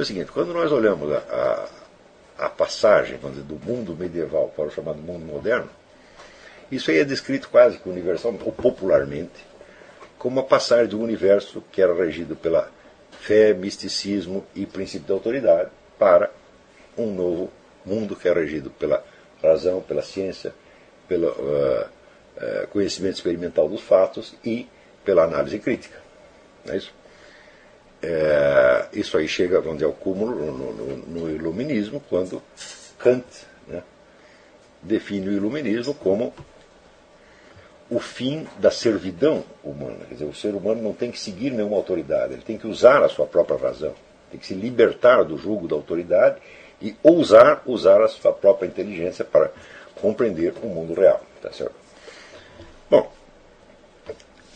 foi 0.00 0.02
o 0.02 0.06
seguinte: 0.06 0.32
quando 0.32 0.54
nós 0.54 0.72
olhamos 0.72 1.12
a, 1.12 1.18
a, 2.38 2.46
a 2.46 2.48
passagem 2.48 3.18
dizer, 3.18 3.42
do 3.42 3.56
mundo 3.56 3.94
medieval 3.94 4.50
para 4.56 4.66
o 4.66 4.70
chamado 4.70 4.98
mundo 4.98 5.26
moderno, 5.26 5.68
isso 6.72 6.90
aí 6.90 6.98
é 6.98 7.04
descrito 7.04 7.48
quase 7.50 7.78
que 7.78 7.88
universal, 7.88 8.34
ou 8.44 8.52
popularmente, 8.52 9.44
como 10.18 10.40
a 10.40 10.42
passagem 10.42 10.94
um 10.94 11.02
universo 11.02 11.62
que 11.70 11.82
era 11.82 11.94
regido 11.94 12.34
pela 12.34 12.70
fé, 13.10 13.52
misticismo 13.52 14.46
e 14.54 14.64
princípio 14.64 15.06
da 15.06 15.14
autoridade 15.14 15.70
para 15.98 16.30
um 16.96 17.12
novo 17.12 17.50
mundo 17.84 18.16
que 18.16 18.28
é 18.28 18.32
regido 18.32 18.70
pela 18.70 19.04
razão, 19.42 19.82
pela 19.82 20.02
ciência, 20.02 20.54
pelo 21.06 21.28
uh, 21.28 21.84
uh, 21.84 22.66
conhecimento 22.68 23.16
experimental 23.16 23.68
dos 23.68 23.82
fatos 23.82 24.34
e 24.44 24.66
pela 25.04 25.24
análise 25.24 25.58
crítica. 25.58 25.98
Não 26.64 26.72
é 26.72 26.78
isso? 26.78 26.99
É, 28.02 28.86
isso 28.94 29.18
aí 29.18 29.28
chega 29.28 29.60
onde 29.60 29.84
é 29.84 29.86
o 29.86 29.92
cúmulo 29.92 30.34
no, 30.34 30.72
no, 30.72 30.96
no 30.96 31.30
iluminismo, 31.30 32.02
quando 32.08 32.42
Kant 32.98 33.24
né, 33.68 33.82
define 34.82 35.28
o 35.28 35.32
iluminismo 35.32 35.92
como 35.94 36.32
o 37.90 37.98
fim 37.98 38.46
da 38.58 38.70
servidão 38.70 39.44
humana. 39.62 39.98
Quer 40.08 40.14
dizer, 40.14 40.24
o 40.24 40.34
ser 40.34 40.54
humano 40.54 40.80
não 40.80 40.92
tem 40.94 41.10
que 41.10 41.18
seguir 41.18 41.50
nenhuma 41.50 41.76
autoridade, 41.76 42.34
ele 42.34 42.42
tem 42.42 42.56
que 42.56 42.66
usar 42.66 43.02
a 43.02 43.08
sua 43.08 43.26
própria 43.26 43.58
razão, 43.58 43.94
tem 44.30 44.40
que 44.40 44.46
se 44.46 44.54
libertar 44.54 45.24
do 45.24 45.36
jugo 45.36 45.68
da 45.68 45.74
autoridade 45.74 46.36
e 46.80 46.96
ousar 47.02 47.62
usar 47.66 48.00
a 48.00 48.08
sua 48.08 48.32
própria 48.32 48.66
inteligência 48.66 49.24
para 49.24 49.50
compreender 50.00 50.54
o 50.62 50.66
mundo 50.66 50.94
real. 50.94 51.20
Tá 51.42 51.52
certo? 51.52 51.74
Bom, 52.88 53.12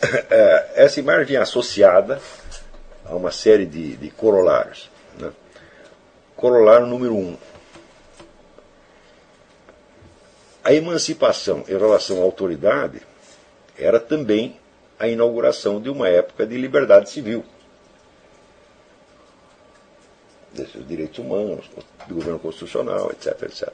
é, 0.31 0.71
essa 0.77 1.01
imagem 1.01 1.27
vem 1.27 1.37
associada 1.37 2.21
a 3.05 3.15
uma 3.15 3.31
série 3.31 3.67
de, 3.67 3.97
de 3.97 4.11
corolários. 4.11 4.91
Né? 5.19 5.31
Corolário 6.37 6.87
número 6.87 7.15
um. 7.15 7.37
A 10.63 10.73
emancipação 10.73 11.65
em 11.69 11.77
relação 11.77 12.21
à 12.21 12.23
autoridade 12.23 13.03
era 13.79 14.01
também 14.01 14.59
a 14.99 15.07
inauguração 15.07 15.81
de 15.81 15.91
uma 15.91 16.09
época 16.09 16.47
de 16.47 16.57
liberdade 16.57 17.11
civil. 17.11 17.45
Desses 20.53 20.87
direitos 20.87 21.19
humanos, 21.19 21.69
do 22.07 22.15
governo 22.15 22.39
constitucional, 22.39 23.11
etc, 23.11 23.43
etc. 23.43 23.73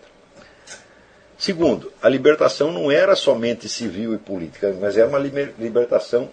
Segundo, 1.38 1.92
a 2.02 2.08
libertação 2.08 2.72
não 2.72 2.90
era 2.90 3.14
somente 3.14 3.68
civil 3.68 4.14
e 4.14 4.18
política, 4.18 4.76
mas 4.80 4.96
era 4.96 5.08
uma 5.08 5.18
libertação 5.18 6.30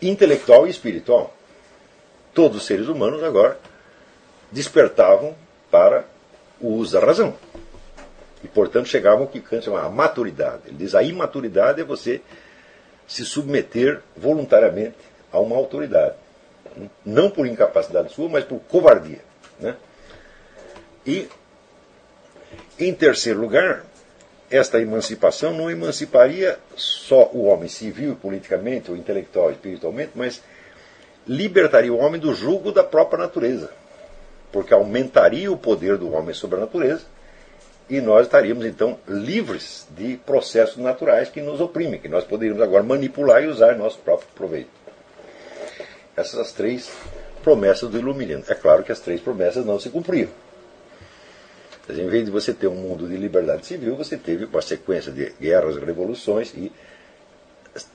intelectual 0.00 0.66
e 0.66 0.70
espiritual. 0.70 1.34
Todos 2.32 2.58
os 2.58 2.66
seres 2.66 2.88
humanos 2.88 3.22
agora 3.22 3.58
despertavam 4.50 5.34
para 5.70 6.04
o 6.60 6.74
uso 6.74 6.92
da 6.92 7.04
razão. 7.04 7.34
E, 8.42 8.48
portanto, 8.48 8.88
chegavam 8.88 9.22
ao 9.22 9.28
que 9.28 9.40
Kant 9.40 9.64
chama 9.64 9.82
a 9.82 9.88
maturidade. 9.88 10.62
Ele 10.66 10.76
diz 10.78 10.94
a 10.94 11.02
imaturidade 11.02 11.80
é 11.80 11.84
você 11.84 12.20
se 13.06 13.24
submeter 13.24 14.00
voluntariamente 14.16 14.96
a 15.32 15.38
uma 15.40 15.56
autoridade. 15.56 16.14
Não 17.04 17.30
por 17.30 17.46
incapacidade 17.46 18.12
sua, 18.12 18.28
mas 18.28 18.44
por 18.44 18.60
covardia. 18.60 19.20
Né? 19.58 19.76
E, 21.06 21.28
em 22.78 22.94
terceiro 22.94 23.40
lugar, 23.40 23.84
esta 24.50 24.80
emancipação 24.80 25.52
não 25.52 25.70
emanciparia 25.70 26.58
só 26.74 27.30
o 27.32 27.44
homem 27.44 27.68
civil, 27.68 28.16
politicamente, 28.16 28.90
ou 28.90 28.96
intelectual, 28.96 29.50
espiritualmente, 29.52 30.10
mas 30.14 30.42
libertaria 31.26 31.92
o 31.92 31.98
homem 31.98 32.20
do 32.20 32.34
jugo 32.34 32.72
da 32.72 32.82
própria 32.82 33.18
natureza. 33.18 33.70
Porque 34.50 34.74
aumentaria 34.74 35.50
o 35.52 35.56
poder 35.56 35.96
do 35.96 36.12
homem 36.12 36.34
sobre 36.34 36.56
a 36.56 36.60
natureza 36.60 37.02
e 37.88 38.00
nós 38.00 38.26
estaríamos 38.26 38.64
então 38.66 38.98
livres 39.06 39.86
de 39.90 40.16
processos 40.16 40.78
naturais 40.78 41.28
que 41.28 41.40
nos 41.40 41.60
oprimem, 41.60 42.00
que 42.00 42.08
nós 42.08 42.24
poderíamos 42.24 42.62
agora 42.62 42.82
manipular 42.82 43.44
e 43.44 43.46
usar 43.46 43.74
em 43.74 43.78
nosso 43.78 43.98
próprio 43.98 44.28
proveito. 44.34 44.70
Essas 46.16 46.40
as 46.40 46.52
três 46.52 46.90
promessas 47.42 47.88
do 47.88 47.98
iluminismo. 47.98 48.44
É 48.48 48.54
claro 48.54 48.82
que 48.82 48.92
as 48.92 49.00
três 49.00 49.20
promessas 49.20 49.64
não 49.64 49.78
se 49.78 49.90
cumpriram. 49.90 50.30
Em 51.98 52.08
vez 52.08 52.24
de 52.24 52.30
você 52.30 52.52
ter 52.52 52.66
um 52.66 52.74
mundo 52.74 53.08
de 53.08 53.16
liberdade 53.16 53.66
civil, 53.66 53.96
você 53.96 54.16
teve 54.16 54.44
uma 54.44 54.62
sequência 54.62 55.10
de 55.12 55.32
guerras, 55.40 55.76
revoluções 55.76 56.52
e 56.54 56.72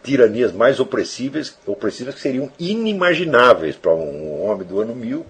tiranias 0.03 0.51
mais 0.51 0.79
opressivas, 0.79 1.57
opressivas 1.65 2.15
que 2.15 2.21
seriam 2.21 2.51
inimagináveis 2.57 3.75
para 3.75 3.93
um 3.93 4.43
homem 4.43 4.65
do 4.65 4.79
ano 4.79 4.95
mil. 4.95 5.25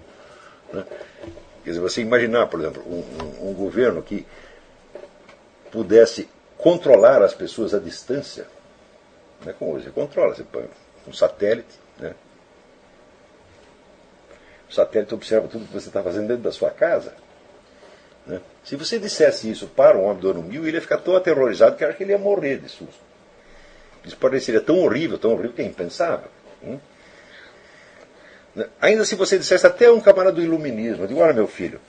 Né? 0.72 0.86
Quer 1.64 1.72
dizer, 1.72 1.82
você 1.82 2.02
imaginar, 2.02 2.48
por 2.48 2.60
exemplo, 2.60 2.84
um, 2.88 3.46
um, 3.46 3.50
um 3.50 3.54
governo 3.54 4.02
que 4.02 4.26
pudesse 5.72 6.30
controlar 6.58 7.22
as 7.22 7.34
pessoas 7.34 7.74
à 7.74 7.80
distância, 7.80 8.48
né? 9.44 9.54
como 9.58 9.74
hoje 9.74 9.86
você 9.86 9.92
controla, 9.92 10.36
você 10.36 10.44
põe 10.44 10.66
um 11.08 11.14
satélite, 11.14 11.80
né? 12.00 12.14
o 14.70 14.74
satélite 14.74 15.14
observa 15.14 15.48
tudo 15.48 15.66
que 15.66 15.74
você 15.74 15.88
está 15.88 16.02
fazendo 16.02 16.28
dentro 16.28 16.44
da 16.44 16.52
sua 16.52 16.70
casa. 16.70 17.14
Né? 18.26 18.42
Se 18.64 18.76
você 18.76 18.98
dissesse 18.98 19.50
isso 19.50 19.68
para 19.68 19.98
um 19.98 20.06
homem 20.06 20.20
do 20.20 20.32
ano 20.32 20.42
mil, 20.42 20.66
ele 20.66 20.78
ia 20.78 20.82
ficar 20.82 20.98
tão 20.98 21.16
aterrorizado 21.16 21.76
que 21.76 21.84
acha 21.84 21.96
que 21.96 22.04
ele 22.04 22.12
ia 22.12 22.18
morrer 22.18 22.58
de 22.58 22.70
susto. 22.70 23.06
Isso 24.04 24.18
pareceria 24.18 24.62
tão 24.62 24.80
horrível, 24.80 25.18
tão 25.18 25.32
horrível 25.32 25.54
que 25.54 25.62
é 25.62 25.66
impensável. 25.66 26.30
Né? 26.62 26.80
Ainda 28.82 29.04
se 29.06 29.16
você 29.16 29.38
dissesse 29.38 29.68
até 29.68 29.92
um 29.92 30.00
camarada 30.00 30.36
do 30.36 30.42
iluminismo, 30.42 31.08
digo, 31.08 31.20
olha 31.20 31.34
meu 31.34 31.48
filho, 31.48 31.80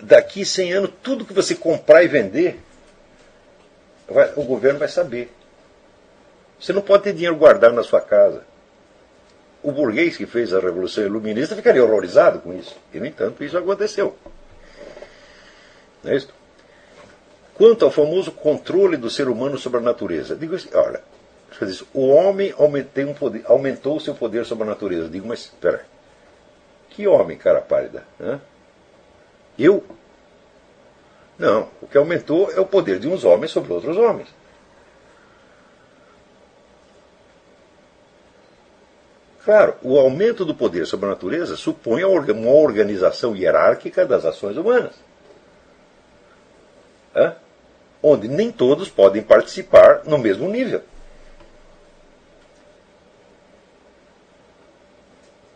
daqui 0.00 0.44
100 0.44 0.72
anos, 0.72 0.90
tudo 1.02 1.24
que 1.24 1.32
você 1.32 1.54
comprar 1.54 2.02
e 2.02 2.08
vender, 2.08 2.60
vai, 4.08 4.32
o 4.36 4.44
governo 4.44 4.78
vai 4.78 4.88
saber. 4.88 5.32
Você 6.60 6.72
não 6.72 6.82
pode 6.82 7.04
ter 7.04 7.12
dinheiro 7.12 7.36
guardado 7.36 7.74
na 7.74 7.82
sua 7.82 8.00
casa 8.00 8.44
o 9.68 9.72
burguês 9.72 10.16
que 10.16 10.26
fez 10.26 10.52
a 10.52 10.60
Revolução 10.60 11.04
Iluminista 11.04 11.56
ficaria 11.56 11.84
horrorizado 11.84 12.40
com 12.40 12.52
isso. 12.52 12.76
E, 12.92 12.98
no 12.98 13.06
entanto, 13.06 13.42
isso 13.44 13.56
aconteceu. 13.56 14.16
Não 16.02 16.12
é 16.12 16.16
isso? 16.16 16.32
Quanto 17.54 17.84
ao 17.84 17.90
famoso 17.90 18.30
controle 18.30 18.96
do 18.96 19.10
ser 19.10 19.28
humano 19.28 19.58
sobre 19.58 19.80
a 19.80 19.82
natureza, 19.82 20.36
digo 20.36 20.54
assim, 20.54 20.68
olha, 20.72 21.02
o 21.92 22.06
homem 22.08 22.54
um 22.56 23.14
poder, 23.14 23.42
aumentou 23.46 23.96
o 23.96 24.00
seu 24.00 24.14
poder 24.14 24.44
sobre 24.44 24.64
a 24.64 24.68
natureza. 24.68 25.08
Digo, 25.08 25.26
mas 25.26 25.40
espera, 25.40 25.84
que 26.90 27.06
homem, 27.06 27.36
cara 27.36 27.60
pálida? 27.60 28.04
Hã? 28.20 28.40
Eu? 29.58 29.84
Não, 31.36 31.68
o 31.82 31.86
que 31.86 31.98
aumentou 31.98 32.50
é 32.52 32.60
o 32.60 32.66
poder 32.66 32.98
de 33.00 33.08
uns 33.08 33.24
homens 33.24 33.50
sobre 33.50 33.72
outros 33.72 33.96
homens. 33.96 34.28
Claro, 39.48 39.76
o 39.82 39.98
aumento 39.98 40.44
do 40.44 40.54
poder 40.54 40.86
sobre 40.86 41.06
a 41.06 41.08
natureza 41.08 41.56
supõe 41.56 42.04
uma 42.04 42.50
organização 42.50 43.34
hierárquica 43.34 44.04
das 44.04 44.26
ações 44.26 44.58
humanas, 44.58 44.92
onde 48.02 48.28
nem 48.28 48.52
todos 48.52 48.90
podem 48.90 49.22
participar 49.22 50.02
no 50.04 50.18
mesmo 50.18 50.46
nível. 50.50 50.82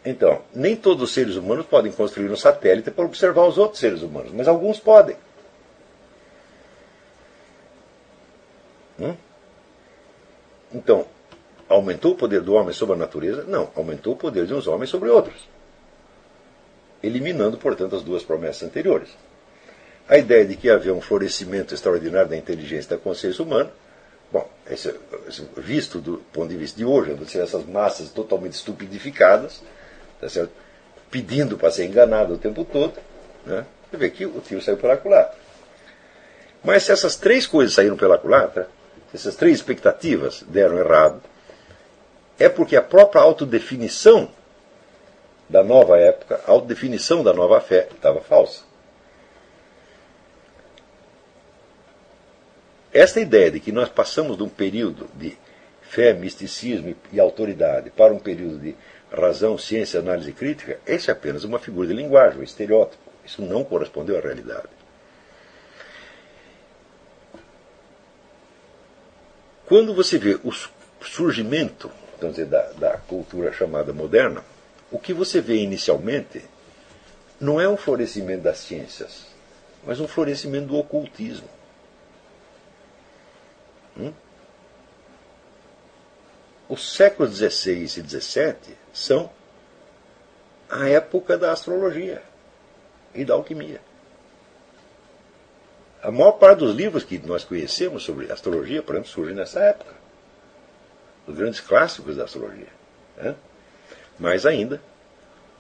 Então, 0.03 0.41
nem 0.55 0.75
todos 0.75 1.03
os 1.03 1.13
seres 1.13 1.37
humanos 1.37 1.67
podem 1.67 1.93
construir 1.93 2.31
um 2.31 2.37
satélite 2.37 2.91
para 2.91 3.05
observar 3.05 3.45
os 3.45 3.59
outros 3.59 3.79
seres 3.79 4.01
humanos, 4.01 4.33
mas 4.33 4.49
alguns 4.49 4.81
podem. 4.81 5.19
Hum? 8.99 9.15
Então, 10.73 11.07
Aumentou 11.73 12.13
o 12.13 12.15
poder 12.15 12.43
do 12.43 12.53
homem 12.53 12.75
sobre 12.75 12.95
a 12.95 12.99
natureza? 12.99 13.45
Não, 13.45 13.71
aumentou 13.75 14.13
o 14.13 14.17
poder 14.17 14.47
de 14.47 14.53
uns 14.53 14.67
homens 14.67 14.91
sobre 14.91 15.09
outros. 15.09 15.49
Eliminando, 17.03 17.57
portanto, 17.57 17.97
as 17.97 18.03
duas 18.03 18.23
promessas 18.23 18.63
anteriores. 18.63 19.09
A 20.07 20.19
ideia 20.19 20.45
de 20.45 20.55
que 20.55 20.69
havia 20.69 20.93
um 20.93 21.01
florescimento 21.01 21.73
extraordinário 21.73 22.29
da 22.29 22.37
inteligência 22.37 22.89
e 22.89 22.91
da 22.91 23.03
consciência 23.03 23.43
humana, 23.43 23.71
bom, 24.31 24.47
esse, 24.71 24.95
esse, 25.27 25.49
visto 25.57 25.99
do 25.99 26.19
ponto 26.31 26.51
de 26.51 26.57
vista 26.59 26.77
de 26.77 26.85
hoje, 26.85 27.17
essas 27.39 27.65
massas 27.65 28.11
totalmente 28.11 28.53
estupidificadas, 28.53 29.63
tá 30.21 30.29
certo? 30.29 30.53
pedindo 31.11 31.57
para 31.57 31.71
ser 31.71 31.87
enganado 31.87 32.35
o 32.35 32.39
tempo 32.39 32.67
todo, 32.67 32.99
né? 33.47 33.65
você 33.91 33.97
vê 33.97 34.11
que 34.11 34.27
o 34.27 34.41
tiro 34.41 34.61
saiu 34.61 34.77
pela 34.77 34.99
culatra. 34.99 35.39
Mas 36.63 36.83
se 36.83 36.93
essas 36.93 37.17
três 37.17 37.47
coisas 37.47 37.75
saíram 37.75 37.97
pela 37.97 38.19
culatra, 38.19 38.69
se 39.11 39.17
essas 39.17 39.37
três 39.37 39.57
expectativas 39.57 40.45
deram 40.47 40.79
errado, 40.79 41.32
é 42.39 42.49
porque 42.49 42.77
a 42.77 42.83
própria 42.83 43.23
autodefinição 43.23 44.29
da 45.49 45.63
nova 45.63 45.99
época, 45.99 46.41
a 46.47 46.51
autodefinição 46.51 47.23
da 47.23 47.33
nova 47.33 47.61
fé 47.61 47.89
estava 47.95 48.21
falsa. 48.21 48.63
Esta 52.93 53.21
ideia 53.21 53.51
de 53.51 53.61
que 53.61 53.73
nós 53.73 53.89
passamos 53.89 54.37
de 54.37 54.43
um 54.43 54.49
período 54.49 55.09
de 55.15 55.37
fé, 55.83 56.13
misticismo 56.13 56.95
e 57.13 57.21
autoridade 57.21 57.91
para 57.91 58.13
um 58.13 58.19
período 58.19 58.59
de 58.59 58.75
razão, 59.11 59.59
ciência, 59.59 60.01
análise 60.01 60.33
crítica, 60.33 60.79
esse 60.87 61.11
é 61.11 61.13
apenas 61.13 61.45
uma 61.45 61.59
figura 61.59 61.89
de 61.89 61.95
linguagem, 61.95 62.41
um 62.41 62.43
estereótipo. 62.43 63.03
Isso 63.25 63.43
não 63.43 63.63
correspondeu 63.65 64.17
à 64.19 64.21
realidade. 64.21 64.69
Quando 69.67 69.95
você 69.95 70.19
vê 70.19 70.39
o 70.45 70.53
surgimento 71.03 71.91
dizer, 72.31 72.47
da, 72.47 72.73
da 72.73 72.97
cultura 72.97 73.53
chamada 73.53 73.93
moderna, 73.93 74.45
o 74.91 74.99
que 74.99 75.13
você 75.13 75.41
vê 75.41 75.57
inicialmente 75.57 76.45
não 77.41 77.61
é 77.61 77.69
um 77.69 77.77
florescimento 77.77 78.43
das 78.43 78.59
ciências, 78.59 79.27
mas 79.85 79.99
um 80.01 80.07
florescimento 80.07 80.67
do 80.67 80.77
ocultismo. 80.77 81.49
Hum? 83.97 84.13
Os 86.69 86.95
séculos 86.95 87.37
XVI 87.37 87.83
e 87.83 87.89
XVII 87.89 88.77
são 88.93 89.31
a 90.71 90.89
época 90.89 91.37
da 91.37 91.53
astrologia 91.53 92.23
e 93.15 93.25
da 93.25 93.35
alquimia. 93.35 93.81
A 96.03 96.11
maior 96.11 96.33
parte 96.33 96.61
dos 96.61 96.75
livros 96.75 97.05
que 97.05 97.19
nós 97.19 97.45
conhecemos 97.45 98.03
sobre 98.03 98.33
astrologia, 98.33 98.83
por 98.83 98.95
exemplo, 98.95 99.11
surgem 99.11 99.35
nessa 99.35 99.61
época. 99.61 100.02
Os 101.33 101.39
grandes 101.39 101.61
clássicos 101.61 102.17
da 102.17 102.25
astrologia. 102.25 102.69
Né? 103.17 103.35
Mais 104.19 104.45
ainda, 104.45 104.83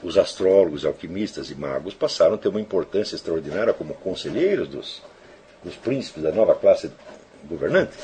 os 0.02 0.18
astrólogos, 0.18 0.84
alquimistas 0.84 1.50
e 1.50 1.54
magos 1.54 1.94
passaram 1.94 2.34
a 2.34 2.38
ter 2.38 2.48
uma 2.48 2.60
importância 2.60 3.14
extraordinária 3.14 3.72
como 3.72 3.94
conselheiros 3.94 4.68
dos, 4.68 5.02
dos 5.64 5.74
príncipes 5.74 6.22
da 6.22 6.30
nova 6.30 6.54
classe 6.54 6.92
governante. 7.44 7.96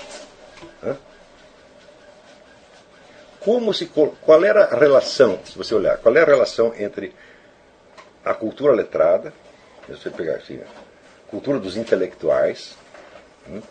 Né? 0.82 0.96
Como 3.38 3.74
se, 3.74 3.86
qual 3.86 4.44
era 4.44 4.64
a 4.64 4.78
relação, 4.78 5.38
se 5.44 5.56
você 5.56 5.74
olhar, 5.74 5.98
qual 5.98 6.16
é 6.16 6.22
a 6.22 6.26
relação 6.26 6.74
entre 6.74 7.14
a 8.24 8.32
cultura 8.32 8.72
letrada, 8.72 9.30
você 9.86 10.08
pegar 10.08 10.36
assim, 10.36 10.58
a 10.58 11.30
cultura 11.30 11.58
dos 11.58 11.76
intelectuais, 11.76 12.78
né? 13.46 13.62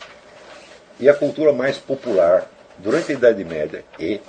e 1.00 1.10
a 1.10 1.16
cultura 1.16 1.52
mais 1.52 1.80
popular 1.80 2.48
durante 2.80 3.12
a 3.12 3.16
Idade 3.16 3.44
Média 3.44 3.84
e 4.00 4.22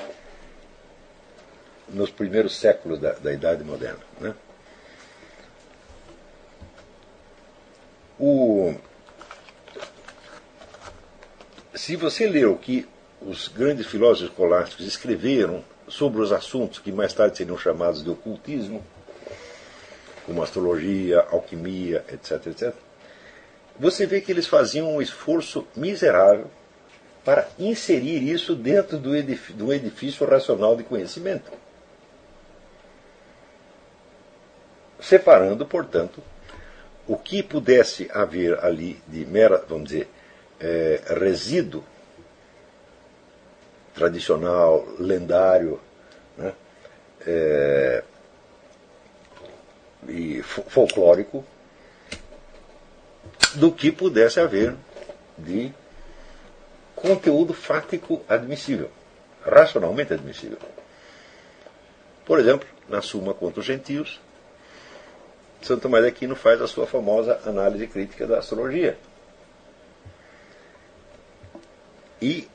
nos 1.88 2.10
primeiros 2.10 2.56
séculos 2.56 2.98
da, 2.98 3.12
da 3.12 3.32
Idade 3.32 3.64
Moderna. 3.64 4.00
Né? 4.20 4.34
O, 8.18 8.74
se 11.74 11.96
você 11.96 12.26
ler 12.26 12.46
o 12.46 12.56
que 12.56 12.86
os 13.20 13.48
grandes 13.48 13.86
filósofos 13.86 14.30
escolásticos 14.30 14.86
escreveram 14.86 15.64
sobre 15.86 16.20
os 16.20 16.32
assuntos 16.32 16.78
que 16.78 16.92
mais 16.92 17.12
tarde 17.12 17.36
seriam 17.36 17.56
chamados 17.56 18.02
de 18.02 18.10
ocultismo, 18.10 18.84
como 20.26 20.42
astrologia, 20.42 21.20
alquimia, 21.30 22.04
etc., 22.08 22.46
etc., 22.48 22.74
você 23.78 24.06
vê 24.06 24.20
que 24.20 24.32
eles 24.32 24.46
faziam 24.46 24.96
um 24.96 25.00
esforço 25.00 25.66
miserável 25.76 26.50
para 27.28 27.46
inserir 27.58 28.22
isso 28.22 28.54
dentro 28.54 28.96
do 28.96 29.14
edifício, 29.14 29.54
do 29.54 29.70
edifício 29.70 30.26
racional 30.26 30.74
de 30.74 30.82
conhecimento. 30.82 31.52
Separando, 34.98 35.66
portanto, 35.66 36.22
o 37.06 37.18
que 37.18 37.42
pudesse 37.42 38.08
haver 38.14 38.58
ali 38.64 38.98
de 39.06 39.26
mera, 39.26 39.62
vamos 39.68 39.90
dizer, 39.90 40.08
é, 40.58 41.02
resíduo 41.20 41.84
tradicional, 43.94 44.88
lendário, 44.98 45.78
né, 46.34 46.54
é, 47.26 48.04
e 50.08 50.42
folclórico, 50.42 51.44
do 53.56 53.70
que 53.70 53.92
pudesse 53.92 54.40
haver 54.40 54.74
de 55.36 55.74
conteúdo 57.00 57.54
fático 57.54 58.22
admissível, 58.28 58.90
racionalmente 59.44 60.12
admissível. 60.12 60.58
Por 62.24 62.38
exemplo, 62.38 62.68
na 62.88 63.00
Suma 63.00 63.32
contra 63.32 63.60
os 63.60 63.66
Gentios, 63.66 64.20
Santo 65.62 65.82
Tomás 65.82 66.04
de 66.04 66.10
Aquino 66.10 66.36
faz 66.36 66.60
a 66.60 66.66
sua 66.66 66.86
famosa 66.86 67.40
análise 67.44 67.86
crítica 67.86 68.26
da 68.26 68.38
astrologia. 68.38 68.98
E 72.20 72.48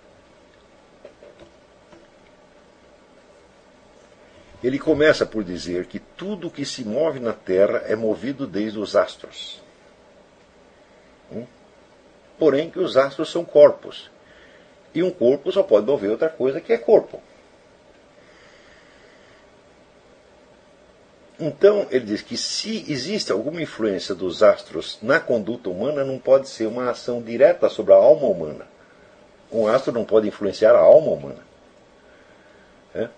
ele 4.63 4.79
começa 4.79 5.25
por 5.25 5.43
dizer 5.43 5.87
que 5.87 5.99
tudo 5.99 6.49
que 6.49 6.65
se 6.65 6.85
move 6.85 7.19
na 7.19 7.33
Terra 7.33 7.83
é 7.85 7.95
movido 7.95 8.47
desde 8.47 8.79
os 8.79 8.95
astros. 8.95 9.61
Hum? 11.31 11.45
Porém, 12.39 12.69
que 12.69 12.79
os 12.79 12.95
astros 12.95 13.29
são 13.29 13.43
corpos. 13.43 14.09
E 14.93 15.01
um 15.01 15.09
corpo 15.09 15.51
só 15.51 15.63
pode 15.63 15.87
mover 15.87 16.11
outra 16.11 16.29
coisa 16.29 16.61
que 16.61 16.71
é 16.71 16.77
corpo. 16.77 17.21
Então, 21.39 21.87
ele 21.89 22.05
diz 22.05 22.21
que 22.21 22.37
se 22.37 22.89
existe 22.91 23.31
alguma 23.31 23.61
influência 23.61 24.13
dos 24.13 24.43
astros 24.43 24.99
na 25.01 25.19
conduta 25.19 25.69
humana, 25.69 26.03
não 26.03 26.19
pode 26.19 26.47
ser 26.47 26.67
uma 26.67 26.89
ação 26.89 27.21
direta 27.21 27.69
sobre 27.69 27.91
a 27.91 27.97
alma 27.97 28.27
humana. 28.27 28.67
Um 29.51 29.67
astro 29.67 29.91
não 29.91 30.05
pode 30.05 30.27
influenciar 30.27 30.73
a 30.73 30.79
alma 30.79 31.11
humana. 31.11 31.39
É? 32.93 33.09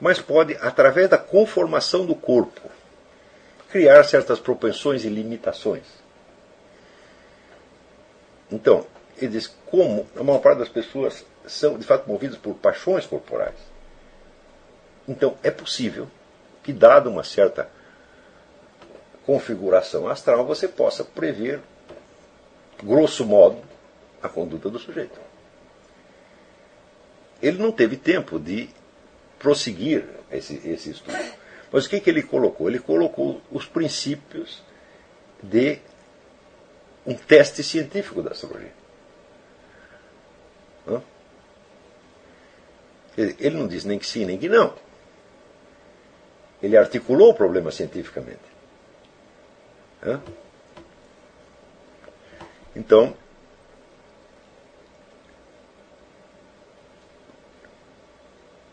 Mas 0.00 0.20
pode, 0.20 0.56
através 0.60 1.08
da 1.08 1.18
conformação 1.18 2.04
do 2.04 2.14
corpo, 2.14 2.70
criar 3.70 4.04
certas 4.04 4.38
propensões 4.38 5.04
e 5.04 5.08
limitações. 5.08 5.86
Então, 8.50 8.86
ele 9.24 9.32
diz 9.32 9.46
como 9.66 10.06
a 10.16 10.22
maior 10.22 10.38
parte 10.38 10.58
das 10.58 10.68
pessoas 10.68 11.24
são 11.46 11.78
de 11.78 11.84
fato 11.84 12.08
movidas 12.08 12.38
por 12.38 12.54
paixões 12.54 13.06
corporais. 13.06 13.56
Então, 15.06 15.36
é 15.42 15.50
possível 15.50 16.08
que, 16.62 16.72
dada 16.72 17.08
uma 17.08 17.24
certa 17.24 17.70
configuração 19.24 20.08
astral, 20.08 20.44
você 20.46 20.68
possa 20.68 21.04
prever, 21.04 21.60
grosso 22.82 23.24
modo, 23.24 23.62
a 24.22 24.28
conduta 24.28 24.68
do 24.68 24.78
sujeito. 24.78 25.18
Ele 27.40 27.58
não 27.58 27.72
teve 27.72 27.96
tempo 27.96 28.38
de 28.38 28.68
prosseguir 29.38 30.04
esse, 30.30 30.60
esse 30.68 30.90
estudo. 30.90 31.16
Mas 31.70 31.86
o 31.86 31.90
que, 31.90 32.00
que 32.00 32.10
ele 32.10 32.22
colocou? 32.22 32.68
Ele 32.68 32.78
colocou 32.78 33.40
os 33.50 33.66
princípios 33.66 34.62
de 35.42 35.78
um 37.06 37.14
teste 37.14 37.62
científico 37.62 38.22
da 38.22 38.32
astrologia. 38.32 38.77
Ele 43.18 43.56
não 43.56 43.66
diz 43.66 43.84
nem 43.84 43.98
que 43.98 44.06
sim, 44.06 44.24
nem 44.24 44.38
que 44.38 44.48
não. 44.48 44.72
Ele 46.62 46.76
articulou 46.76 47.30
o 47.30 47.34
problema 47.34 47.72
cientificamente. 47.72 48.38
Então, 52.76 53.12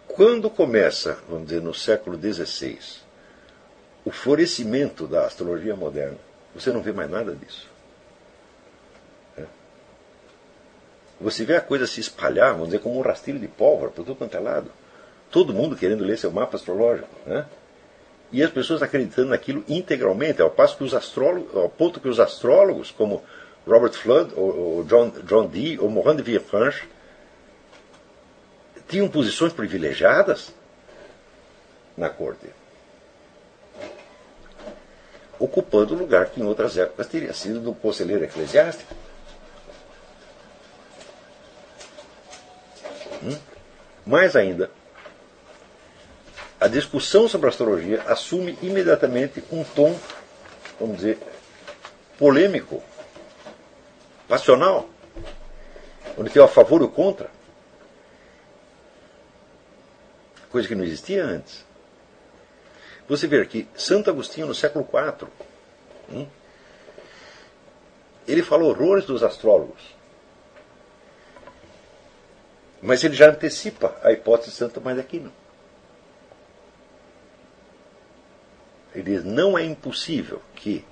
quando 0.08 0.48
começa, 0.48 1.18
vamos 1.28 1.48
dizer, 1.48 1.62
no 1.62 1.74
século 1.74 2.16
XVI, 2.16 2.80
o 4.04 4.12
florescimento 4.12 5.08
da 5.08 5.25
astrologia 5.25 5.75
moderna, 5.75 6.20
você 6.54 6.72
não 6.72 6.84
vê 6.84 6.92
mais 6.92 7.10
nada 7.10 7.36
disso. 7.36 7.75
Você 11.19 11.45
vê 11.45 11.55
a 11.55 11.62
coisa 11.62 11.88
se 11.88 12.00
espalhar, 12.00 12.51
vamos 12.51 12.67
dizer, 12.67 12.79
como 12.79 12.98
um 12.98 13.01
rastilho 13.01 13.39
de 13.39 13.48
pólvora 13.48 13.91
por 13.91 14.03
todo 14.03 14.15
quanto 14.15 14.36
é 14.36 14.39
lado. 14.39 14.69
Todo 15.31 15.53
mundo 15.53 15.75
querendo 15.75 16.03
ler 16.03 16.17
seu 16.17 16.31
mapa 16.31 16.57
astrológico. 16.57 17.10
Né? 17.25 17.45
e 18.31 18.43
as 18.43 18.51
pessoas 18.51 18.81
acreditando 18.81 19.29
naquilo 19.29 19.63
integralmente, 19.67 20.41
ao 20.41 20.50
passo 20.50 20.77
que 20.77 20.84
os 20.84 20.93
astrólogos, 20.93 21.55
ao 21.55 21.69
ponto 21.69 22.00
que 22.00 22.10
os 22.10 22.19
astrólogos, 22.19 22.91
como 22.91 23.24
Robert 23.65 23.93
Flood, 23.93 24.34
ou, 24.36 24.57
ou 24.57 24.84
John, 24.84 25.10
John 25.24 25.48
Dee, 25.48 25.79
ou 25.79 25.89
Morin 25.89 26.17
de 26.17 26.24
Villefranche, 26.24 26.88
tinham 28.88 29.07
posições 29.07 29.53
privilegiadas 29.53 30.53
na 31.98 32.10
corte, 32.10 32.48
ocupando 35.39 35.95
o 35.95 35.98
lugar 35.98 36.27
que 36.27 36.41
em 36.41 36.45
outras 36.45 36.77
épocas 36.77 37.07
teria 37.07 37.34
sido 37.34 37.60
do 37.60 37.74
conselheiro 37.74 38.24
eclesiástico. 38.24 38.93
Mais 44.05 44.36
ainda, 44.36 44.70
a 46.60 46.67
discussão 46.67 47.27
sobre 47.27 47.50
astrologia 47.50 48.01
assume 48.03 48.58
imediatamente 48.62 49.44
um 49.51 49.63
tom, 49.63 49.98
vamos 50.79 50.98
dizer, 50.98 51.17
polêmico, 52.17 52.84
passional, 54.27 54.88
onde 56.17 56.29
tem 56.29 56.41
o 56.41 56.46
a 56.46 56.48
favor 56.48 56.82
e 56.82 56.86
o 56.86 56.89
contra. 56.89 57.29
coisa 60.55 60.70
que 60.70 60.75
não 60.75 60.86
existia 60.86 61.22
antes. 61.22 61.65
Você 63.10 63.27
vê 63.27 63.41
aqui, 63.41 63.67
Santo 63.75 64.10
Agostinho, 64.10 64.48
no 64.48 64.55
século 64.55 64.88
IV, 64.88 65.27
hum, 66.10 66.25
ele 68.25 68.41
falou 68.41 68.70
horrores 68.70 69.03
dos 69.03 69.22
astrólogos. 69.22 69.94
Mas 72.82 73.03
ele 73.03 73.15
já 73.15 73.29
antecipa 73.29 73.96
a 74.03 74.12
hipótese 74.12 74.51
de 74.51 74.58
Santo 74.58 74.75
Tomás 74.75 74.96
de 74.96 75.01
Aquino. 75.01 75.32
Ele 78.94 79.03
diz: 79.03 79.24
não 79.24 79.58
é 79.58 79.63
impossível 79.63 80.41
que, 80.55 80.86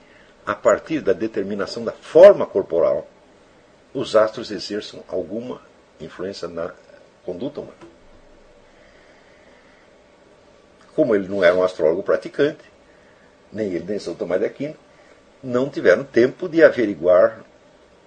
a 0.46 0.56
partir 0.56 1.02
da 1.02 1.14
determinação 1.14 1.84
da 1.84 1.92
forma 1.92 2.46
corporal, 2.46 3.08
os 3.94 4.16
astros 4.16 4.52
exerçam 4.52 5.04
alguma 5.08 5.62
influência 6.00 6.48
na 6.48 6.74
conduta 7.24 7.62
humana. 7.62 7.94
como 10.96 11.16
ele 11.16 11.28
não 11.28 11.44
era 11.44 11.56
um 11.56 11.64
astrólogo 11.64 12.04
praticante, 12.04 12.64
nem 13.52 13.68
ele 13.68 13.86
nem 13.86 14.00
São 14.00 14.16
Tomás 14.16 14.40
de 14.40 14.48
Aquino, 14.48 14.76
não 15.44 15.70
tiveram 15.70 16.04
tempo 16.04 16.48
de 16.48 16.64
averiguar, 16.64 17.44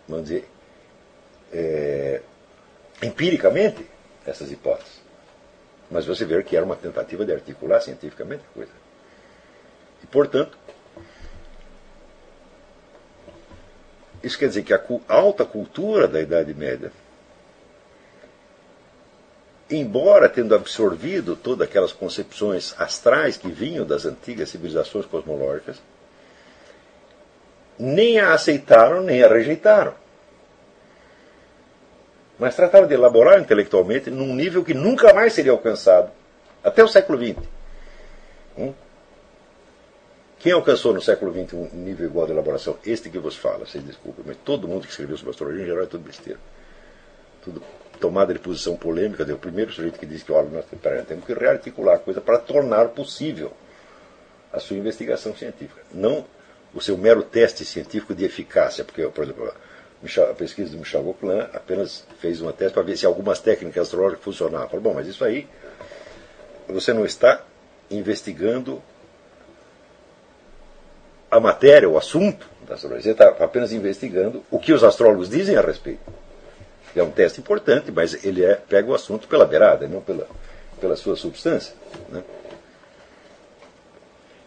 vamos 0.09 0.29
dizer, 0.29 0.49
é, 1.53 2.23
empiricamente 3.03 3.87
essas 4.27 4.51
hipóteses. 4.51 5.01
Mas 5.91 6.07
você 6.07 6.25
vê 6.25 6.43
que 6.43 6.57
era 6.57 6.65
uma 6.65 6.77
tentativa 6.77 7.25
de 7.25 7.33
articular 7.33 7.81
cientificamente 7.81 8.43
a 8.51 8.55
coisa. 8.55 8.73
E, 10.03 10.07
portanto, 10.07 10.59
isso 14.23 14.39
quer 14.39 14.49
dizer 14.49 14.63
que 14.63 14.75
a 14.75 14.83
alta 15.09 15.45
cultura 15.45 16.09
da 16.09 16.21
Idade 16.21 16.53
Média 16.55 16.91
embora 19.71 20.29
tendo 20.29 20.55
absorvido 20.55 21.35
todas 21.35 21.67
aquelas 21.67 21.93
concepções 21.93 22.75
astrais 22.79 23.37
que 23.37 23.49
vinham 23.49 23.85
das 23.85 24.05
antigas 24.05 24.51
civilizações 24.51 25.07
cosmológicas, 25.07 25.83
nem 27.79 28.19
a 28.19 28.33
aceitaram 28.33 29.03
nem 29.03 29.23
a 29.23 29.29
rejeitaram. 29.29 29.95
Mas 32.39 32.55
trataram 32.55 32.87
de 32.87 32.95
elaborar 32.95 33.41
intelectualmente 33.41 34.11
num 34.11 34.35
nível 34.35 34.65
que 34.65 34.75
nunca 34.75 35.15
mais 35.15 35.33
seria 35.33 35.53
alcançado, 35.53 36.11
até 36.63 36.83
o 36.85 36.89
século 36.89 37.19
XX. 37.19 37.39
Hum? 38.59 38.75
Quem 40.39 40.53
alcançou 40.53 40.93
no 40.93 41.01
século 41.01 41.33
XX 41.33 41.55
um 41.55 41.69
nível 41.73 42.07
igual 42.07 42.27
de 42.27 42.33
elaboração? 42.33 42.77
Este 42.85 43.09
que 43.09 43.19
vos 43.19 43.37
fala, 43.37 43.67
vocês 43.67 43.83
desculpem, 43.83 44.25
mas 44.27 44.37
todo 44.45 44.69
mundo 44.69 44.85
que 44.85 44.91
escreveu 44.91 45.17
sobre 45.17 45.31
astrologia 45.31 45.63
em 45.63 45.67
geral 45.67 45.85
é 45.85 45.87
tudo 45.87 46.05
besteira. 46.05 46.39
Tudo 47.43 47.63
tomada 47.99 48.33
de 48.33 48.39
posição 48.39 48.77
polêmica, 48.77 49.25
o 49.25 49.39
primeiro 49.39 49.73
sujeito 49.73 49.99
que 49.99 50.07
disse 50.07 50.25
que 50.25 50.33
olha, 50.33 50.49
nós 50.51 50.65
temos 51.07 51.25
que 51.25 51.33
rearticular 51.33 51.97
a 51.97 51.99
coisa 51.99 52.21
para 52.21 52.39
tornar 52.39 52.89
possível 52.89 53.53
a 54.53 54.61
sua 54.61 54.77
investigação 54.77 55.35
científica. 55.35 55.81
Não 55.93 56.25
o 56.75 56.81
seu 56.81 56.97
mero 56.99 57.23
teste 57.23 57.65
científico 57.65 58.15
de 58.15 58.25
eficácia, 58.25 58.85
porque, 58.85 59.03
por 59.09 59.25
exemplo, 59.25 59.53
a 60.03 60.35
pesquisa 60.35 60.71
do 60.71 60.79
Michel 60.79 61.03
Gauquelin 61.03 61.41
apenas 61.53 62.05
fez 62.21 62.41
uma 62.41 62.53
teste 62.53 62.75
para 62.75 62.83
ver 62.83 62.97
se 62.97 63.07
algumas 63.07 63.41
técnicas 63.41 63.85
astrológicas 63.85 64.25
funcionavam. 64.25 64.69
Falou, 64.69 64.83
bom, 64.83 64.95
mas 64.95 65.07
isso 65.07 65.25
aí 65.25 65.49
você 66.69 66.93
não 66.93 67.05
está 67.05 67.43
investigando 67.91 68.83
a 71.31 71.41
matéria, 71.41 71.89
o 71.89 71.99
assunto 71.99 72.49
da 72.67 72.75
astrologia, 72.75 73.03
você 73.03 73.11
está 73.11 73.45
apenas 73.45 73.73
investigando 73.73 74.45
o 74.51 74.59
que 74.59 74.73
os 74.73 74.83
astrólogos 74.83 75.29
dizem 75.29 75.57
a 75.57 75.61
respeito. 75.61 76.01
É 76.95 77.03
um 77.03 77.11
teste 77.11 77.41
importante, 77.41 77.93
mas 77.93 78.25
ele 78.25 78.45
é, 78.45 78.55
pega 78.55 78.91
o 78.91 78.95
assunto 78.95 79.29
pela 79.29 79.45
beirada, 79.45 79.87
não 79.87 80.01
pela, 80.01 80.27
pela 80.81 80.97
sua 80.97 81.15
substância. 81.15 81.75
Né? 82.09 82.25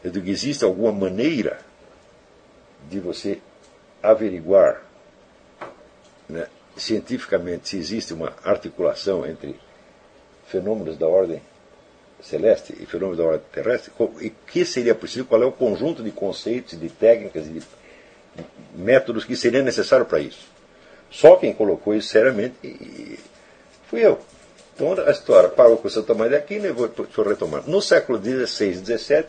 Eu 0.04 0.10
digo, 0.10 0.28
existe 0.28 0.64
alguma 0.64 0.92
maneira 0.92 1.60
de 2.90 3.00
você 3.00 3.40
averiguar 4.02 4.82
né, 6.30 6.48
cientificamente 6.78 7.70
se 7.70 7.78
existe 7.78 8.14
uma 8.14 8.34
articulação 8.44 9.26
entre 9.26 9.60
fenômenos 10.48 10.98
da 10.98 11.08
ordem 11.08 11.42
celeste 12.22 12.76
e 12.80 12.86
fenômenos 12.86 13.18
da 13.18 13.24
ordem 13.24 13.42
terrestre, 13.52 13.92
e 14.22 14.30
que 14.30 14.66
seria 14.66 14.94
possível, 14.94 15.26
qual 15.26 15.42
é 15.42 15.46
o 15.46 15.52
conjunto 15.52 16.04
de 16.04 16.12
conceitos, 16.12 16.80
de 16.80 16.90
técnicas 16.90 17.48
e 17.48 17.50
de 17.50 17.64
métodos 18.76 19.26
que 19.26 19.36
seria 19.36 19.62
necessário 19.62 20.06
para 20.06 20.20
isso. 20.20 20.48
Só 21.10 21.36
quem 21.36 21.54
colocou 21.54 21.96
isso 21.96 22.10
seriamente 22.10 23.20
fui 23.88 24.06
eu. 24.06 24.20
Então 24.76 24.94
a 25.06 25.12
história 25.12 25.50
parou 25.50 25.78
com 25.78 25.88
o 25.88 25.92
Santa 25.92 26.14
Maria 26.14 26.38
aqui 26.38 26.56
e 26.56 26.72
vou, 26.72 26.90
vou 26.90 27.26
retomar. 27.26 27.68
No 27.68 27.82
século 27.82 28.20
XVI 28.22 28.70
e 28.70 28.98
XVII, 28.98 29.26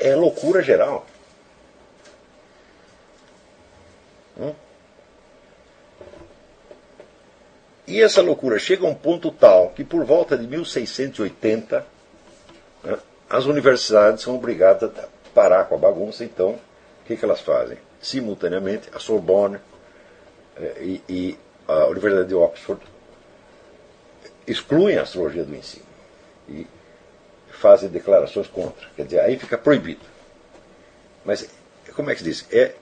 é 0.00 0.14
loucura 0.14 0.62
geral. 0.62 1.06
Hum? 4.40 4.54
E 7.86 8.00
essa 8.00 8.22
loucura 8.22 8.58
chega 8.58 8.86
a 8.86 8.88
um 8.88 8.94
ponto 8.94 9.30
tal 9.30 9.70
que, 9.70 9.84
por 9.84 10.04
volta 10.04 10.38
de 10.38 10.46
1680, 10.46 11.86
né, 12.84 12.98
as 13.28 13.44
universidades 13.46 14.22
são 14.22 14.34
obrigadas 14.34 14.90
a 14.98 15.08
parar 15.34 15.64
com 15.64 15.74
a 15.74 15.78
bagunça. 15.78 16.24
Então, 16.24 16.50
o 16.50 16.58
que, 17.04 17.16
que 17.16 17.24
elas 17.24 17.40
fazem? 17.40 17.78
simultaneamente 18.00 18.88
a 18.94 18.98
Sorbonne 18.98 19.58
eh, 20.56 20.76
e, 20.80 21.02
e 21.08 21.38
a 21.68 21.86
Universidade 21.86 22.28
de 22.28 22.34
Oxford 22.34 22.82
excluem 24.46 24.96
a 24.96 25.02
astrologia 25.02 25.44
do 25.44 25.54
ensino 25.54 25.84
e 26.48 26.66
fazem 27.50 27.88
declarações 27.88 28.48
contra. 28.48 28.88
Quer 28.96 29.04
dizer, 29.04 29.20
aí 29.20 29.38
fica 29.38 29.58
proibido. 29.58 30.00
Mas, 31.24 31.48
como 31.94 32.10
é 32.10 32.14
que 32.14 32.20
se 32.20 32.24
diz? 32.24 32.46
É, 32.50 32.74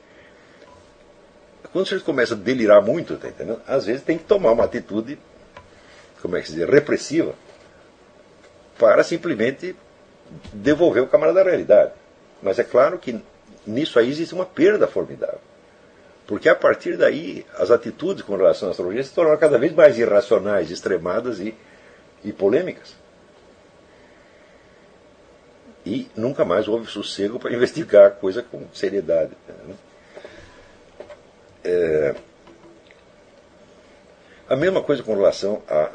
quando 1.72 1.86
você 1.86 1.98
começa 2.00 2.34
a 2.34 2.36
delirar 2.36 2.82
muito, 2.82 3.16
tá 3.16 3.28
entendendo? 3.28 3.60
às 3.66 3.86
vezes 3.86 4.02
tem 4.02 4.18
que 4.18 4.24
tomar 4.24 4.52
uma 4.52 4.64
atitude, 4.64 5.18
como 6.22 6.36
é 6.36 6.40
que 6.40 6.48
se 6.48 6.54
diz, 6.54 6.68
repressiva, 6.68 7.34
para 8.78 9.02
simplesmente 9.02 9.76
devolver 10.52 11.02
o 11.02 11.08
camarada 11.08 11.42
da 11.42 11.50
realidade. 11.50 11.92
Mas 12.42 12.58
é 12.58 12.64
claro 12.64 12.98
que 12.98 13.20
nisso 13.66 13.98
aí 13.98 14.08
existe 14.08 14.34
uma 14.34 14.46
perda 14.46 14.86
formidável. 14.86 15.40
Porque 16.26 16.48
a 16.48 16.54
partir 16.54 16.96
daí, 16.96 17.44
as 17.56 17.70
atitudes 17.70 18.22
com 18.22 18.36
relação 18.36 18.68
à 18.68 18.70
astrologia 18.70 19.02
se 19.02 19.14
tornaram 19.14 19.38
cada 19.38 19.58
vez 19.58 19.72
mais 19.72 19.98
irracionais, 19.98 20.70
extremadas 20.70 21.40
e, 21.40 21.54
e 22.22 22.32
polêmicas. 22.32 22.94
E 25.86 26.06
nunca 26.14 26.44
mais 26.44 26.68
houve 26.68 26.86
sossego 26.86 27.38
para 27.38 27.50
investigar 27.54 28.06
a 28.06 28.10
coisa 28.10 28.42
com 28.42 28.66
seriedade. 28.74 29.32
Né? 29.48 29.74
É, 31.70 32.14
a 34.48 34.56
mesma 34.56 34.82
coisa 34.82 35.02
com 35.02 35.14
relação 35.14 35.62
a, 35.68 35.90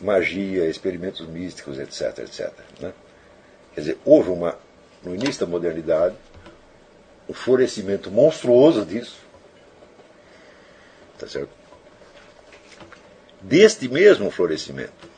magia, 0.00 0.66
experimentos 0.66 1.24
místicos, 1.28 1.78
etc. 1.78 2.18
etc. 2.20 2.52
Né? 2.80 2.92
Quer 3.74 3.80
dizer, 3.80 3.98
houve 4.04 4.30
uma 4.30 4.58
no 5.04 5.14
início 5.14 5.46
da 5.46 5.50
modernidade, 5.50 6.16
o 7.28 7.32
florescimento 7.32 8.10
monstruoso 8.10 8.84
disso. 8.84 9.20
Tá 11.16 11.28
certo? 11.28 11.50
Deste 13.40 13.88
mesmo 13.88 14.30
florescimento 14.30 15.08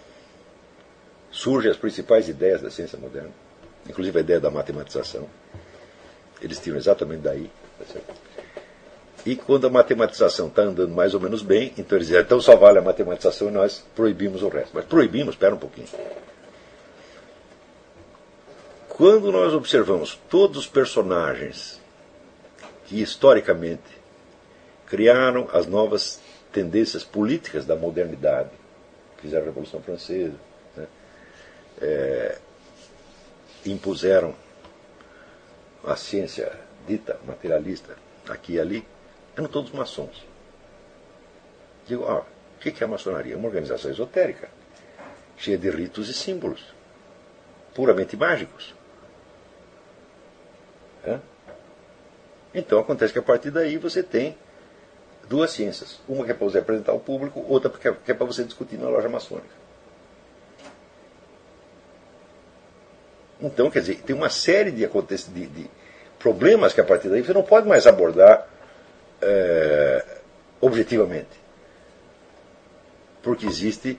surgem 1.31 1.71
as 1.71 1.77
principais 1.79 2.29
ideias 2.29 2.61
da 2.61 2.71
ciência 2.71 2.99
moderna, 2.99 3.33
inclusive 3.89 4.19
a 4.19 4.21
ideia 4.21 4.41
da 4.41 4.51
matematização. 4.51 5.29
Eles 6.43 6.59
tiram 6.59 6.77
exatamente 6.77 7.23
daí. 7.23 7.51
E 9.25 9.37
quando 9.37 9.67
a 9.67 9.71
matematização 9.71 10.49
está 10.49 10.63
andando 10.63 10.93
mais 10.93 11.15
ou 11.15 11.21
menos 11.21 11.43
bem, 11.43 11.73
então 11.79 11.97
eles 11.97 12.09
dizem, 12.09 12.23
então 12.23 12.41
só 12.41 12.57
vale 12.57 12.79
a 12.79 12.83
matematização 12.83 13.49
e 13.49 13.53
nós 13.53 13.85
proibimos 13.95 14.43
o 14.43 14.49
resto. 14.49 14.71
Mas 14.75 14.85
proibimos, 14.85 15.35
espera 15.35 15.55
um 15.55 15.59
pouquinho. 15.59 15.87
Quando 18.89 19.31
nós 19.31 19.55
observamos 19.55 20.19
todos 20.29 20.59
os 20.59 20.67
personagens 20.67 21.81
que 22.87 23.01
historicamente 23.01 23.83
criaram 24.87 25.49
as 25.53 25.67
novas 25.67 26.21
tendências 26.53 27.03
políticas 27.05 27.65
da 27.65 27.77
modernidade, 27.77 28.51
fizeram 29.19 29.45
a 29.45 29.47
Revolução 29.47 29.81
Francesa, 29.81 30.35
né? 30.77 30.87
é, 31.81 32.39
impuseram 33.65 34.35
a 35.85 35.97
ciência 35.97 36.53
dita 36.87 37.19
materialista 37.27 37.97
aqui 38.29 38.55
e 38.55 38.61
ali, 38.61 38.87
eram 39.37 39.49
todos 39.49 39.73
maçons. 39.73 40.25
Digo, 41.87 42.05
ah, 42.05 42.21
o 42.21 42.59
que 42.59 42.83
é 42.83 42.87
a 42.87 42.89
maçonaria? 42.89 43.37
Uma 43.37 43.49
organização 43.49 43.91
esotérica, 43.91 44.49
cheia 45.37 45.59
de 45.59 45.71
ritos 45.71 46.09
e 46.09 46.15
símbolos, 46.15 46.63
puramente 47.75 48.17
mágicos. 48.17 48.75
Então 52.55 52.79
acontece 52.79 53.13
que 53.13 53.19
a 53.19 53.23
partir 53.23 53.51
daí 53.51 53.79
você 53.79 54.03
tem 54.03 54.37
duas 55.29 55.51
ciências. 55.51 56.01
Uma 56.07 56.25
que 56.25 56.33
é 56.33 56.35
para 56.35 56.47
você 56.47 56.59
apresentar 56.59 56.93
ao 56.93 57.01
público, 57.01 57.45
outra 57.49 57.71
que 57.71 57.89
é, 57.89 57.97
é 58.09 58.15
para 58.15 58.27
você 58.27 58.45
discutir 58.45 58.77
na 58.77 58.89
loja 58.89 59.09
maçônica. 59.09 59.63
Então, 63.41 63.71
quer 63.71 63.81
dizer, 63.81 64.03
tem 64.03 64.15
uma 64.15 64.31
série 64.31 64.71
de, 64.71 64.87
de, 64.87 65.47
de 65.47 65.71
problemas 66.19 66.73
que 66.73 66.81
a 66.81 66.85
partir 66.85 67.09
daí 67.09 67.23
você 67.23 67.33
não 67.33 67.43
pode 67.43 67.67
mais 67.67 67.87
abordar 67.87 68.47
é, 69.23 70.05
objetivamente. 70.61 71.41
Porque 73.23 73.47
existe 73.47 73.99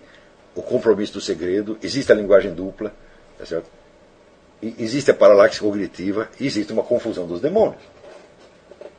o 0.54 0.62
compromisso 0.62 1.14
do 1.14 1.22
segredo, 1.22 1.78
existe 1.82 2.12
a 2.12 2.16
linguagem 2.16 2.54
dupla, 2.54 2.94
tá 3.38 3.46
certo? 3.46 3.70
E 4.62 4.76
existe 4.78 5.12
a 5.12 5.14
paralaxe 5.14 5.60
cognitiva, 5.60 6.30
existe 6.40 6.72
uma 6.72 6.84
confusão 6.84 7.26
dos 7.26 7.42
demônios. 7.42 7.82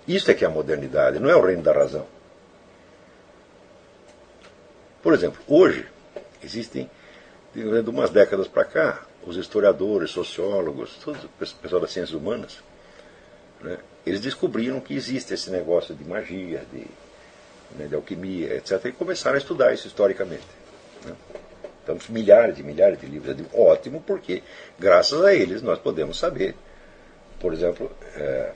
Isso 0.07 0.31
é 0.31 0.35
que 0.35 0.45
é 0.45 0.49
a 0.49 0.50
modernidade, 0.50 1.19
não 1.19 1.31
é 1.31 1.37
o 1.37 1.40
reino 1.40 1.62
da 1.62 1.73
razão. 1.73 2.07
Por 5.02 5.14
exemplo, 5.14 5.40
hoje 5.47 5.87
existem, 6.43 6.90
de 7.54 7.62
umas 7.62 8.11
décadas 8.11 8.49
para 8.49 8.64
cá, 8.64 9.07
os 9.26 9.37
historiadores, 9.37 10.11
sociólogos, 10.11 10.97
todo 11.02 11.16
o 11.25 11.28
pessoal 11.38 11.81
das 11.81 11.93
ciências 11.93 12.14
humanas, 12.14 12.62
né, 13.62 13.78
eles 14.07 14.21
descobriram 14.21 14.81
que 14.81 14.95
existe 14.95 15.35
esse 15.35 15.51
negócio 15.51 15.95
de 15.95 16.05
magia, 16.05 16.63
de, 16.73 16.87
né, 17.79 17.87
de 17.89 17.95
alquimia, 17.95 18.55
etc., 18.55 18.87
e 18.87 18.93
começaram 18.93 19.37
a 19.37 19.39
estudar 19.39 19.73
isso 19.73 19.87
historicamente. 19.87 20.47
Né. 21.05 21.15
Então, 21.83 21.99
milhares 22.09 22.59
e 22.59 22.63
milhares 22.63 22.99
de 22.99 23.07
livros. 23.07 23.37
Digo, 23.37 23.51
ótimo, 23.59 24.03
porque 24.07 24.43
graças 24.79 25.23
a 25.23 25.35
eles 25.35 25.61
nós 25.61 25.79
podemos 25.79 26.19
saber, 26.19 26.55
por 27.39 27.53
exemplo, 27.53 27.91
é, 28.17 28.53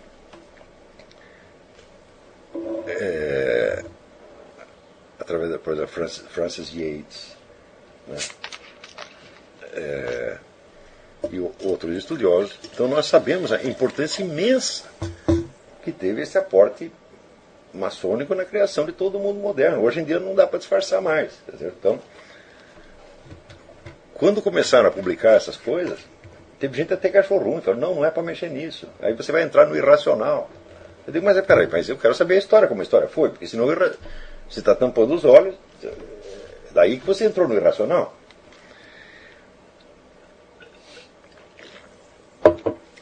é, 2.87 3.85
através 5.21 5.50
da, 5.50 5.87
Francis, 5.87 6.25
Francis 6.31 6.73
Yates, 6.75 7.37
né, 8.07 8.19
é, 9.75 10.38
e 11.31 11.40
outros 11.67 11.97
estudiosos. 11.97 12.59
Então 12.64 12.88
nós 12.88 13.07
sabemos 13.07 13.52
a 13.52 13.62
importância 13.64 14.23
imensa 14.23 14.85
que 15.88 15.92
teve 15.99 16.21
esse 16.23 16.37
aporte 16.37 16.92
maçônico 17.73 18.35
na 18.35 18.45
criação 18.45 18.85
de 18.85 18.92
todo 18.92 19.16
o 19.16 19.21
mundo 19.21 19.40
moderno. 19.40 19.83
Hoje 19.83 20.00
em 20.00 20.04
dia 20.04 20.18
não 20.18 20.35
dá 20.35 20.47
para 20.47 20.59
disfarçar 20.59 21.00
mais. 21.00 21.33
Então, 21.61 21.99
quando 24.12 24.42
começaram 24.42 24.88
a 24.88 24.90
publicar 24.90 25.33
essas 25.33 25.57
coisas, 25.57 25.99
teve 26.59 26.76
gente 26.76 26.92
até 26.92 27.09
que 27.09 27.16
achou 27.16 27.38
ruim, 27.38 27.62
falou, 27.62 27.80
não, 27.80 27.95
não 27.97 28.04
é 28.04 28.11
para 28.11 28.23
mexer 28.23 28.50
nisso. 28.50 28.87
Aí 29.00 29.14
você 29.14 29.33
vai 29.33 29.42
entrar 29.42 29.66
no 29.66 29.76
irracional. 29.76 30.50
Eu 31.07 31.12
digo, 31.12 31.25
mas 31.25 31.38
é, 31.38 31.42
peraí, 31.42 31.66
mas 31.71 31.88
eu 31.88 31.97
quero 31.97 32.14
saber 32.14 32.35
a 32.35 32.38
história, 32.38 32.68
como 32.68 32.80
a 32.80 32.85
história 32.85 33.09
foi, 33.09 33.30
porque 33.30 33.47
senão 33.47 33.66
você 33.66 34.59
está 34.59 34.75
tampando 34.75 35.14
os 35.14 35.25
olhos, 35.25 35.54
daí 36.73 36.99
que 37.00 37.07
você 37.07 37.25
entrou 37.25 37.49
no 37.49 37.54
irracional. 37.54 38.14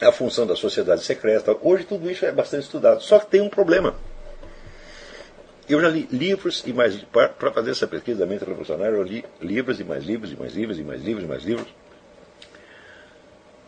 A 0.00 0.12
função 0.12 0.46
da 0.46 0.56
sociedade 0.56 1.02
secreta. 1.02 1.56
Hoje 1.62 1.84
tudo 1.84 2.10
isso 2.10 2.24
é 2.24 2.32
bastante 2.32 2.64
estudado. 2.64 3.02
Só 3.02 3.18
que 3.18 3.26
tem 3.26 3.40
um 3.40 3.48
problema. 3.48 3.94
Eu 5.68 5.80
já 5.80 5.88
li 5.88 6.08
livros 6.12 6.62
e 6.66 6.72
mais. 6.72 6.96
Para 6.96 7.52
fazer 7.52 7.72
essa 7.72 7.86
pesquisa 7.86 8.20
da 8.20 8.26
mente 8.26 8.44
revolucionária, 8.44 8.94
eu 8.94 9.02
li 9.02 9.24
livros 9.40 9.80
e 9.80 9.84
mais 9.84 10.04
livros 10.04 10.32
e 10.32 10.36
mais 10.36 10.54
livros 10.54 10.78
e 10.78 10.84
mais 10.84 11.02
livros 11.02 11.24
e 11.24 11.28
mais 11.28 11.42
livros 11.42 11.74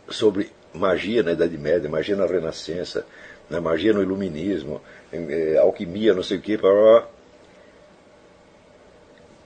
sobre 0.09 0.51
magia 0.73 1.23
na 1.23 1.33
Idade 1.33 1.59
Média, 1.59 1.89
magia 1.89 2.17
na 2.17 2.27
Renascença, 2.27 3.05
na 3.51 3.61
magia 3.61 3.93
no 3.93 4.03
Iluminismo, 4.03 4.81
eh, 5.13 5.59
alquimia, 5.59 6.15
não 6.15 6.23
sei 6.23 6.39
o 6.39 6.41
quê. 6.41 6.59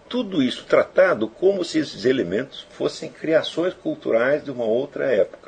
Tudo 0.08 0.42
isso 0.42 0.64
tratado 0.66 1.26
como 1.26 1.64
se 1.64 1.78
esses 1.78 2.04
elementos 2.04 2.66
fossem 2.70 3.10
criações 3.10 3.72
culturais 3.72 4.44
de 4.44 4.50
uma 4.50 4.64
outra 4.64 5.06
época. 5.06 5.41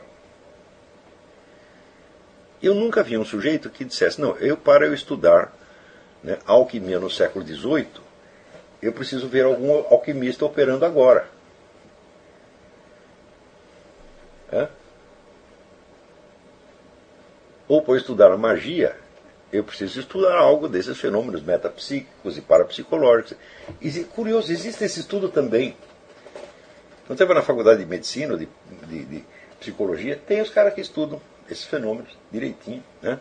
Eu 2.65 2.75
nunca 2.75 3.03
vi 3.03 3.19
um 3.19 3.27
sujeito 3.27 3.69
que 3.69 3.85
dissesse, 3.85 4.19
não, 4.19 4.39
eu 4.39 4.57
para 4.57 4.87
eu 4.87 4.95
estudar 4.95 5.53
né, 6.23 6.39
alquimia 6.47 6.99
no 6.99 7.11
século 7.11 7.47
XVIII, 7.47 7.87
eu 8.81 8.91
preciso 8.91 9.29
ver 9.29 9.45
algum 9.45 9.71
alquimista 9.71 10.47
operando 10.47 10.87
agora. 10.87 11.29
É? 14.51 14.67
Ou 17.69 17.83
para 17.83 17.99
estudar 17.99 18.35
magia, 18.39 18.97
eu 19.53 19.63
preciso 19.63 20.01
estudar 20.01 20.35
algo 20.35 20.67
desses 20.67 20.99
fenômenos 20.99 21.43
metapsíquicos 21.43 22.39
e 22.39 22.41
parapsicológicos. 22.41 23.37
E, 23.79 24.05
curioso, 24.05 24.51
existe 24.51 24.85
esse 24.85 25.01
estudo 25.01 25.29
também. 25.29 25.77
Não 27.07 27.15
teve 27.15 27.35
na 27.35 27.43
faculdade 27.43 27.81
de 27.81 27.87
medicina, 27.87 28.39
de, 28.39 28.49
de, 28.89 29.05
de 29.05 29.25
psicologia, 29.61 30.19
tem 30.27 30.41
os 30.41 30.49
caras 30.49 30.73
que 30.73 30.81
estudam 30.81 31.21
esses 31.51 31.65
fenômenos 31.65 32.17
direitinho. 32.31 32.83
Né? 33.03 33.19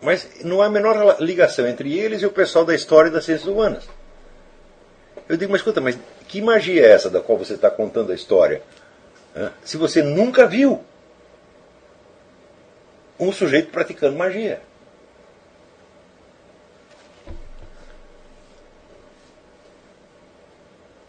Mas 0.00 0.44
não 0.44 0.60
há 0.60 0.66
a 0.66 0.70
menor 0.70 1.20
ligação 1.20 1.66
entre 1.66 1.98
eles 1.98 2.22
e 2.22 2.26
o 2.26 2.30
pessoal 2.32 2.64
da 2.64 2.74
história 2.74 3.10
das 3.10 3.24
ciências 3.24 3.48
humanas. 3.48 3.88
Eu 5.28 5.36
digo, 5.36 5.50
mas 5.50 5.60
escuta, 5.60 5.80
mas 5.80 5.98
que 6.28 6.42
magia 6.42 6.84
é 6.84 6.90
essa 6.90 7.08
da 7.08 7.20
qual 7.20 7.38
você 7.38 7.54
está 7.54 7.70
contando 7.70 8.12
a 8.12 8.14
história? 8.14 8.62
Se 9.64 9.76
você 9.76 10.02
nunca 10.02 10.46
viu 10.46 10.84
um 13.18 13.32
sujeito 13.32 13.70
praticando 13.70 14.16
magia. 14.16 14.60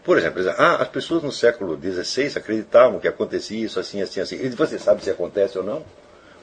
Por 0.06 0.16
exemplo, 0.16 0.40
ah, 0.56 0.76
as 0.76 0.86
pessoas 0.86 1.24
no 1.24 1.32
século 1.32 1.76
XVI 1.76 2.38
acreditavam 2.38 3.00
que 3.00 3.08
acontecia 3.08 3.66
isso 3.66 3.80
assim, 3.80 4.00
assim, 4.00 4.20
assim. 4.20 4.36
E 4.36 4.48
você 4.50 4.78
sabe 4.78 5.02
se 5.02 5.10
acontece 5.10 5.58
ou 5.58 5.64
não? 5.64 5.84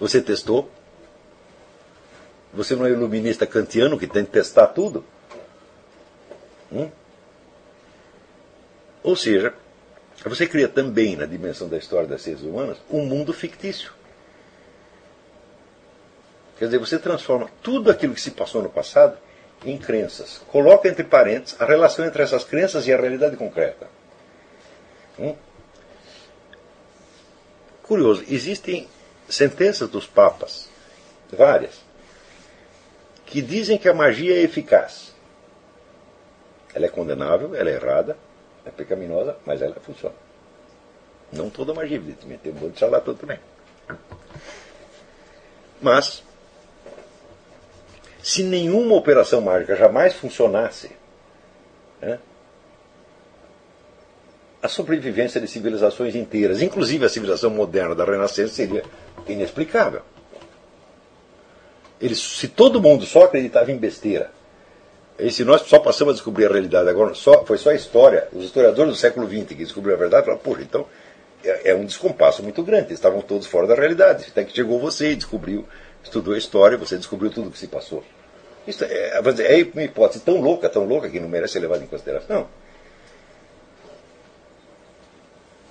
Você 0.01 0.21
testou? 0.21 0.69
Você 2.53 2.75
não 2.75 2.85
é 2.85 2.89
iluminista 2.89 3.47
kantiano 3.47 3.97
que 3.97 4.05
tem 4.05 4.25
que 4.25 4.31
testar 4.31 4.67
tudo? 4.67 5.05
Hum? 6.73 6.91
Ou 9.01 9.15
seja, 9.15 9.53
você 10.25 10.45
cria 10.45 10.67
também, 10.67 11.15
na 11.15 11.25
dimensão 11.25 11.69
da 11.69 11.77
história 11.77 12.05
das 12.05 12.21
ciências 12.21 12.45
humanas, 12.45 12.79
um 12.91 13.05
mundo 13.05 13.31
fictício. 13.31 13.93
Quer 16.59 16.65
dizer, 16.65 16.79
você 16.79 16.99
transforma 16.99 17.49
tudo 17.61 17.89
aquilo 17.89 18.13
que 18.13 18.19
se 18.19 18.31
passou 18.31 18.61
no 18.61 18.69
passado 18.69 19.17
em 19.65 19.77
crenças. 19.77 20.41
Coloca 20.47 20.87
entre 20.87 21.03
parênteses 21.03 21.59
a 21.59 21.65
relação 21.65 22.05
entre 22.05 22.21
essas 22.21 22.43
crenças 22.43 22.87
e 22.87 22.93
a 22.93 22.97
realidade 22.97 23.37
concreta. 23.37 23.87
Hum? 25.17 25.35
Curioso, 27.83 28.23
existem 28.29 28.87
sentenças 29.27 29.89
dos 29.89 30.07
papas, 30.07 30.69
várias, 31.31 31.81
que 33.25 33.41
dizem 33.41 33.77
que 33.77 33.89
a 33.89 33.93
magia 33.93 34.35
é 34.35 34.41
eficaz. 34.41 35.13
Ela 36.73 36.85
é 36.85 36.89
condenável, 36.89 37.55
ela 37.55 37.69
é 37.69 37.73
errada, 37.73 38.17
é 38.65 38.71
pecaminosa, 38.71 39.37
mas 39.45 39.61
ela 39.61 39.75
funciona. 39.81 40.15
Não 41.31 41.49
toda 41.49 41.73
magia, 41.73 41.97
evidentemente, 41.97 42.43
tem 42.43 42.51
um 42.51 42.55
monte 42.55 42.73
de 42.73 42.79
charlatão 42.79 43.15
também. 43.15 43.39
Mas 45.81 46.23
se 48.23 48.41
nenhuma 48.41 48.95
operação 48.95 49.41
mágica 49.41 49.75
jamais 49.75 50.13
funcionasse, 50.13 50.91
né, 52.01 52.17
a 54.61 54.69
sobrevivência 54.69 55.41
de 55.41 55.47
civilizações 55.47 56.15
inteiras, 56.15 56.61
inclusive 56.61 57.05
a 57.05 57.09
civilização 57.09 57.49
moderna 57.49 57.93
da 57.93 58.05
Renascença, 58.05 58.53
seria 58.53 58.81
inexplicável. 59.27 60.01
Se 62.15 62.47
todo 62.47 62.81
mundo 62.81 63.05
só 63.05 63.25
acreditava 63.25 63.73
em 63.73 63.77
besteira, 63.77 64.31
e 65.19 65.29
se 65.29 65.43
nós 65.43 65.63
só 65.63 65.79
passamos 65.79 66.13
a 66.13 66.15
descobrir 66.15 66.45
a 66.45 66.49
realidade 66.49 66.89
agora, 66.89 67.13
só, 67.13 67.43
foi 67.43 67.57
só 67.57 67.71
a 67.71 67.75
história, 67.75 68.29
os 68.31 68.45
historiadores 68.45 68.93
do 68.93 68.97
século 68.97 69.27
XX 69.27 69.47
que 69.47 69.55
descobriram 69.55 69.97
a 69.97 69.99
verdade, 69.99 70.25
falaram, 70.25 70.41
poxa, 70.41 70.61
então 70.61 70.85
é, 71.43 71.71
é 71.71 71.75
um 71.75 71.85
descompasso 71.85 72.41
muito 72.41 72.63
grande, 72.63 72.85
eles 72.85 72.99
estavam 72.99 73.21
todos 73.21 73.47
fora 73.47 73.67
da 73.67 73.75
realidade, 73.75 74.27
até 74.29 74.45
que 74.45 74.55
chegou 74.55 74.79
você 74.79 75.11
e 75.11 75.15
descobriu 75.15 75.65
estudou 76.03 76.35
história, 76.35 76.77
você 76.77 76.97
descobriu 76.97 77.31
tudo 77.31 77.49
o 77.49 77.51
que 77.51 77.57
se 77.57 77.67
passou. 77.67 78.03
Isso 78.67 78.83
é, 78.83 79.17
é 79.17 79.69
uma 79.73 79.83
hipótese 79.83 80.23
tão 80.23 80.39
louca, 80.39 80.69
tão 80.69 80.85
louca, 80.85 81.09
que 81.09 81.19
não 81.19 81.27
merece 81.27 81.53
ser 81.53 81.59
levada 81.59 81.83
em 81.83 81.87
consideração. 81.87 82.47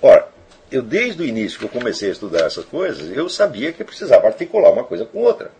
Ora, 0.01 0.27
eu 0.71 0.81
desde 0.81 1.21
o 1.21 1.25
início 1.25 1.57
que 1.57 1.65
eu 1.65 1.69
comecei 1.69 2.09
a 2.09 2.11
estudar 2.11 2.45
essas 2.45 2.65
coisas, 2.65 3.15
eu 3.15 3.29
sabia 3.29 3.71
que 3.71 3.83
precisava 3.83 4.27
articular 4.27 4.71
uma 4.71 4.83
coisa 4.83 5.05
com 5.05 5.19
outra. 5.19 5.51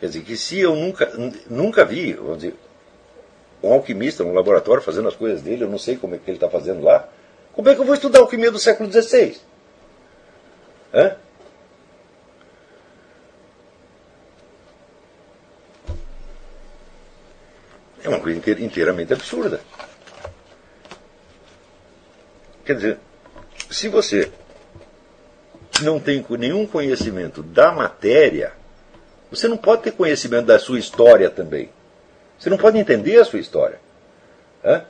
Quer 0.00 0.06
dizer, 0.06 0.22
que 0.22 0.36
se 0.36 0.58
eu 0.58 0.74
nunca, 0.74 1.12
nunca 1.48 1.84
vi, 1.84 2.14
vamos 2.14 2.38
dizer, 2.38 2.54
um 3.62 3.72
alquimista 3.72 4.24
num 4.24 4.32
laboratório 4.32 4.82
fazendo 4.82 5.08
as 5.08 5.14
coisas 5.14 5.42
dele, 5.42 5.64
eu 5.64 5.68
não 5.68 5.78
sei 5.78 5.96
como 5.96 6.14
é 6.14 6.18
que 6.18 6.30
ele 6.30 6.38
está 6.38 6.48
fazendo 6.48 6.82
lá, 6.82 7.06
como 7.52 7.68
é 7.68 7.74
que 7.74 7.80
eu 7.80 7.84
vou 7.84 7.94
estudar 7.94 8.20
alquimia 8.20 8.50
do 8.50 8.58
século 8.58 8.90
XVI? 8.90 9.36
Hã? 10.94 11.16
Uma 18.10 18.20
coisa 18.20 18.38
inteiramente 18.60 19.12
absurda. 19.12 19.60
Quer 22.64 22.74
dizer, 22.74 22.98
se 23.70 23.88
você 23.88 24.30
não 25.82 25.98
tem 25.98 26.24
nenhum 26.38 26.66
conhecimento 26.66 27.42
da 27.42 27.72
matéria, 27.72 28.52
você 29.30 29.48
não 29.48 29.56
pode 29.56 29.82
ter 29.82 29.92
conhecimento 29.92 30.46
da 30.46 30.58
sua 30.58 30.78
história 30.78 31.30
também. 31.30 31.70
Você 32.38 32.50
não 32.50 32.56
pode 32.56 32.78
entender 32.78 33.18
a 33.18 33.24
sua 33.24 33.38
história. 33.38 33.80
É? 34.62 34.82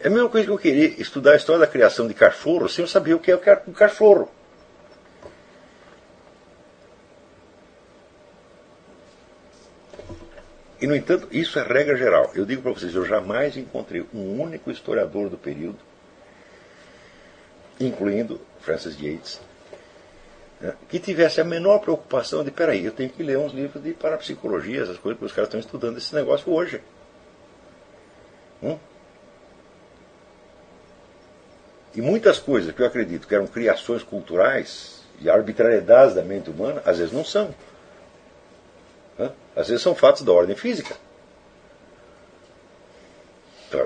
É 0.00 0.06
a 0.06 0.10
mesma 0.10 0.28
coisa 0.28 0.46
que 0.46 0.52
eu 0.52 0.58
querer 0.58 1.00
estudar 1.00 1.32
a 1.32 1.36
história 1.36 1.60
da 1.60 1.66
criação 1.66 2.06
de 2.06 2.14
cachorro 2.14 2.68
sem 2.68 2.84
eu 2.84 2.88
saber 2.88 3.14
o 3.14 3.18
que 3.18 3.32
é 3.32 3.62
um 3.66 3.72
cachorro. 3.72 4.30
E, 10.80 10.86
no 10.86 10.94
entanto, 10.94 11.28
isso 11.32 11.58
é 11.58 11.62
regra 11.62 11.96
geral. 11.96 12.30
Eu 12.34 12.44
digo 12.44 12.62
para 12.62 12.72
vocês, 12.72 12.94
eu 12.94 13.04
jamais 13.04 13.56
encontrei 13.56 14.04
um 14.14 14.40
único 14.40 14.70
historiador 14.70 15.28
do 15.28 15.36
período, 15.36 15.78
incluindo 17.80 18.40
Francis 18.60 18.96
Yates, 19.00 19.40
né, 20.60 20.74
que 20.88 20.98
tivesse 20.98 21.40
a 21.40 21.44
menor 21.44 21.80
preocupação 21.80 22.44
de, 22.44 22.50
peraí, 22.50 22.84
eu 22.84 22.92
tenho 22.92 23.10
que 23.10 23.22
ler 23.22 23.38
uns 23.38 23.52
livros 23.52 23.82
de 23.82 23.92
parapsicologia, 23.92 24.82
essas 24.82 24.98
coisas, 24.98 25.18
porque 25.18 25.26
os 25.26 25.32
caras 25.32 25.48
estão 25.48 25.60
estudando 25.60 25.98
esse 25.98 26.14
negócio 26.14 26.52
hoje. 26.52 26.80
Hum? 28.62 28.78
E 31.94 32.00
muitas 32.00 32.38
coisas 32.38 32.72
que 32.72 32.82
eu 32.82 32.86
acredito 32.86 33.26
que 33.26 33.34
eram 33.34 33.46
criações 33.46 34.02
culturais 34.02 35.02
e 35.20 35.28
arbitrariedades 35.28 36.14
da 36.14 36.22
mente 36.22 36.50
humana, 36.50 36.82
às 36.84 36.98
vezes 36.98 37.12
não 37.12 37.24
são. 37.24 37.52
Às 39.56 39.68
vezes 39.68 39.82
são 39.82 39.94
fatos 39.94 40.22
da 40.22 40.32
ordem 40.32 40.54
física. 40.54 40.96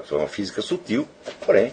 São 0.07 0.18
uma 0.18 0.29
física 0.29 0.61
sutil, 0.61 1.09
porém. 1.45 1.73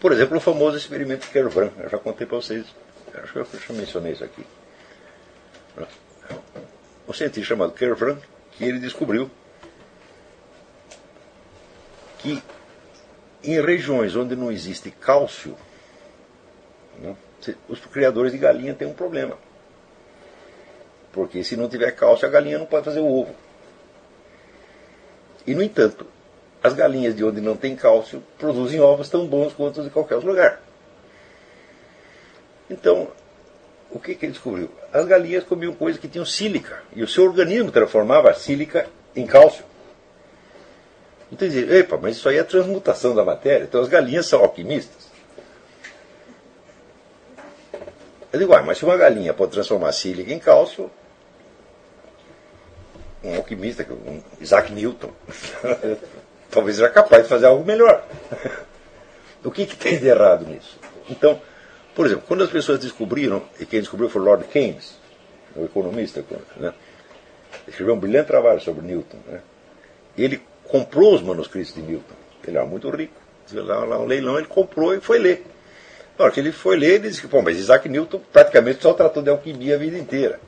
Por 0.00 0.12
exemplo, 0.12 0.36
o 0.36 0.40
famoso 0.40 0.76
experimento 0.76 1.26
de 1.26 1.32
Kervran. 1.32 1.70
Eu 1.78 1.88
já 1.88 1.98
contei 1.98 2.26
para 2.26 2.36
vocês. 2.36 2.66
Acho 3.14 3.32
que 3.32 3.38
eu 3.38 3.46
já 3.46 3.74
mencionei 3.74 4.12
isso 4.12 4.24
aqui. 4.24 4.44
Um 7.08 7.12
cientista 7.12 7.48
chamado 7.48 7.72
Kervran, 7.72 8.18
que 8.52 8.64
ele 8.64 8.78
descobriu 8.78 9.30
que 12.18 12.42
em 13.42 13.60
regiões 13.60 14.14
onde 14.16 14.36
não 14.36 14.50
existe 14.50 14.90
cálcio, 14.90 15.56
né, 16.98 17.16
os 17.68 17.80
criadores 17.80 18.32
de 18.32 18.38
galinha 18.38 18.74
têm 18.74 18.88
um 18.88 18.94
problema. 18.94 19.36
Porque 21.12 21.44
se 21.44 21.56
não 21.56 21.68
tiver 21.68 21.90
cálcio, 21.92 22.26
a 22.26 22.30
galinha 22.30 22.58
não 22.58 22.66
pode 22.66 22.86
fazer 22.86 23.00
o 23.00 23.06
ovo. 23.06 23.34
E, 25.46 25.54
no 25.54 25.62
entanto, 25.62 26.06
as 26.62 26.72
galinhas 26.72 27.14
de 27.14 27.24
onde 27.24 27.40
não 27.40 27.56
tem 27.56 27.76
cálcio 27.76 28.22
produzem 28.38 28.80
ovos 28.80 29.08
tão 29.08 29.26
bons 29.26 29.52
quanto 29.52 29.80
os 29.80 29.84
de 29.84 29.90
qualquer 29.90 30.14
outro 30.14 30.30
lugar. 30.30 30.62
Então, 32.70 33.08
o 33.90 33.98
que, 33.98 34.14
que 34.14 34.24
ele 34.24 34.32
descobriu? 34.32 34.70
As 34.92 35.04
galinhas 35.04 35.44
comiam 35.44 35.74
coisas 35.74 36.00
que 36.00 36.08
tinham 36.08 36.24
sílica, 36.24 36.82
e 36.94 37.02
o 37.02 37.08
seu 37.08 37.24
organismo 37.24 37.70
transformava 37.70 38.30
a 38.30 38.34
sílica 38.34 38.88
em 39.14 39.26
cálcio. 39.26 39.64
Então 41.30 41.48
dizia, 41.48 41.78
epa, 41.78 41.98
mas 42.00 42.16
isso 42.16 42.28
aí 42.28 42.38
é 42.38 42.42
transmutação 42.42 43.14
da 43.14 43.24
matéria, 43.24 43.64
então 43.64 43.80
as 43.80 43.88
galinhas 43.88 44.26
são 44.26 44.40
alquimistas. 44.40 45.10
Eu 48.32 48.38
digo, 48.38 48.54
ah, 48.54 48.62
mas 48.62 48.78
se 48.78 48.84
uma 48.84 48.96
galinha 48.96 49.34
pode 49.34 49.52
transformar 49.52 49.92
sílica 49.92 50.32
em 50.32 50.38
cálcio, 50.38 50.90
um 53.24 53.36
alquimista, 53.36 53.86
um 53.90 54.20
Isaac 54.40 54.72
Newton, 54.72 55.10
talvez 56.50 56.78
era 56.78 56.88
capaz 56.88 57.24
de 57.24 57.28
fazer 57.28 57.46
algo 57.46 57.64
melhor. 57.64 58.04
o 59.44 59.50
que, 59.50 59.66
que 59.66 59.76
tem 59.76 59.98
de 59.98 60.06
errado 60.06 60.46
nisso? 60.46 60.78
Então, 61.08 61.40
por 61.94 62.06
exemplo, 62.06 62.24
quando 62.26 62.44
as 62.44 62.50
pessoas 62.50 62.78
descobriram, 62.78 63.42
e 63.60 63.66
quem 63.66 63.80
descobriu 63.80 64.08
foi 64.08 64.22
Lord 64.22 64.44
Keynes, 64.44 64.98
o 65.54 65.64
economista, 65.64 66.24
né, 66.56 66.72
escreveu 67.68 67.94
um 67.94 67.98
brilhante 67.98 68.28
trabalho 68.28 68.60
sobre 68.60 68.86
Newton. 68.86 69.18
Né, 69.26 69.40
ele 70.16 70.42
comprou 70.64 71.14
os 71.14 71.22
manuscritos 71.22 71.74
de 71.74 71.82
Newton. 71.82 72.14
Ele 72.46 72.56
era 72.56 72.66
muito 72.66 72.88
rico. 72.90 73.20
Lá, 73.52 73.84
lá 73.84 73.98
um 73.98 74.06
leilão, 74.06 74.38
ele 74.38 74.46
comprou 74.46 74.94
e 74.94 75.00
foi 75.00 75.18
ler. 75.18 75.44
Na 76.18 76.24
hora 76.24 76.32
que 76.32 76.40
ele 76.40 76.52
foi 76.52 76.76
ler, 76.76 76.94
ele 76.94 77.08
disse 77.08 77.20
que, 77.20 77.28
pô, 77.28 77.42
mas 77.42 77.58
Isaac 77.58 77.88
Newton 77.88 78.20
praticamente 78.32 78.82
só 78.82 78.94
tratou 78.94 79.22
de 79.22 79.30
alquimia 79.30 79.74
a 79.74 79.78
vida 79.78 79.98
inteira. 79.98 80.40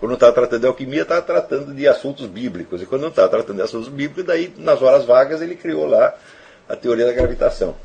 Quando 0.00 0.14
estava 0.14 0.32
tratando 0.32 0.60
de 0.62 0.66
alquimia, 0.66 1.02
estava 1.02 1.20
tratando 1.20 1.74
de 1.74 1.86
assuntos 1.86 2.26
bíblicos. 2.26 2.80
E 2.80 2.86
quando 2.86 3.02
não 3.02 3.10
estava 3.10 3.28
tratando 3.28 3.56
de 3.56 3.62
assuntos 3.62 3.88
bíblicos, 3.88 4.24
daí, 4.24 4.52
nas 4.56 4.80
horas 4.80 5.04
vagas, 5.04 5.42
ele 5.42 5.54
criou 5.54 5.86
lá 5.86 6.14
a 6.66 6.74
teoria 6.74 7.04
da 7.04 7.12
gravitação. 7.12 7.76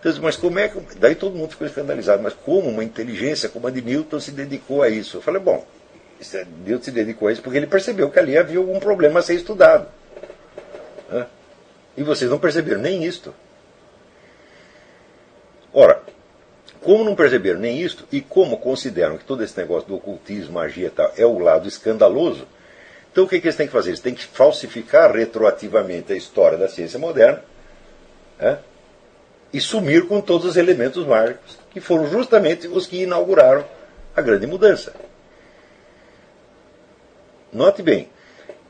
Então, 0.00 0.12
mas 0.22 0.36
como 0.36 0.58
é 0.58 0.68
que. 0.68 0.80
Daí 0.98 1.14
todo 1.14 1.36
mundo 1.36 1.50
ficou 1.50 1.66
escandalizado. 1.66 2.22
Mas 2.22 2.32
como 2.32 2.70
uma 2.70 2.82
inteligência 2.82 3.50
como 3.50 3.66
a 3.66 3.70
de 3.70 3.82
Newton 3.82 4.18
se 4.18 4.30
dedicou 4.30 4.82
a 4.82 4.88
isso? 4.88 5.18
Eu 5.18 5.22
falei, 5.22 5.40
bom, 5.40 5.64
é, 6.32 6.46
Newton 6.64 6.84
se 6.84 6.90
dedicou 6.90 7.28
a 7.28 7.32
isso 7.32 7.42
porque 7.42 7.58
ele 7.58 7.66
percebeu 7.66 8.10
que 8.10 8.18
ali 8.18 8.36
havia 8.36 8.58
algum 8.58 8.80
problema 8.80 9.20
a 9.20 9.22
ser 9.22 9.34
estudado. 9.34 9.86
E 11.96 12.02
vocês 12.02 12.30
não 12.30 12.38
perceberam 12.38 12.80
nem 12.80 13.04
isto. 13.04 13.34
Ora, 15.72 16.02
como 16.84 17.02
não 17.02 17.16
perceberam 17.16 17.58
nem 17.58 17.80
isto, 17.80 18.06
e 18.12 18.20
como 18.20 18.58
consideram 18.58 19.16
que 19.16 19.24
todo 19.24 19.42
esse 19.42 19.58
negócio 19.58 19.88
do 19.88 19.96
ocultismo, 19.96 20.52
magia 20.52 20.88
e 20.88 20.90
tal, 20.90 21.10
é 21.16 21.24
o 21.24 21.38
lado 21.38 21.66
escandaloso, 21.66 22.46
então 23.10 23.24
o 23.24 23.28
que, 23.28 23.40
que 23.40 23.46
eles 23.46 23.56
têm 23.56 23.66
que 23.66 23.72
fazer? 23.72 23.90
Eles 23.90 24.00
têm 24.00 24.14
que 24.14 24.26
falsificar 24.26 25.10
retroativamente 25.14 26.12
a 26.12 26.16
história 26.16 26.58
da 26.58 26.68
ciência 26.68 26.98
moderna 26.98 27.42
é? 28.38 28.58
e 29.52 29.60
sumir 29.60 30.06
com 30.06 30.20
todos 30.20 30.44
os 30.46 30.56
elementos 30.56 31.06
mágicos, 31.06 31.58
que 31.70 31.80
foram 31.80 32.06
justamente 32.06 32.68
os 32.68 32.86
que 32.86 33.02
inauguraram 33.02 33.64
a 34.14 34.20
grande 34.20 34.46
mudança. 34.46 34.92
Note 37.50 37.82
bem, 37.82 38.10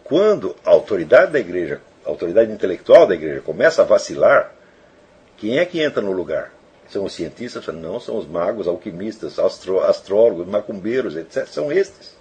quando 0.05 0.55
a 0.65 0.71
autoridade 0.71 1.33
da 1.33 1.41
igreja, 1.41 1.81
a 2.07 2.11
autoridade 2.11 2.53
intelectual 2.53 3.09
da 3.09 3.15
igreja 3.15 3.41
começa 3.41 3.83
a 3.83 3.85
vacilar, 3.85 4.53
quem 5.37 5.59
é 5.59 5.65
que 5.65 5.81
entra 5.81 6.01
no 6.01 6.13
lugar? 6.13 6.54
São 6.95 7.05
os 7.07 7.13
cientistas? 7.13 7.67
Não, 7.67 7.99
são 7.99 8.17
os 8.17 8.25
magos, 8.25 8.69
alquimistas, 8.69 9.37
astro, 9.37 9.81
astrólogos, 9.81 10.47
macumbeiros, 10.47 11.17
etc. 11.17 11.45
São 11.49 11.73
estes. 11.73 12.17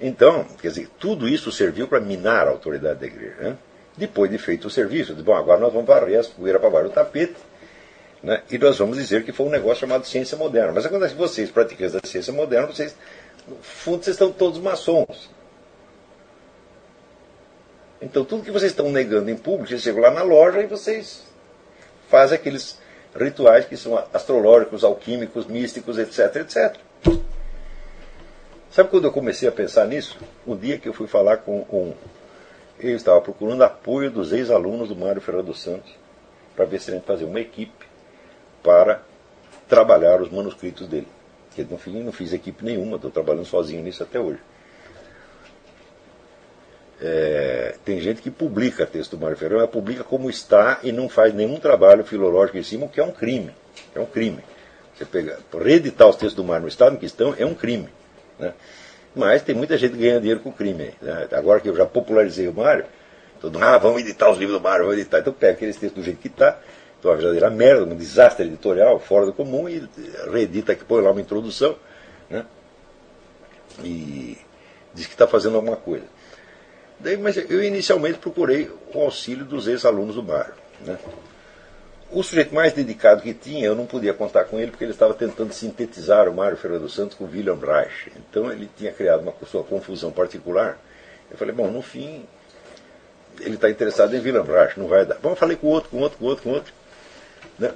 Então, 0.00 0.44
quer 0.62 0.68
dizer, 0.68 0.88
tudo 0.96 1.28
isso 1.28 1.50
serviu 1.50 1.88
para 1.88 1.98
minar 1.98 2.46
a 2.46 2.50
autoridade 2.50 3.00
da 3.00 3.06
igreja. 3.06 3.34
Né? 3.40 3.58
Depois 3.96 4.30
de 4.30 4.38
feito 4.38 4.68
o 4.68 4.70
serviço, 4.70 5.12
bom, 5.16 5.34
agora 5.34 5.58
nós 5.58 5.72
vamos 5.72 5.88
varrer 5.88 6.20
as 6.20 6.28
poeiras 6.28 6.60
para 6.60 6.70
varrer 6.70 6.86
o 6.86 6.90
tapete, 6.90 7.34
né? 8.22 8.40
e 8.48 8.56
nós 8.56 8.78
vamos 8.78 8.96
dizer 8.96 9.24
que 9.24 9.32
foi 9.32 9.46
um 9.46 9.50
negócio 9.50 9.80
chamado 9.80 10.06
ciência 10.06 10.38
moderna. 10.38 10.70
Mas 10.72 10.86
acontece 10.86 11.14
que 11.14 11.20
vocês, 11.20 11.50
praticantes 11.50 11.94
da 11.94 12.08
ciência 12.08 12.32
moderna, 12.32 12.68
vocês, 12.68 12.94
no 13.48 13.56
fundo, 13.56 14.04
vocês 14.04 14.14
estão 14.14 14.30
todos 14.30 14.60
maçons. 14.60 15.28
Então 18.00 18.24
tudo 18.24 18.42
que 18.42 18.50
vocês 18.50 18.72
estão 18.72 18.90
negando 18.90 19.30
em 19.30 19.36
público, 19.36 19.68
vocês 19.68 19.82
chegam 19.82 20.00
lá 20.00 20.10
na 20.10 20.22
loja 20.22 20.60
e 20.60 20.66
vocês 20.66 21.22
fazem 22.08 22.36
aqueles 22.36 22.78
rituais 23.14 23.66
que 23.66 23.76
são 23.76 24.02
astrológicos, 24.12 24.84
alquímicos, 24.84 25.46
místicos, 25.46 25.98
etc, 25.98 26.36
etc. 26.36 26.76
Sabe 28.70 28.88
quando 28.88 29.04
eu 29.04 29.12
comecei 29.12 29.48
a 29.48 29.52
pensar 29.52 29.86
nisso? 29.86 30.18
Um 30.46 30.56
dia 30.56 30.78
que 30.78 30.88
eu 30.88 30.92
fui 30.92 31.06
falar 31.06 31.38
com 31.38 31.66
um. 31.70 31.92
Eu 32.78 32.96
estava 32.96 33.20
procurando 33.20 33.62
apoio 33.62 34.10
dos 34.10 34.32
ex-alunos 34.32 34.88
do 34.88 34.96
Mário 34.96 35.20
Ferreira 35.20 35.46
dos 35.46 35.60
Santos 35.60 35.92
para 36.56 36.64
ver 36.64 36.80
se 36.80 36.90
a 36.90 36.94
gente 36.94 37.04
fazia 37.04 37.26
uma 37.26 37.40
equipe 37.40 37.86
para 38.62 39.02
trabalhar 39.68 40.22
os 40.22 40.30
manuscritos 40.30 40.86
dele. 40.86 41.08
Porque 41.48 41.64
no 41.64 41.76
fim 41.78 42.02
não 42.02 42.12
fiz 42.12 42.32
equipe 42.32 42.64
nenhuma, 42.64 42.96
estou 42.96 43.10
trabalhando 43.10 43.44
sozinho 43.44 43.82
nisso 43.82 44.02
até 44.02 44.18
hoje. 44.18 44.38
É, 47.02 47.76
tem 47.84 47.98
gente 48.00 48.20
que 48.20 48.30
publica 48.30 48.84
texto 48.84 49.16
do 49.16 49.22
Mário 49.22 49.36
Ferreira, 49.36 49.62
mas 49.62 49.70
publica 49.70 50.04
como 50.04 50.28
está 50.28 50.80
e 50.82 50.92
não 50.92 51.08
faz 51.08 51.32
nenhum 51.32 51.58
trabalho 51.58 52.04
filológico 52.04 52.58
em 52.58 52.62
cima, 52.62 52.86
o 52.86 52.88
que 52.88 53.00
é 53.00 53.04
um 53.04 53.10
crime. 53.10 53.50
É 53.94 54.00
um 54.00 54.06
crime. 54.06 54.44
Você 54.94 55.06
pegar, 55.06 55.38
reeditar 55.58 56.08
os 56.08 56.16
textos 56.16 56.34
do 56.34 56.44
Mário 56.44 56.62
no 56.62 56.68
estado 56.68 56.94
em 56.94 56.98
questão 56.98 57.34
é 57.38 57.46
um 57.46 57.54
crime. 57.54 57.88
Né? 58.38 58.52
Mas 59.14 59.42
tem 59.42 59.54
muita 59.54 59.78
gente 59.78 59.92
que 59.92 59.98
ganha 59.98 60.20
dinheiro 60.20 60.40
com 60.40 60.52
crime. 60.52 60.92
Né? 61.00 61.28
Agora 61.32 61.58
que 61.58 61.68
eu 61.68 61.74
já 61.74 61.86
popularizei 61.86 62.46
o 62.48 62.52
Mário, 62.52 62.84
todo 63.40 63.54
mundo, 63.54 63.64
ah, 63.64 63.78
vamos 63.78 64.02
editar 64.02 64.30
os 64.30 64.36
livros 64.36 64.58
do 64.58 64.62
Mário, 64.62 64.84
vamos 64.84 65.00
editar. 65.00 65.20
Então 65.20 65.32
pega 65.32 65.54
aqueles 65.54 65.76
textos 65.76 66.02
do 66.02 66.04
jeito 66.04 66.20
que 66.20 66.28
está, 66.28 66.58
então 66.98 67.10
uma 67.10 67.16
verdadeira 67.16 67.48
merda, 67.48 67.84
um 67.84 67.96
desastre 67.96 68.46
editorial, 68.46 69.00
fora 69.00 69.24
do 69.24 69.32
comum, 69.32 69.66
e 69.66 69.88
reedita 70.30 70.74
que 70.74 70.84
põe 70.84 71.02
lá 71.02 71.10
uma 71.10 71.20
introdução, 71.20 71.76
né? 72.28 72.44
e 73.82 74.36
diz 74.92 75.06
que 75.06 75.14
está 75.14 75.26
fazendo 75.26 75.56
alguma 75.56 75.76
coisa. 75.76 76.04
Daí, 77.00 77.16
mas 77.16 77.36
eu 77.36 77.62
inicialmente 77.62 78.18
procurei 78.18 78.70
o 78.94 79.00
auxílio 79.00 79.44
dos 79.44 79.66
ex-alunos 79.66 80.14
do 80.14 80.22
Mário. 80.22 80.54
Né? 80.84 80.98
o 82.12 82.22
sujeito 82.22 82.54
mais 82.54 82.72
dedicado 82.72 83.22
que 83.22 83.32
tinha, 83.32 83.66
eu 83.66 83.74
não 83.74 83.86
podia 83.86 84.12
contar 84.12 84.44
com 84.44 84.58
ele 84.58 84.70
porque 84.70 84.84
ele 84.84 84.92
estava 84.92 85.14
tentando 85.14 85.52
sintetizar 85.52 86.28
o 86.28 86.34
Mário 86.34 86.56
Ferreira 86.56 86.82
dos 86.82 86.94
Santos 86.94 87.16
com 87.16 87.24
o 87.24 87.30
William 87.30 87.56
Reich. 87.56 88.10
Então 88.16 88.50
ele 88.50 88.68
tinha 88.76 88.92
criado 88.92 89.20
uma 89.20 89.32
sua 89.46 89.62
confusão 89.62 90.10
particular. 90.10 90.78
Eu 91.30 91.38
falei, 91.38 91.54
bom, 91.54 91.68
no 91.68 91.82
fim, 91.82 92.26
ele 93.40 93.54
está 93.54 93.70
interessado 93.70 94.14
em 94.14 94.20
William 94.20 94.42
Reich, 94.42 94.78
não 94.78 94.88
vai 94.88 95.06
dar. 95.06 95.18
Vamos 95.22 95.38
falei 95.38 95.56
com 95.56 95.68
outro, 95.68 95.90
com 95.90 95.98
outro, 95.98 96.18
com 96.18 96.24
outro, 96.24 96.42
com 96.42 96.50
outro. 96.50 96.72
Né? 97.58 97.72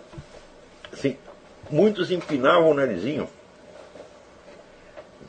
Assim, 0.92 1.16
muitos 1.70 2.10
empinavam 2.10 2.70
o 2.70 2.74
narizinho. 2.74 3.28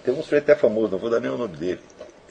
Tem 0.03 0.13
um 0.13 0.23
sujeito 0.23 0.51
até 0.51 0.55
famoso, 0.55 0.91
não 0.91 0.99
vou 0.99 1.09
dar 1.09 1.19
nem 1.19 1.31
o 1.31 1.37
nome 1.37 1.57
dele. 1.57 1.81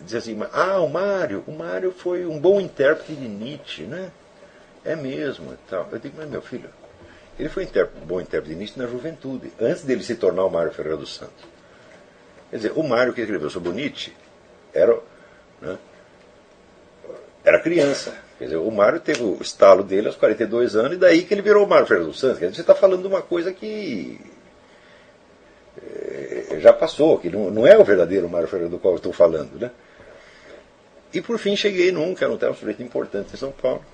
Diz 0.04 0.14
assim, 0.14 0.38
ah, 0.52 0.80
o 0.80 0.88
Mário, 0.88 1.42
o 1.46 1.52
Mário 1.52 1.92
foi 1.92 2.26
um 2.26 2.38
bom 2.38 2.60
intérprete 2.60 3.14
de 3.14 3.26
Nietzsche, 3.26 3.84
né? 3.84 4.10
É 4.84 4.94
mesmo. 4.94 5.56
Então, 5.66 5.86
eu 5.90 5.98
digo, 5.98 6.14
mas 6.18 6.28
meu 6.28 6.42
filho, 6.42 6.68
ele 7.38 7.48
foi 7.48 7.66
um 8.02 8.06
bom 8.06 8.20
intérprete 8.20 8.54
de 8.54 8.56
Nietzsche 8.56 8.78
na 8.78 8.86
juventude, 8.86 9.52
antes 9.60 9.82
dele 9.82 10.02
se 10.02 10.14
tornar 10.14 10.44
o 10.44 10.50
Mário 10.50 10.72
Ferreira 10.72 10.96
dos 10.96 11.14
Santos. 11.14 11.44
Quer 12.50 12.56
dizer, 12.56 12.72
o 12.76 12.82
Mário 12.82 13.12
que 13.12 13.20
escreveu 13.20 13.50
sobre 13.50 13.70
o 13.70 13.72
Nietzsche 13.72 14.12
era, 14.72 14.98
né, 15.60 15.78
era 17.44 17.60
criança. 17.60 18.14
Quer 18.38 18.44
dizer, 18.44 18.56
o 18.56 18.70
Mário 18.70 19.00
teve 19.00 19.22
o 19.22 19.38
estalo 19.40 19.82
dele 19.82 20.08
aos 20.08 20.16
42 20.16 20.76
anos 20.76 20.92
e 20.92 20.96
daí 20.96 21.22
que 21.22 21.34
ele 21.34 21.42
virou 21.42 21.64
o 21.64 21.68
Mário 21.68 21.86
Ferreira 21.86 22.08
dos 22.08 22.18
Santos. 22.18 22.38
Quer 22.38 22.46
dizer, 22.46 22.56
você 22.56 22.60
está 22.60 22.74
falando 22.74 23.02
de 23.02 23.08
uma 23.08 23.22
coisa 23.22 23.52
que 23.52 24.20
é, 25.82 26.58
já 26.60 26.72
passou, 26.72 27.18
que 27.18 27.30
não, 27.30 27.50
não, 27.50 27.66
é 27.66 27.76
o 27.78 27.84
verdadeiro 27.84 28.28
Mário 28.28 28.48
Ferreira 28.48 28.70
do 28.70 28.78
qual 28.78 28.94
eu 28.94 28.98
estou 28.98 29.12
falando. 29.12 29.58
Né? 29.58 29.70
E 31.14 31.20
por 31.20 31.38
fim 31.38 31.54
cheguei 31.54 31.92
num, 31.92 32.14
que 32.14 32.24
era 32.24 32.32
um 32.32 32.54
sujeito 32.54 32.82
importante 32.82 33.32
em 33.32 33.36
São 33.36 33.52
Paulo, 33.52 33.84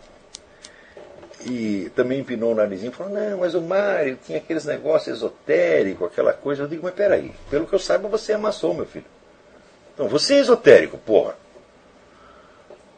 e 1.45 1.91
também 1.95 2.21
empinou 2.21 2.53
o 2.53 2.55
narizinho 2.55 2.91
e 2.91 2.95
falou, 2.95 3.13
não, 3.13 3.39
mas 3.39 3.55
o 3.55 3.61
Mário 3.61 4.19
tinha 4.27 4.39
aqueles 4.39 4.65
negócios 4.65 5.17
esotéricos, 5.17 6.09
aquela 6.09 6.33
coisa. 6.33 6.63
Eu 6.63 6.69
digo, 6.69 6.83
mas 6.83 6.95
peraí, 6.95 7.33
pelo 7.51 7.67
que 7.67 7.75
eu 7.75 7.79
saiba, 7.79 8.09
você 8.09 8.33
é 8.33 8.37
maçom, 8.37 8.75
meu 8.75 8.87
filho. 8.87 9.05
Então, 9.95 10.09
você 10.09 10.35
é 10.35 10.39
esotérico, 10.41 10.99
porra. 10.99 11.37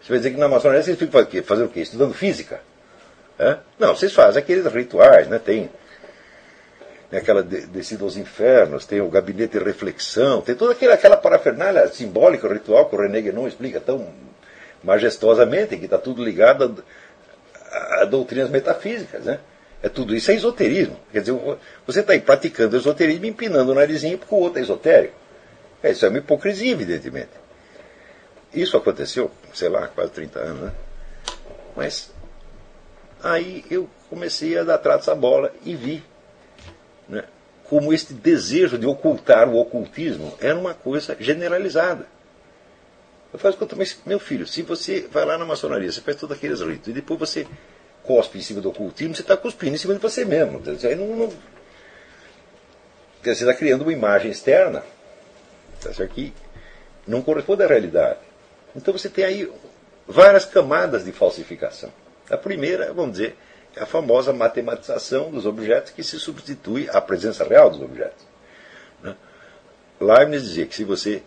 Você 0.00 0.08
vai 0.08 0.18
dizer 0.18 0.32
que 0.32 0.37
na 0.38 0.48
maçonaria 0.48 0.82
vocês 0.82 0.98
ficam 0.98 1.24
fazendo 1.44 1.66
o 1.66 1.68
quê? 1.68 1.80
Estudando 1.80 2.14
física? 2.14 2.61
É? 3.38 3.58
Não, 3.78 3.94
vocês 3.94 4.12
fazem 4.12 4.42
aqueles 4.42 4.66
rituais, 4.66 5.28
né? 5.28 5.38
Tem, 5.38 5.70
tem 7.12 7.20
aquela 7.20 7.42
descida 7.42 8.05
aos 8.05 8.16
infernos, 8.16 8.87
tem 8.87 9.03
o 9.03 9.11
gabinete 9.11 9.59
de 9.59 9.62
reflexão, 9.62 10.40
tem 10.40 10.55
toda 10.55 10.72
aquela, 10.72 10.94
aquela 10.94 11.14
parafernália 11.14 11.87
simbólica, 11.88 12.51
ritual 12.51 12.88
que 12.88 12.96
o 12.96 12.98
René 12.98 13.20
Guénon 13.20 13.46
explica 13.46 13.79
tão 13.83 14.09
majestosamente, 14.83 15.77
que 15.77 15.85
está 15.85 15.98
tudo 15.98 16.25
ligado 16.25 16.83
a, 17.70 18.01
a 18.01 18.05
doutrinas 18.07 18.48
metafísicas, 18.48 19.27
né? 19.27 19.40
É 19.83 19.90
tudo 19.90 20.16
isso 20.16 20.31
é 20.31 20.35
esoterismo. 20.37 20.98
Quer 21.12 21.20
dizer, 21.20 21.38
você 21.87 22.01
está 22.01 22.14
aí 22.14 22.20
praticando 22.20 22.79
esoterismo, 22.79 23.27
empinando 23.27 23.72
o 23.72 23.75
narizinho 23.75 24.16
porque 24.16 24.35
o 24.35 24.38
outro 24.38 24.61
é 24.61 24.62
esotérico. 24.62 25.14
É, 25.83 25.90
isso 25.90 26.07
é 26.07 26.09
uma 26.09 26.16
hipocrisia, 26.16 26.72
evidentemente. 26.72 27.33
Isso 28.55 28.75
aconteceu, 28.75 29.31
sei 29.53 29.68
lá, 29.68 29.87
quase 29.87 30.12
30 30.12 30.38
anos, 30.38 30.62
né? 30.62 30.72
Mas 31.77 32.11
aí 33.22 33.66
eu 33.70 33.87
comecei 34.09 34.57
a 34.57 34.64
dar 34.64 34.79
tratos 34.79 35.11
à 35.11 35.14
bola 35.14 35.53
e 35.62 35.77
vi 35.77 36.03
né, 37.08 37.24
como 37.68 37.92
este 37.92 38.12
desejo 38.12 38.76
de 38.78 38.86
ocultar 38.86 39.48
o 39.48 39.56
ocultismo 39.56 40.34
era 40.40 40.58
uma 40.58 40.74
coisa 40.74 41.16
generalizada. 41.18 42.06
Eu 43.32 43.38
faço 43.38 43.56
conta, 43.56 43.74
mas 43.74 43.98
meu 44.04 44.18
filho, 44.18 44.46
se 44.46 44.60
você 44.62 45.08
vai 45.10 45.24
lá 45.24 45.38
na 45.38 45.44
maçonaria, 45.44 45.90
você 45.90 46.02
faz 46.02 46.16
todos 46.16 46.36
aqueles 46.36 46.60
ritos, 46.60 46.88
e 46.88 46.92
depois 46.92 47.18
você 47.18 47.46
cospe 48.02 48.38
em 48.38 48.42
cima 48.42 48.60
do 48.60 48.68
ocultismo, 48.68 49.14
você 49.14 49.22
está 49.22 49.36
cuspindo 49.36 49.74
em 49.74 49.78
cima 49.78 49.94
de 49.94 50.00
você 50.00 50.24
mesmo. 50.24 50.62
Aí 50.84 50.94
não, 50.94 51.16
não... 51.16 51.32
Você 53.22 53.30
está 53.30 53.54
criando 53.54 53.82
uma 53.82 53.92
imagem 53.92 54.30
externa 54.30 54.82
tá 55.80 56.06
que 56.06 56.32
não 57.06 57.22
corresponde 57.22 57.62
à 57.62 57.66
realidade. 57.66 58.18
Então 58.76 58.92
você 58.92 59.08
tem 59.08 59.24
aí 59.24 59.50
várias 60.06 60.44
camadas 60.44 61.04
de 61.04 61.12
falsificação. 61.12 61.92
A 62.30 62.36
primeira, 62.36 62.92
vamos 62.92 63.12
dizer, 63.12 63.36
a 63.76 63.87
famosa 63.87 64.32
matematização 64.32 65.30
dos 65.30 65.46
objetos 65.46 65.92
que 65.92 66.02
se 66.02 66.18
substitui 66.18 66.88
à 66.90 67.00
presença 67.00 67.44
real 67.44 67.70
dos 67.70 67.80
objetos. 67.80 68.24
Né? 69.02 69.16
Leibniz 70.00 70.42
dizia 70.42 70.66
que 70.66 70.74
se 70.74 70.85
você 70.85 71.22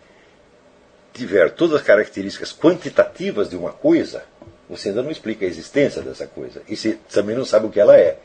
tiver 1.13 1.51
todas 1.51 1.77
as 1.77 1.81
características 1.81 2.53
quantitativas 2.53 3.49
de 3.49 3.55
uma 3.55 3.71
coisa, 3.71 4.23
você 4.69 4.89
ainda 4.89 5.01
não 5.01 5.11
explica 5.11 5.45
a 5.45 5.47
existência 5.47 6.01
dessa 6.01 6.27
coisa. 6.27 6.61
E 6.67 6.75
você 6.75 6.97
também 7.11 7.35
não 7.35 7.45
sabe 7.45 7.67
o 7.67 7.69
que 7.69 7.79
ela 7.79 7.97
é. 7.97 8.17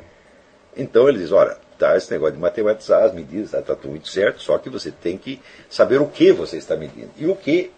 Então 0.76 1.08
ele 1.08 1.18
diz, 1.18 1.32
olha, 1.32 1.56
tá, 1.78 1.96
esse 1.96 2.10
negócio 2.10 2.34
de 2.34 2.40
matematizar 2.40 3.04
as 3.04 3.12
medidas 3.12 3.46
está 3.46 3.62
tá 3.62 3.74
tudo 3.74 3.90
muito 3.90 4.08
certo, 4.08 4.42
só 4.42 4.58
que 4.58 4.68
você 4.68 4.90
tem 4.90 5.16
que 5.16 5.40
saber 5.68 6.00
o 6.00 6.06
que 6.06 6.32
você 6.32 6.56
está 6.56 6.76
medindo. 6.76 7.10
E 7.16 7.26
o 7.26 7.36
que, 7.36 7.72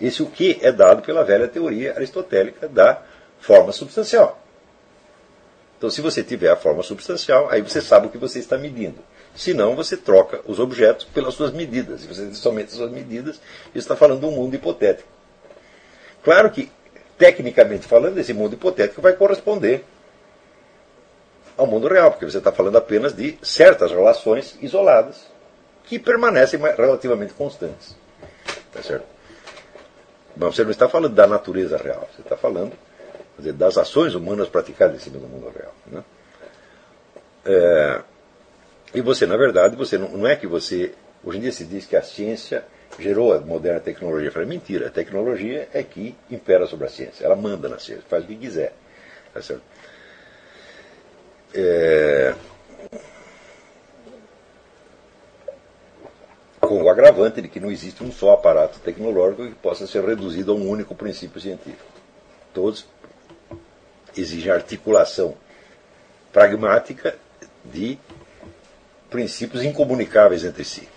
esse 0.00 0.22
o 0.22 0.26
que 0.26 0.58
é 0.62 0.72
dado 0.72 1.02
pela 1.02 1.24
velha 1.24 1.46
teoria 1.46 1.94
aristotélica 1.94 2.68
da 2.68 3.02
forma 3.40 3.72
substancial. 3.72 4.42
Então, 5.78 5.88
se 5.88 6.00
você 6.00 6.24
tiver 6.24 6.50
a 6.50 6.56
forma 6.56 6.82
substancial, 6.82 7.48
aí 7.48 7.62
você 7.62 7.80
sabe 7.80 8.08
o 8.08 8.10
que 8.10 8.18
você 8.18 8.40
está 8.40 8.58
medindo. 8.58 8.98
Senão, 9.34 9.76
você 9.76 9.96
troca 9.96 10.40
os 10.44 10.58
objetos 10.58 11.06
pelas 11.06 11.34
suas 11.34 11.52
medidas. 11.52 12.02
E 12.02 12.08
você 12.08 12.34
somente 12.34 12.66
as 12.70 12.74
suas 12.74 12.90
medidas, 12.90 13.36
isso 13.36 13.78
está 13.78 13.94
falando 13.94 14.18
de 14.18 14.26
um 14.26 14.32
mundo 14.32 14.56
hipotético. 14.56 15.08
Claro 16.24 16.50
que, 16.50 16.68
tecnicamente 17.16 17.86
falando, 17.86 18.18
esse 18.18 18.34
mundo 18.34 18.54
hipotético 18.54 19.00
vai 19.00 19.12
corresponder 19.12 19.84
ao 21.56 21.66
mundo 21.66 21.86
real, 21.86 22.10
porque 22.10 22.24
você 22.24 22.38
está 22.38 22.50
falando 22.50 22.76
apenas 22.76 23.12
de 23.12 23.38
certas 23.40 23.92
relações 23.92 24.58
isoladas 24.60 25.26
que 25.84 25.96
permanecem 25.96 26.58
relativamente 26.58 27.34
constantes. 27.34 27.96
Tá 28.72 28.82
certo? 28.82 29.06
Mas 30.36 30.56
você 30.56 30.64
não 30.64 30.72
está 30.72 30.88
falando 30.88 31.14
da 31.14 31.26
natureza 31.26 31.76
real, 31.76 32.08
você 32.12 32.22
está 32.22 32.36
falando 32.36 32.72
dizer, 33.38 33.52
das 33.52 33.78
ações 33.78 34.14
humanas 34.14 34.48
praticadas 34.48 34.96
em 34.96 34.98
cima 34.98 35.18
do 35.18 35.28
mundo 35.28 35.52
real. 35.56 35.74
Né? 35.86 36.04
É, 37.46 38.00
e 38.94 39.00
você, 39.00 39.26
na 39.26 39.36
verdade, 39.36 39.76
você 39.76 39.96
não, 39.96 40.08
não, 40.10 40.26
é 40.26 40.36
que 40.36 40.46
você. 40.46 40.94
Hoje 41.24 41.38
em 41.38 41.40
dia 41.42 41.52
se 41.52 41.64
diz 41.64 41.86
que 41.86 41.96
a 41.96 42.02
ciência 42.02 42.64
gerou 42.98 43.32
a 43.32 43.40
moderna 43.40 43.80
tecnologia. 43.80 44.28
Eu 44.28 44.32
falei, 44.32 44.48
mentira, 44.48 44.88
a 44.88 44.90
tecnologia 44.90 45.68
é 45.72 45.82
que 45.82 46.14
impera 46.30 46.66
sobre 46.66 46.86
a 46.86 46.90
ciência. 46.90 47.24
Ela 47.24 47.36
manda 47.36 47.68
na 47.68 47.78
ciência, 47.78 48.04
faz 48.08 48.24
o 48.24 48.26
que 48.26 48.36
quiser. 48.36 48.72
Tá 49.32 49.42
certo? 49.42 49.62
É, 51.54 52.34
com 56.60 56.82
o 56.82 56.90
agravante 56.90 57.40
de 57.40 57.48
que 57.48 57.58
não 57.58 57.70
existe 57.70 58.04
um 58.04 58.12
só 58.12 58.34
aparato 58.34 58.78
tecnológico 58.80 59.46
que 59.46 59.54
possa 59.54 59.86
ser 59.86 60.04
reduzido 60.04 60.52
a 60.52 60.54
um 60.54 60.68
único 60.68 60.94
princípio 60.94 61.40
científico. 61.40 61.90
Todos 62.52 62.84
exige 64.16 64.50
articulação 64.50 65.36
pragmática 66.32 67.16
de 67.64 67.98
princípios 69.10 69.62
incomunicáveis 69.62 70.44
entre 70.44 70.64
si. 70.64 70.88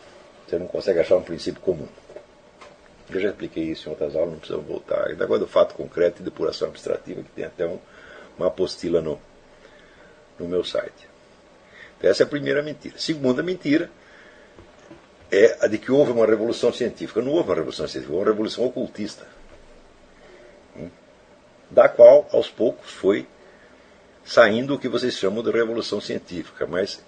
Você 0.47 0.57
não 0.59 0.67
consegue 0.67 0.99
achar 0.99 1.15
um 1.15 1.23
princípio 1.23 1.61
comum. 1.61 1.87
Eu 3.09 3.19
já 3.19 3.29
expliquei 3.29 3.63
isso 3.63 3.87
em 3.87 3.91
outras 3.91 4.15
aulas, 4.15 4.31
não 4.31 4.39
precisamos 4.39 4.67
voltar. 4.67 5.11
E 5.11 5.15
negócio 5.15 5.45
do 5.45 5.47
fato 5.47 5.75
concreto 5.75 6.21
e 6.21 6.25
depuração 6.25 6.69
abstrativa, 6.69 7.21
que 7.21 7.31
tem 7.31 7.45
até 7.45 7.65
um, 7.65 7.79
uma 8.37 8.47
apostila 8.47 9.01
no, 9.01 9.19
no 10.39 10.47
meu 10.47 10.63
site. 10.63 11.09
Então, 11.97 12.09
essa 12.09 12.23
é 12.23 12.25
a 12.25 12.29
primeira 12.29 12.61
mentira. 12.61 12.97
Segunda 12.97 13.43
mentira 13.43 13.89
é 15.31 15.57
a 15.61 15.67
de 15.67 15.77
que 15.77 15.91
houve 15.91 16.11
uma 16.11 16.25
revolução 16.25 16.71
científica. 16.71 17.21
Não 17.21 17.31
houve 17.31 17.49
uma 17.49 17.55
revolução 17.55 17.87
científica, 17.87 18.13
houve 18.13 18.25
uma 18.25 18.33
revolução 18.33 18.65
ocultista 18.65 19.25
da 21.71 21.89
qual, 21.89 22.27
aos 22.31 22.49
poucos, 22.49 22.91
foi 22.91 23.25
saindo 24.23 24.75
o 24.75 24.79
que 24.79 24.87
vocês 24.87 25.15
chamam 25.15 25.41
de 25.41 25.49
revolução 25.49 25.99
científica. 25.99 26.67
Mas 26.67 27.03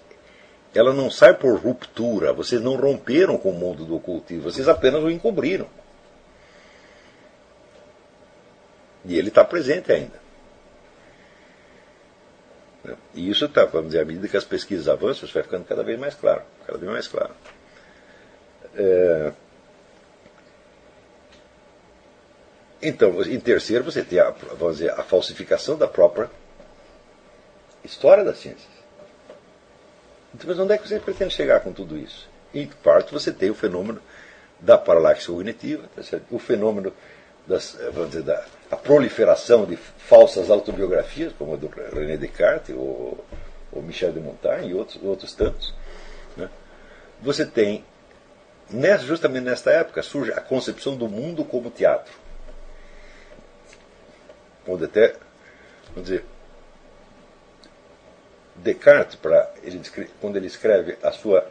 ela 0.74 0.92
não 0.92 1.10
sai 1.10 1.34
por 1.34 1.56
ruptura, 1.58 2.32
vocês 2.32 2.60
não 2.60 2.74
romperam 2.76 3.38
com 3.38 3.50
o 3.50 3.54
mundo 3.54 3.84
do 3.84 3.96
ocultismo, 3.96 4.50
vocês 4.50 4.68
apenas 4.68 5.02
o 5.02 5.10
encobriram. 5.10 5.68
E 9.04 9.16
ele 9.18 9.28
está 9.28 9.44
presente 9.44 9.92
ainda. 9.92 10.24
E 13.14 13.30
isso 13.30 13.44
está, 13.44 13.64
vamos 13.64 13.88
dizer, 13.88 14.00
à 14.00 14.04
medida 14.04 14.28
que 14.28 14.36
as 14.36 14.44
pesquisas 14.44 14.88
avançam, 14.88 15.24
isso 15.24 15.34
vai 15.34 15.42
ficando 15.42 15.64
cada 15.64 15.82
vez 15.82 15.98
mais 15.98 16.14
claro. 16.14 16.42
Cada 16.66 16.78
vez 16.78 16.90
mais 16.90 17.08
claro. 17.08 17.34
É, 18.74 19.32
Então, 22.84 23.22
em 23.22 23.40
terceiro, 23.40 23.82
você 23.82 24.02
tem 24.02 24.20
a, 24.20 24.30
vamos 24.30 24.76
dizer, 24.76 24.90
a 24.90 25.02
falsificação 25.02 25.76
da 25.76 25.88
própria 25.88 26.30
história 27.82 28.22
das 28.22 28.38
ciências. 28.38 28.68
Então, 30.34 30.48
mas 30.48 30.58
onde 30.58 30.74
é 30.74 30.78
que 30.78 30.86
você 30.86 31.00
pretende 31.00 31.34
chegar 31.34 31.60
com 31.60 31.72
tudo 31.72 31.96
isso? 31.96 32.28
Em 32.52 32.68
quarto, 32.82 33.12
você 33.12 33.32
tem 33.32 33.50
o 33.50 33.54
fenômeno 33.54 34.00
da 34.60 34.76
paralaxe 34.76 35.26
cognitiva, 35.26 35.88
tá 35.96 36.02
o 36.30 36.38
fenômeno 36.38 36.92
das, 37.46 37.76
vamos 37.92 38.10
dizer, 38.10 38.22
da 38.22 38.44
a 38.70 38.76
proliferação 38.76 39.64
de 39.64 39.76
falsas 39.76 40.50
autobiografias, 40.50 41.32
como 41.38 41.54
a 41.54 41.56
do 41.56 41.68
René 41.68 42.16
Descartes, 42.16 42.74
ou, 42.74 43.24
ou 43.72 43.82
Michel 43.82 44.12
de 44.12 44.20
Montaigne 44.20 44.70
e 44.70 44.74
outros, 44.74 45.02
outros 45.02 45.32
tantos, 45.32 45.72
né? 46.36 46.50
você 47.22 47.46
tem, 47.46 47.84
nessa, 48.68 49.04
justamente 49.04 49.44
nesta 49.44 49.70
época, 49.70 50.02
surge 50.02 50.32
a 50.32 50.40
concepção 50.40 50.96
do 50.96 51.08
mundo 51.08 51.44
como 51.44 51.70
teatro. 51.70 52.23
Onde 54.66 54.84
até, 54.84 55.14
vamos 55.94 56.08
dizer, 56.08 56.24
Descartes, 58.56 59.16
para 59.16 59.52
ele, 59.62 59.80
quando 60.20 60.36
ele 60.36 60.46
escreve 60.46 60.96
a 61.02 61.10
sua 61.10 61.46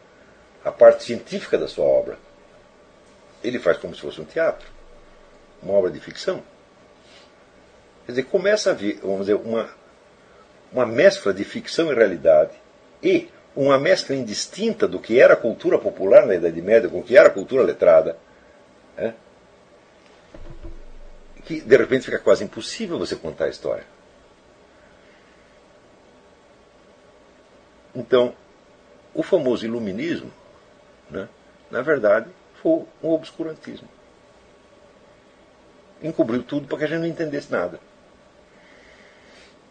a 0.64 0.72
parte 0.72 1.04
científica 1.04 1.58
da 1.58 1.68
sua 1.68 1.84
obra, 1.84 2.16
ele 3.42 3.58
faz 3.58 3.76
como 3.76 3.94
se 3.94 4.00
fosse 4.00 4.18
um 4.18 4.24
teatro, 4.24 4.66
uma 5.62 5.74
obra 5.74 5.90
de 5.90 6.00
ficção. 6.00 6.42
Quer 8.06 8.12
dizer, 8.12 8.22
começa 8.24 8.70
a 8.70 8.72
haver, 8.72 8.98
vamos 9.02 9.20
dizer, 9.20 9.34
uma, 9.34 9.68
uma 10.72 10.86
mescla 10.86 11.34
de 11.34 11.44
ficção 11.44 11.92
e 11.92 11.94
realidade 11.94 12.52
e 13.02 13.28
uma 13.54 13.78
mescla 13.78 14.16
indistinta 14.16 14.88
do 14.88 14.98
que 14.98 15.20
era 15.20 15.34
a 15.34 15.36
cultura 15.36 15.78
popular 15.78 16.26
na 16.26 16.34
Idade 16.34 16.60
Média 16.62 16.88
com 16.88 17.00
o 17.00 17.02
que 17.02 17.16
era 17.16 17.28
a 17.28 17.32
cultura 17.32 17.62
letrada, 17.62 18.16
né? 18.96 19.14
Que 21.44 21.60
de 21.60 21.76
repente 21.76 22.04
fica 22.04 22.18
quase 22.18 22.44
impossível 22.44 22.98
você 22.98 23.16
contar 23.16 23.46
a 23.46 23.48
história. 23.48 23.84
Então, 27.94 28.34
o 29.14 29.22
famoso 29.22 29.64
iluminismo, 29.64 30.32
né, 31.08 31.28
na 31.70 31.80
verdade, 31.80 32.28
foi 32.60 32.84
um 33.02 33.10
obscurantismo. 33.10 33.88
Encobriu 36.02 36.42
tudo 36.42 36.66
para 36.66 36.78
que 36.78 36.84
a 36.84 36.86
gente 36.88 37.00
não 37.00 37.06
entendesse 37.06 37.52
nada. 37.52 37.78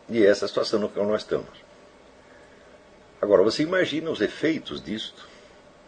E 0.08 0.24
é 0.24 0.30
essa 0.30 0.46
a 0.46 0.48
situação 0.48 0.80
no 0.80 0.90
qual 0.90 1.06
nós 1.06 1.22
estamos. 1.22 1.64
Agora, 3.22 3.44
você 3.44 3.64
imagina 3.64 4.10
os 4.12 4.22
efeitos 4.22 4.82
disso 4.82 5.30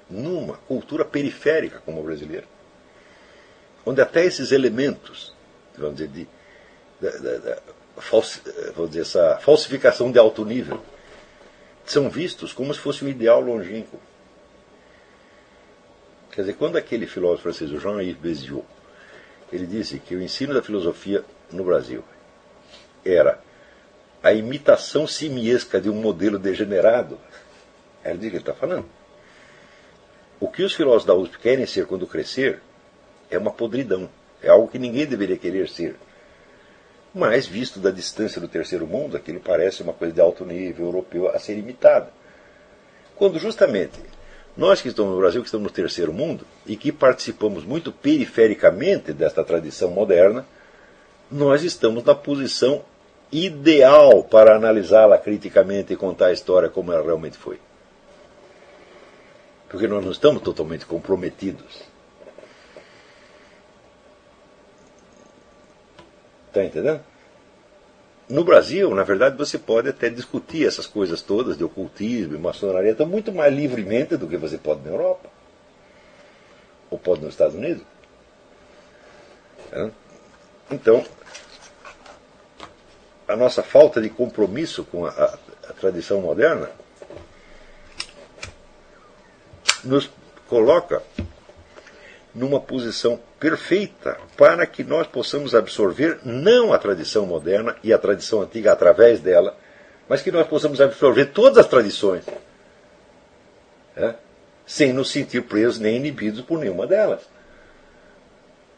numa 0.10 0.58
cultura 0.58 1.04
periférica 1.04 1.80
como 1.80 2.00
a 2.00 2.04
brasileira, 2.04 2.48
onde 3.86 4.02
até 4.02 4.24
esses 4.24 4.52
elementos, 4.52 5.35
vamos 5.78 5.98
dizer, 5.98 6.10
de, 6.10 6.28
da, 7.00 7.10
da, 7.18 7.38
da 7.38 7.62
falsi, 7.98 8.42
vamos 8.76 8.92
dizer, 8.92 9.02
essa 9.02 9.38
falsificação 9.38 10.12
de 10.12 10.20
alto 10.20 10.44
nível, 10.46 10.82
são 11.86 12.10
vistos 12.10 12.52
como 12.54 12.74
se 12.74 12.80
fosse 12.80 13.06
um 13.06 13.08
ideal 13.08 13.40
longínquo. 13.42 14.00
Quer 16.32 16.42
dizer, 16.42 16.54
quando 16.54 16.78
aquele 16.78 17.08
filósofo 17.08 17.44
francês, 17.44 17.72
o 17.72 17.80
Jean-Yves 17.80 18.18
Béziot, 18.18 18.66
ele 19.54 19.66
disse 19.66 20.00
que 20.00 20.16
o 20.16 20.22
ensino 20.22 20.54
da 20.54 20.62
filosofia 20.62 21.24
no 21.52 21.64
Brasil 21.64 22.04
era 23.06 23.40
a 24.22 24.34
imitação 24.34 25.06
simiesca 25.06 25.80
de 25.80 25.90
um 25.90 25.94
modelo 25.94 26.40
degenerado, 26.40 27.20
é 28.04 28.12
disso 28.14 28.22
que 28.22 28.28
ele 28.28 28.38
está 28.38 28.54
falando. 28.54 28.86
O 30.40 30.50
que 30.50 30.64
os 30.64 30.74
filósofos 30.74 31.06
da 31.06 31.14
USP 31.14 31.38
querem 31.38 31.66
ser 31.66 31.86
quando 31.86 32.08
crescer 32.08 32.60
é 33.30 33.38
uma 33.38 33.52
podridão, 33.52 34.10
é 34.46 34.50
algo 34.50 34.68
que 34.68 34.80
ninguém 34.80 35.06
deveria 35.06 35.38
querer 35.38 35.68
ser. 35.68 35.96
Mas, 37.14 37.48
visto 37.48 37.80
da 37.80 37.92
distância 37.92 38.40
do 38.40 38.48
terceiro 38.48 38.86
mundo, 38.86 39.18
aquilo 39.18 39.40
parece 39.40 39.82
uma 39.82 39.94
coisa 39.94 40.14
de 40.14 40.22
alto 40.22 40.46
nível 40.46 40.86
europeu 40.86 41.30
a 41.30 41.40
ser 41.40 41.58
imitada. 41.58 42.10
Quando 43.16 43.40
justamente 43.40 44.00
nós 44.56 44.82
que 44.82 44.88
estamos 44.88 45.12
no 45.12 45.20
Brasil, 45.20 45.42
que 45.42 45.48
estamos 45.48 45.66
no 45.66 45.74
terceiro 45.74 46.14
mundo, 46.14 46.46
e 46.66 46.78
que 46.78 46.92
participamos 46.92 47.66
muito 47.66 47.92
perifericamente 47.92 49.12
desta 49.12 49.44
tradição 49.44 49.92
moderna, 49.92 50.46
nós 51.30 51.64
estamos 51.64 52.04
na 52.04 52.16
posição 52.16 52.84
ideal 53.32 54.24
para 54.24 54.56
analisá-la 54.56 55.18
criticamente 55.18 55.94
e 55.94 55.98
contar 55.98 56.28
a 56.28 56.34
história 56.34 56.70
como 56.70 56.92
ela 56.92 57.04
realmente 57.04 57.38
foi. 57.38 57.60
Porque 59.68 59.88
nós 59.88 60.04
não 60.04 60.12
estamos 60.12 60.42
totalmente 60.42 60.86
comprometidos. 60.86 61.95
Está 66.56 66.64
entendendo? 66.64 67.02
No 68.30 68.46
Brasil, 68.46 68.96
na 68.96 69.04
verdade, 69.04 69.38
você 69.38 69.60
pode 69.60 69.90
até 69.90 70.10
discutir 70.10 70.66
essas 70.66 70.88
coisas 70.88 71.22
todas 71.22 71.58
de 71.58 71.66
ocultismo 71.66 72.34
e 72.34 72.40
maçonaria 72.40 72.92
então, 72.92 73.06
muito 73.06 73.34
mais 73.34 73.54
livremente 73.54 74.16
do 74.16 74.26
que 74.26 74.38
você 74.38 74.58
pode 74.58 74.82
na 74.86 74.92
Europa. 74.92 75.30
Ou 76.90 76.98
pode 76.98 77.22
nos 77.22 77.34
Estados 77.34 77.56
Unidos. 77.56 77.84
Então, 80.72 81.06
a 83.28 83.36
nossa 83.36 83.62
falta 83.62 84.02
de 84.02 84.10
compromisso 84.10 84.86
com 84.86 85.06
a, 85.06 85.10
a, 85.10 85.38
a 85.72 85.74
tradição 85.74 86.22
moderna 86.22 86.70
nos 89.84 90.10
coloca 90.48 91.04
numa 92.34 92.62
posição 92.62 93.20
perfeita 93.40 94.18
para 94.38 94.66
que 94.66 94.84
nós 94.84 95.08
possamos 95.08 95.54
absorver 95.54 96.20
não 96.24 96.74
a 96.74 96.78
tradição 96.78 97.26
moderna 97.26 97.76
e 97.84 97.94
a 97.94 97.98
tradição 97.98 98.42
antiga 98.42 98.72
através 98.72 99.20
dela, 99.20 99.58
mas 100.08 100.22
que 100.22 100.32
nós 100.32 100.48
possamos 100.48 100.80
absorver 100.80 101.26
todas 101.26 101.58
as 101.58 101.68
tradições, 101.68 102.24
é? 103.96 104.16
sem 104.66 104.94
nos 104.94 105.12
sentir 105.12 105.44
presos 105.44 105.80
nem 105.80 105.98
inibidos 105.98 106.42
por 106.42 106.60
nenhuma 106.60 106.88
delas. 106.88 107.22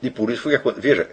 E 0.01 0.09
por 0.09 0.29
isso 0.29 0.43
foi 0.43 0.57
que 0.57 0.71
Veja, 0.79 1.09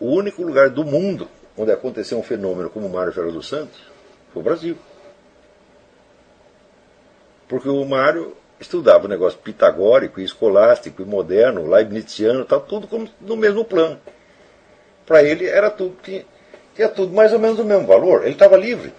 o 0.00 0.06
único 0.06 0.42
lugar 0.42 0.70
do 0.70 0.84
mundo 0.84 1.28
onde 1.56 1.72
aconteceu 1.72 2.18
um 2.18 2.22
fenômeno 2.22 2.70
como 2.70 2.86
o 2.86 2.90
Mário 2.90 3.12
Ferreira 3.12 3.34
dos 3.34 3.48
Santos 3.48 3.80
foi 4.32 4.40
o 4.40 4.44
Brasil. 4.44 4.78
Porque 7.48 7.68
o 7.68 7.84
Mário 7.84 8.36
estudava 8.60 9.06
o 9.06 9.08
negócio 9.08 9.38
pitagórico, 9.38 10.20
e 10.20 10.24
escolástico, 10.24 11.02
e 11.02 11.04
moderno, 11.04 11.68
leibniziano, 11.68 12.44
tal, 12.44 12.60
tudo 12.60 12.86
como 12.86 13.08
no 13.20 13.36
mesmo 13.36 13.64
plano. 13.64 14.00
Para 15.06 15.22
ele 15.22 15.46
era 15.46 15.70
tudo, 15.70 15.96
tinha, 16.02 16.24
tinha 16.74 16.88
tudo 16.88 17.14
mais 17.14 17.32
ou 17.32 17.38
menos 17.38 17.58
o 17.58 17.64
mesmo 17.64 17.86
valor. 17.86 18.22
Ele 18.22 18.32
estava 18.32 18.56
livre. 18.56 18.92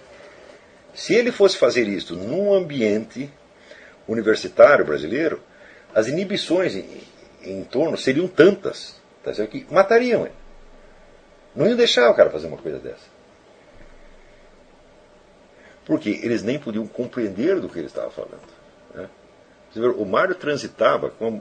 Se 0.94 1.14
ele 1.14 1.30
fosse 1.30 1.56
fazer 1.56 1.86
isso 1.86 2.16
num 2.16 2.52
ambiente 2.52 3.30
universitário 4.08 4.84
brasileiro, 4.84 5.40
as 5.94 6.08
inibições 6.08 6.74
em, 6.74 7.02
em 7.42 7.64
torno 7.64 7.96
seriam 7.96 8.26
tantas 8.26 9.00
tá 9.22 9.32
certo? 9.34 9.50
que 9.50 9.66
matariam 9.70 10.22
ele. 10.22 10.34
Não 11.54 11.66
iam 11.66 11.76
deixar 11.76 12.10
o 12.10 12.14
cara 12.14 12.30
fazer 12.30 12.46
uma 12.46 12.56
coisa 12.56 12.78
dessa. 12.78 13.20
Porque 15.84 16.20
eles 16.22 16.42
nem 16.42 16.58
podiam 16.58 16.86
compreender 16.86 17.60
do 17.60 17.68
que 17.68 17.78
ele 17.78 17.86
estava 17.86 18.10
falando. 18.10 18.59
O 19.76 20.04
Mário 20.04 20.34
transitava 20.34 21.10
com 21.10 21.40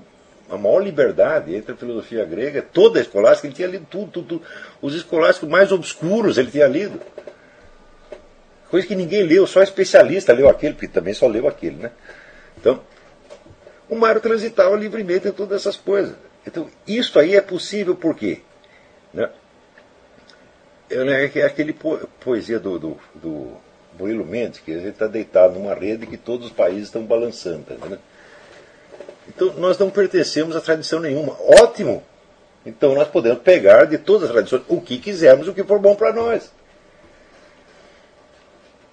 a 0.49 0.57
maior 0.57 0.79
liberdade 0.79 1.55
entre 1.55 1.73
a 1.73 1.75
filosofia 1.75 2.25
grega, 2.25 2.61
toda 2.61 2.99
a 2.99 3.01
escolástica, 3.01 3.47
ele 3.47 3.55
tinha 3.55 3.67
lido 3.67 3.85
tudo, 3.89 4.11
tudo, 4.11 4.27
tudo. 4.27 4.45
Os 4.81 4.95
escolásticos 4.95 5.47
mais 5.47 5.71
obscuros 5.71 6.37
ele 6.37 6.51
tinha 6.51 6.67
lido. 6.67 6.99
Coisa 8.69 8.85
que 8.85 8.95
ninguém 8.95 9.23
leu, 9.23 9.47
só 9.47 9.61
especialista 9.63 10.33
leu 10.33 10.47
aquele, 10.49 10.73
porque 10.73 10.87
também 10.87 11.13
só 11.13 11.27
leu 11.27 11.47
aquele. 11.47 11.77
Né? 11.77 11.91
Então, 12.57 12.81
o 13.89 13.95
Mário 13.95 14.21
transitava 14.21 14.75
livremente 14.75 15.27
em 15.27 15.31
todas 15.31 15.61
essas 15.61 15.75
coisas. 15.75 16.15
Então, 16.45 16.67
isso 16.87 17.19
aí 17.19 17.35
é 17.35 17.41
possível 17.41 17.95
por 17.95 18.15
quê? 18.15 18.41
Né? 19.13 19.29
É 20.89 21.43
aquele 21.43 21.73
po 21.73 21.97
poesia 22.19 22.59
do, 22.59 22.79
do, 22.79 22.97
do 23.13 23.57
Murilo 23.97 24.25
Mendes, 24.25 24.59
que 24.59 24.71
ele 24.71 24.89
está 24.89 25.05
deitado 25.05 25.53
numa 25.53 25.75
rede 25.75 26.07
que 26.07 26.17
todos 26.17 26.47
os 26.47 26.51
países 26.51 26.85
estão 26.85 27.03
balançando. 27.05 27.63
Tá 27.63 27.87
né? 27.87 27.99
Então 29.39 29.53
nós 29.53 29.77
não 29.77 29.89
pertencemos 29.89 30.53
a 30.53 30.59
tradição 30.59 30.99
nenhuma. 30.99 31.37
Ótimo! 31.61 32.03
Então 32.65 32.93
nós 32.93 33.07
podemos 33.07 33.39
pegar 33.39 33.85
de 33.85 33.97
todas 33.97 34.23
as 34.23 34.31
tradições 34.31 34.63
o 34.67 34.81
que 34.81 34.97
quisermos, 34.99 35.47
o 35.47 35.53
que 35.53 35.63
for 35.63 35.79
bom 35.79 35.95
para 35.95 36.11
nós. 36.11 36.51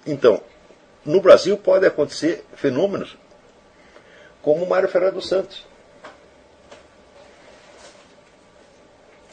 Então, 0.05 0.41
no 1.03 1.19
Brasil 1.19 1.57
pode 1.57 1.85
acontecer 1.85 2.45
fenômenos 2.55 3.17
como 4.41 4.63
o 4.63 4.69
Mário 4.69 4.87
Ferreira 4.87 5.13
dos 5.13 5.27
Santos. 5.27 5.67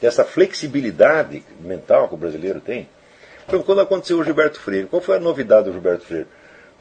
Essa 0.03 0.25
flexibilidade 0.25 1.45
mental 1.61 2.09
que 2.09 2.15
o 2.15 2.19
brasileiro 2.19 2.61
tem. 2.61 2.89
Então, 3.47 3.63
quando 3.63 3.81
aconteceu 3.81 4.19
o 4.19 4.25
Gilberto 4.25 4.59
Freire, 4.59 4.89
qual 4.89 5.01
foi 5.01 5.17
a 5.17 5.21
novidade 5.21 5.67
do 5.67 5.73
Gilberto 5.73 6.05
Freire? 6.05 6.27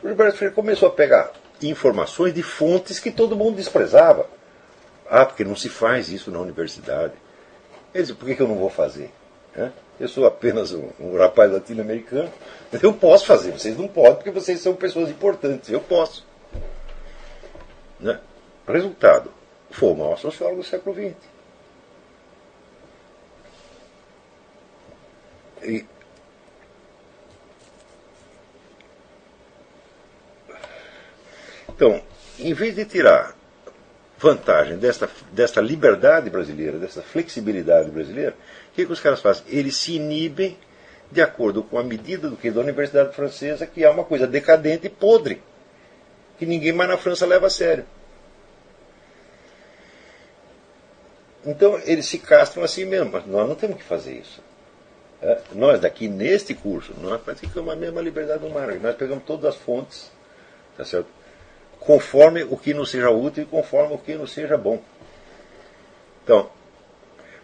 O 0.01 0.07
Gilberto 0.07 0.37
Freire 0.37 0.55
começou 0.55 0.89
a 0.89 0.91
pegar 0.91 1.31
informações 1.69 2.33
de 2.33 2.43
fontes 2.43 2.99
que 2.99 3.11
todo 3.11 3.35
mundo 3.35 3.55
desprezava. 3.55 4.27
Ah, 5.09 5.25
porque 5.25 5.43
não 5.43 5.55
se 5.55 5.69
faz 5.69 6.09
isso 6.09 6.31
na 6.31 6.39
universidade. 6.39 7.13
Ele 7.93 8.03
disse, 8.03 8.15
por 8.15 8.25
que, 8.25 8.41
eu 8.41 8.47
não 8.47 8.55
vou 8.55 8.69
fazer? 8.69 9.11
Eu 9.99 10.07
sou 10.07 10.25
apenas 10.25 10.71
um, 10.73 10.89
um 10.99 11.17
rapaz 11.17 11.51
latino-americano. 11.51 12.31
Eu 12.81 12.93
posso 12.93 13.25
fazer, 13.25 13.51
vocês 13.51 13.77
não 13.77 13.87
podem, 13.87 14.15
porque 14.15 14.31
vocês 14.31 14.59
são 14.59 14.75
pessoas 14.75 15.09
importantes. 15.09 15.69
Eu 15.69 15.79
posso. 15.79 16.25
Né? 17.99 18.19
Resultado, 18.67 19.31
foi 19.69 19.89
o 19.91 19.95
maior 19.95 20.17
sociólogo 20.17 20.61
do 20.61 20.67
século 20.67 20.95
XX. 20.95 21.15
E 25.63 25.85
Então, 31.75 32.01
em 32.37 32.53
vez 32.53 32.75
de 32.75 32.85
tirar 32.85 33.35
vantagem 34.17 34.77
desta, 34.77 35.09
desta 35.31 35.59
liberdade 35.59 36.29
brasileira, 36.29 36.77
dessa 36.77 37.01
flexibilidade 37.01 37.89
brasileira, 37.89 38.35
o 38.71 38.75
que, 38.75 38.85
que 38.85 38.91
os 38.91 38.99
caras 38.99 39.21
fazem? 39.21 39.43
Eles 39.47 39.75
se 39.75 39.95
inibem 39.95 40.57
de 41.11 41.21
acordo 41.21 41.63
com 41.63 41.77
a 41.77 41.83
medida 41.83 42.29
do 42.29 42.37
que 42.37 42.51
da 42.51 42.61
Universidade 42.61 43.15
Francesa, 43.15 43.67
que 43.67 43.83
é 43.83 43.89
uma 43.89 44.03
coisa 44.03 44.27
decadente 44.27 44.87
e 44.87 44.89
podre, 44.89 45.41
que 46.37 46.45
ninguém 46.45 46.71
mais 46.71 46.89
na 46.89 46.97
França 46.97 47.25
leva 47.25 47.47
a 47.47 47.49
sério. 47.49 47.85
Então 51.45 51.79
eles 51.83 52.05
se 52.05 52.19
castram 52.19 52.63
assim 52.63 52.85
mesmo, 52.85 53.11
mas 53.11 53.25
nós 53.25 53.47
não 53.47 53.55
temos 53.55 53.77
que 53.77 53.83
fazer 53.83 54.13
isso. 54.13 54.41
É, 55.21 55.39
nós 55.53 55.79
daqui 55.79 56.07
neste 56.07 56.53
curso, 56.53 56.93
nós 57.01 57.21
praticamos 57.21 57.73
a 57.73 57.75
mesma 57.75 58.01
liberdade 58.01 58.45
humana, 58.45 58.73
nós 58.75 58.95
pegamos 58.95 59.23
todas 59.25 59.45
as 59.45 59.55
fontes, 59.55 60.11
tá 60.77 60.85
certo? 60.85 61.22
Conforme 61.85 62.43
o 62.43 62.57
que 62.57 62.73
nos 62.73 62.89
seja 62.91 63.09
útil 63.09 63.43
e 63.43 63.45
conforme 63.45 63.93
o 63.93 63.97
que 63.97 64.15
nos 64.15 64.31
seja 64.31 64.57
bom. 64.57 64.81
Então, 66.23 66.49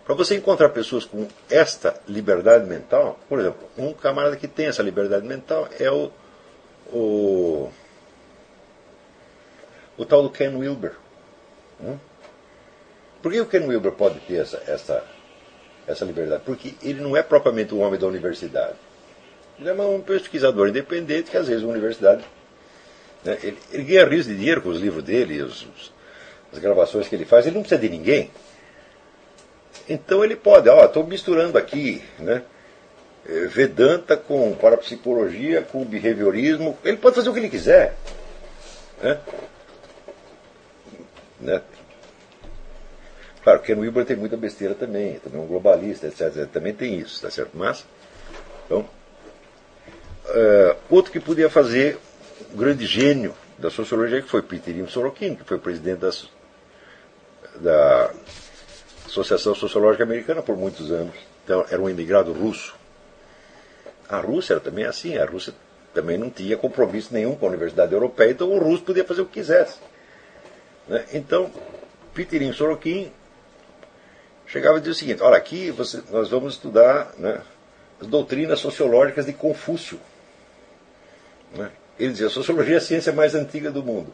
para 0.06 0.16
você 0.16 0.36
encontrar 0.36 0.70
pessoas 0.70 1.06
com 1.06 1.28
esta 1.50 2.00
liberdade 2.08 2.66
mental, 2.66 3.20
por 3.28 3.40
exemplo, 3.40 3.70
um 3.78 3.94
camarada 3.94 4.36
que 4.36 4.48
tem 4.48 4.68
essa 4.68 4.82
liberdade 4.82 5.26
mental 5.26 5.68
é 5.80 5.92
o, 5.92 6.12
o, 6.92 7.70
o 9.98 10.06
tal 10.06 10.24
do 10.24 10.30
Ken 10.30 10.56
Wilber. 10.56 10.94
Hum? 11.80 11.98
Por 13.22 13.32
que 13.32 13.42
o 13.42 13.46
Ken 13.46 13.68
Wilber 13.68 13.92
pode 13.92 14.20
ter 14.22 14.42
essa, 14.42 14.64
essa, 14.66 15.04
essa 15.86 16.06
liberdade? 16.06 16.44
Porque 16.46 16.74
ele 16.82 17.02
não 17.02 17.16
é 17.16 17.22
propriamente 17.22 17.76
um 17.76 17.82
homem 17.82 18.00
da 18.00 18.08
universidade. 18.08 18.78
Ele 19.60 19.70
é 19.70 19.74
um 19.74 20.02
pesquisador 20.02 20.70
independente 20.70 21.30
que 21.30 21.38
às 21.38 21.48
vezes 21.48 21.64
a 21.64 21.68
universidade. 21.68 22.24
Né, 23.24 23.38
ele, 23.44 23.58
ele, 23.72 23.84
ganha 23.84 24.06
rios 24.06 24.26
de 24.26 24.36
dinheiro 24.36 24.62
com 24.62 24.70
os 24.70 24.80
livros 24.80 25.04
dele, 25.04 25.42
os, 25.42 25.64
os, 25.64 25.94
as 26.54 26.60
gravações 26.60 27.08
que 27.08 27.16
ele 27.16 27.26
faz, 27.26 27.46
ele 27.46 27.56
não 27.56 27.62
precisa 27.62 27.82
de 27.82 27.90
ninguém. 27.90 28.32
Então 29.88 30.24
ele 30.24 30.36
pode, 30.36 30.70
ó, 30.70 30.86
estou 30.86 31.06
misturando 31.06 31.58
aqui, 31.58 32.04
né? 32.20 32.44
Eh, 33.28 33.48
Vedanta 33.48 34.16
com 34.16 34.54
parapsicologia, 34.56 35.62
com 35.62 35.84
behaviorismo, 35.84 36.78
ele 36.84 36.98
pode 36.98 37.16
fazer 37.16 37.30
o 37.30 37.34
que 37.34 37.40
ele 37.40 37.50
quiser. 37.50 37.96
Né? 39.02 39.20
né? 41.40 41.62
Claro, 43.44 43.60
Ken 43.62 43.76
Wilber 43.76 44.06
tem 44.06 44.16
muita 44.16 44.38
besteira 44.38 44.76
também, 44.76 45.20
também 45.20 45.40
é 45.40 45.44
um 45.44 45.48
globalista, 45.48 46.08
etc. 46.08 46.48
Também 46.52 46.74
tem 46.74 47.00
isso, 47.00 47.22
tá 47.22 47.32
certo? 47.32 47.52
Mas, 47.54 47.86
então, 48.66 48.82
uh, 48.82 50.76
outro 50.90 51.12
que 51.12 51.20
podia 51.20 51.50
fazer 51.50 51.98
grande 52.54 52.86
gênio 52.86 53.36
da 53.58 53.70
sociologia, 53.70 54.22
que 54.22 54.30
foi 54.30 54.42
Peter 54.42 54.90
Sorokin, 54.90 55.36
que 55.36 55.44
foi 55.44 55.58
presidente 55.58 56.00
da 57.56 58.12
Associação 59.06 59.54
Sociológica 59.56 60.04
Americana 60.04 60.42
por 60.42 60.56
muitos 60.56 60.92
anos. 60.92 61.16
Então, 61.44 61.66
era 61.70 61.82
um 61.82 61.90
imigrado 61.90 62.32
russo. 62.32 62.76
A 64.08 64.20
Rússia 64.20 64.54
era 64.54 64.60
também 64.60 64.86
assim, 64.86 65.18
a 65.18 65.26
Rússia 65.26 65.54
também 65.94 66.18
não 66.18 66.30
tinha 66.30 66.56
compromisso 66.56 67.14
nenhum 67.14 67.36
com 67.36 67.46
a 67.46 67.50
Universidade 67.50 67.94
Europeia, 67.94 68.32
então 68.32 68.52
o 68.52 68.60
russo 68.60 68.84
podia 68.84 69.04
fazer 69.04 69.22
o 69.22 69.26
que 69.26 69.34
quisesse. 69.34 69.80
Né? 70.88 71.06
Então, 71.14 71.52
Peter 72.14 72.54
Sorokin 72.54 73.12
chegava 74.48 74.78
e 74.78 74.82
dizia 74.82 74.92
o 74.92 74.96
seguinte: 74.96 75.22
olha, 75.22 75.38
aqui 75.38 75.72
você, 75.72 76.02
nós 76.12 76.30
vamos 76.30 76.54
estudar 76.54 77.14
né, 77.18 77.42
as 78.00 78.08
doutrinas 78.08 78.60
sociológicas 78.60 79.26
de 79.26 79.34
Confúcio. 79.34 80.00
Né? 81.56 81.70
Ele 82.00 82.12
dizia: 82.12 82.28
a 82.28 82.32
sociologia 82.32 82.76
é 82.76 82.78
a 82.78 82.82
ciência 82.82 83.12
mais 83.12 83.36
antiga 83.36 83.70
do 83.70 83.84
mundo. 83.84 84.14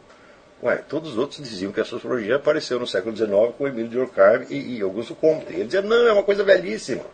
Ué, 0.62 0.76
todos 0.88 1.12
os 1.12 1.18
outros 1.18 1.40
diziam 1.42 1.70
que 1.70 1.80
a 1.80 1.84
sociologia 1.84 2.36
apareceu 2.36 2.80
no 2.80 2.86
século 2.86 3.14
XIX 3.14 3.30
com 3.56 3.68
Emílio 3.68 3.90
Durkheim 3.90 4.46
e, 4.50 4.78
e 4.78 4.82
Augusto 4.82 5.14
Comte. 5.14 5.52
Ele 5.52 5.64
dizia: 5.64 5.82
não, 5.82 6.08
é 6.08 6.12
uma 6.12 6.22
coisa 6.22 6.42
velhíssima. 6.42 7.04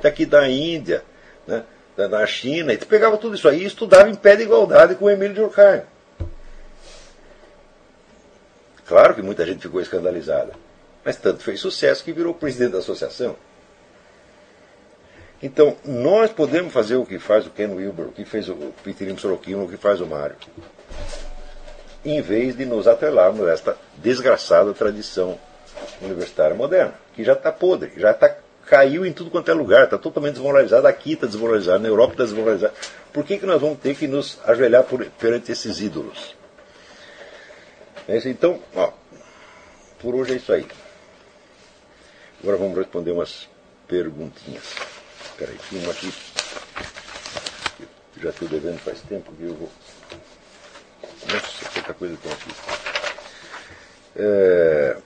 Daqui 0.00 0.24
da 0.24 0.48
Índia, 0.48 1.02
né, 1.46 1.64
da, 1.96 2.24
China. 2.26 2.72
E 2.72 2.76
tu 2.76 2.86
pegava 2.86 3.18
tudo 3.18 3.34
isso 3.34 3.48
aí 3.48 3.62
e 3.62 3.66
estudava 3.66 4.08
em 4.08 4.14
pé 4.14 4.36
de 4.36 4.44
igualdade 4.44 4.94
com 4.94 5.10
Emílio 5.10 5.34
Durkheim. 5.34 5.82
Claro 8.86 9.14
que 9.14 9.20
muita 9.20 9.44
gente 9.44 9.60
ficou 9.60 9.80
escandalizada. 9.80 10.52
Mas 11.04 11.16
tanto 11.16 11.42
fez 11.42 11.60
sucesso 11.60 12.02
que 12.02 12.12
virou 12.12 12.32
presidente 12.32 12.72
da 12.72 12.78
associação. 12.78 13.36
Então, 15.42 15.76
nós 15.84 16.32
podemos 16.32 16.72
fazer 16.72 16.96
o 16.96 17.06
que 17.06 17.18
faz 17.18 17.46
o 17.46 17.50
Ken 17.50 17.68
Wilber, 17.68 18.06
o 18.06 18.12
que 18.12 18.24
fez 18.24 18.48
o 18.48 18.56
Peter 18.82 19.16
Sorokin, 19.18 19.54
o 19.54 19.68
que 19.68 19.76
faz 19.76 20.00
o 20.00 20.06
Mário, 20.06 20.36
em 22.04 22.20
vez 22.20 22.56
de 22.56 22.64
nos 22.64 22.88
atrelarmos 22.88 23.46
a 23.46 23.52
esta 23.52 23.76
desgraçada 23.98 24.74
tradição 24.74 25.38
universitária 26.02 26.56
moderna, 26.56 26.94
que 27.14 27.22
já 27.22 27.34
está 27.34 27.52
podre, 27.52 27.92
já 27.96 28.12
tá, 28.12 28.34
caiu 28.66 29.06
em 29.06 29.12
tudo 29.12 29.30
quanto 29.30 29.48
é 29.48 29.54
lugar, 29.54 29.84
está 29.84 29.96
totalmente 29.96 30.34
desmoralizada, 30.34 30.88
aqui 30.88 31.12
está 31.12 31.26
desmoralizada, 31.26 31.78
na 31.78 31.88
Europa 31.88 32.14
está 32.14 32.24
desmoralizada. 32.24 32.74
Por 33.12 33.24
que, 33.24 33.38
que 33.38 33.46
nós 33.46 33.60
vamos 33.60 33.78
ter 33.78 33.94
que 33.94 34.08
nos 34.08 34.40
ajoelhar 34.44 34.82
por, 34.84 35.04
perante 35.04 35.52
esses 35.52 35.80
ídolos? 35.80 36.36
Então, 38.08 38.60
ó, 38.74 38.90
por 40.00 40.14
hoje 40.16 40.32
é 40.32 40.36
isso 40.36 40.52
aí. 40.52 40.66
Agora 42.42 42.56
vamos 42.56 42.76
responder 42.76 43.12
umas 43.12 43.48
perguntinhas. 43.86 44.97
Espera 45.38 45.52
aí, 45.52 45.58
tinha 45.68 45.82
uma 45.82 45.92
aqui. 45.92 46.12
Já 48.20 48.30
estou 48.30 48.48
devendo 48.48 48.78
faz 48.80 49.00
tempo 49.02 49.32
que 49.34 49.44
eu 49.44 49.54
vou. 49.54 49.70
Nossa, 51.32 51.70
quanta 51.72 51.94
coisa 51.94 52.18
tem 52.20 52.32
aqui. 52.32 52.50
É... 54.16 54.96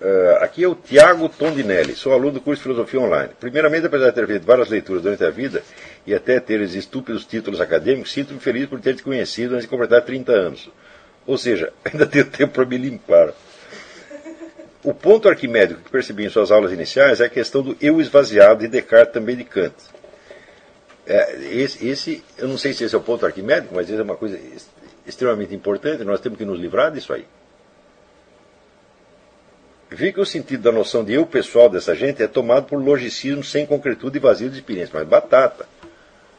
Uh, 0.00 0.36
aqui 0.42 0.64
é 0.64 0.68
o 0.68 0.74
Tiago 0.74 1.28
Tondinelli, 1.28 1.94
sou 1.94 2.14
aluno 2.14 2.32
do 2.32 2.40
curso 2.40 2.60
de 2.60 2.62
Filosofia 2.62 3.00
Online. 3.00 3.34
Primeiramente, 3.38 3.86
apesar 3.86 4.08
de 4.08 4.14
ter 4.14 4.26
feito 4.26 4.46
várias 4.46 4.70
leituras 4.70 5.02
durante 5.02 5.24
a 5.24 5.30
vida 5.30 5.62
e 6.06 6.14
até 6.14 6.40
ter 6.40 6.62
esses 6.62 6.76
estúpidos 6.76 7.26
títulos 7.26 7.60
acadêmicos, 7.60 8.10
sinto-me 8.10 8.40
feliz 8.40 8.66
por 8.66 8.80
ter 8.80 8.96
te 8.96 9.02
conhecido 9.02 9.52
antes 9.52 9.64
de 9.64 9.68
completar 9.68 10.00
30 10.00 10.32
anos. 10.32 10.70
Ou 11.26 11.36
seja, 11.36 11.74
ainda 11.84 12.06
tenho 12.06 12.24
tempo 12.24 12.54
para 12.54 12.64
me 12.64 12.78
limpar. 12.78 13.34
O 14.84 14.92
ponto 14.92 15.28
arquimédico 15.28 15.80
que 15.80 15.90
percebi 15.90 16.26
em 16.26 16.28
suas 16.28 16.50
aulas 16.50 16.70
iniciais 16.70 17.20
é 17.20 17.24
a 17.24 17.28
questão 17.28 17.62
do 17.62 17.76
eu 17.80 18.00
esvaziado 18.00 18.60
de 18.60 18.68
Descartes 18.68 19.14
também 19.14 19.34
de 19.34 19.44
Kant. 19.44 19.74
É, 21.06 21.36
esse, 21.50 21.86
esse, 21.86 22.24
eu 22.36 22.46
não 22.46 22.58
sei 22.58 22.74
se 22.74 22.84
esse 22.84 22.94
é 22.94 22.98
o 22.98 23.00
ponto 23.00 23.24
arquimédico, 23.24 23.74
mas 23.74 23.90
é 23.90 24.02
uma 24.02 24.16
coisa 24.16 24.38
extremamente 25.06 25.54
importante, 25.54 26.04
nós 26.04 26.20
temos 26.20 26.38
que 26.38 26.44
nos 26.44 26.60
livrar 26.60 26.92
disso 26.92 27.12
aí. 27.12 27.26
Vi 29.90 30.12
que 30.12 30.20
o 30.20 30.26
sentido 30.26 30.62
da 30.62 30.72
noção 30.72 31.04
de 31.04 31.14
eu 31.14 31.24
pessoal 31.24 31.68
dessa 31.68 31.94
gente 31.94 32.22
é 32.22 32.26
tomado 32.26 32.66
por 32.66 32.82
logicismo 32.82 33.42
sem 33.42 33.64
concretude 33.64 34.18
e 34.18 34.20
vazio 34.20 34.50
de 34.50 34.56
experiência, 34.56 34.92
mas 34.94 35.06
batata. 35.06 35.66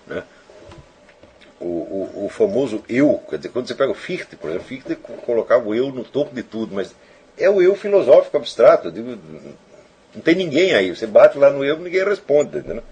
Né? 0.05 0.23
o, 1.59 1.65
o, 1.65 2.25
o, 2.25 2.29
famoso 2.29 2.83
eu, 2.87 3.23
quer 3.29 3.37
dizer, 3.37 3.49
quando 3.49 3.67
você 3.67 3.73
pega 3.73 3.91
o 3.91 3.95
Fichte, 3.95 4.35
por 4.35 4.49
exemplo, 4.49 4.67
Fichte 4.67 4.95
colocava 4.95 5.67
o 5.67 5.73
eu 5.73 5.91
no 5.91 6.03
topo 6.03 6.35
de 6.35 6.43
tudo, 6.43 6.75
mas 6.75 6.93
é 7.37 7.49
o 7.49 7.61
eu 7.61 7.75
filosófico 7.75 8.37
abstrato, 8.37 8.91
digo, 8.91 9.17
não 10.13 10.21
tem 10.21 10.35
ninguém 10.35 10.73
aí, 10.73 10.95
você 10.95 11.05
bate 11.05 11.37
lá 11.37 11.49
no 11.49 11.63
eu 11.63 11.77
ninguém 11.77 12.03
responde. 12.03 12.57
Entendeu? 12.57 12.83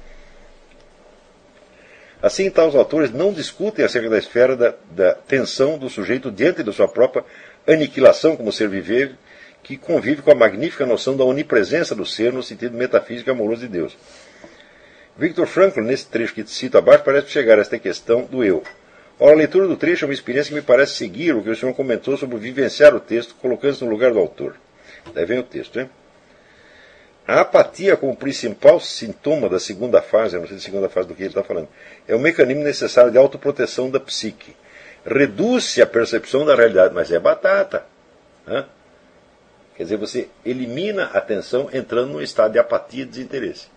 Assim, 2.21 2.45
então, 2.45 2.69
os 2.69 2.75
autores 2.75 3.11
não 3.11 3.33
discutem 3.33 3.83
acerca 3.83 4.09
da 4.09 4.17
esfera 4.17 4.55
da, 4.55 4.73
da 4.91 5.13
tensão 5.13 5.77
do 5.77 5.89
sujeito 5.89 6.31
diante 6.31 6.63
da 6.63 6.71
sua 6.71 6.87
própria 6.87 7.25
aniquilação 7.67 8.37
como 8.37 8.49
ser 8.49 8.69
viver, 8.69 9.17
que 9.61 9.75
convive 9.75 10.21
com 10.21 10.31
a 10.31 10.35
magnífica 10.35 10.85
noção 10.85 11.17
da 11.17 11.25
onipresença 11.25 11.93
do 11.93 12.05
ser 12.05 12.31
no 12.31 12.41
sentido 12.41 12.77
metafísico 12.77 13.29
e 13.29 13.31
amoroso 13.31 13.61
de 13.61 13.67
Deus. 13.67 13.97
Victor 15.17 15.45
Frankl, 15.45 15.81
nesse 15.81 16.07
trecho 16.07 16.33
que 16.33 16.45
cito 16.47 16.77
abaixo, 16.77 17.03
parece 17.03 17.29
chegar 17.29 17.57
a 17.57 17.61
esta 17.61 17.77
questão 17.77 18.23
do 18.23 18.43
eu. 18.43 18.63
Ora, 19.19 19.33
a 19.33 19.37
leitura 19.37 19.67
do 19.67 19.77
trecho 19.77 20.05
é 20.05 20.07
uma 20.07 20.13
experiência 20.13 20.49
que 20.49 20.55
me 20.55 20.61
parece 20.61 20.95
seguir 20.95 21.35
o 21.35 21.43
que 21.43 21.49
o 21.49 21.55
senhor 21.55 21.73
comentou 21.75 22.17
sobre 22.17 22.37
vivenciar 22.37 22.95
o 22.95 22.99
texto, 22.99 23.35
colocando-se 23.35 23.83
no 23.83 23.89
lugar 23.89 24.11
do 24.11 24.19
autor. 24.19 24.55
Daí 25.13 25.25
vem 25.25 25.39
o 25.39 25.43
texto, 25.43 25.79
hein? 25.79 25.89
A 27.25 27.41
apatia 27.41 27.95
como 27.95 28.15
principal 28.15 28.79
sintoma 28.81 29.47
da 29.47 29.59
segunda 29.59 30.01
fase, 30.01 30.37
não 30.37 30.45
sei 30.45 30.57
da 30.57 30.61
segunda 30.61 30.89
fase 30.89 31.07
do 31.07 31.15
que 31.15 31.21
ele 31.21 31.29
está 31.29 31.43
falando, 31.43 31.69
é 32.05 32.15
um 32.15 32.19
mecanismo 32.19 32.63
necessário 32.63 33.11
de 33.11 33.17
autoproteção 33.17 33.89
da 33.89 33.99
psique. 33.99 34.55
Reduz-se 35.05 35.81
a 35.81 35.85
percepção 35.85 36.45
da 36.45 36.55
realidade, 36.55 36.93
mas 36.93 37.11
é 37.11 37.19
batata. 37.19 37.85
Né? 38.45 38.65
Quer 39.77 39.83
dizer, 39.83 39.97
você 39.97 40.27
elimina 40.45 41.05
a 41.13 41.19
atenção 41.19 41.69
entrando 41.71 42.11
num 42.11 42.21
estado 42.21 42.53
de 42.53 42.59
apatia 42.59 43.03
e 43.03 43.05
desinteresse 43.05 43.72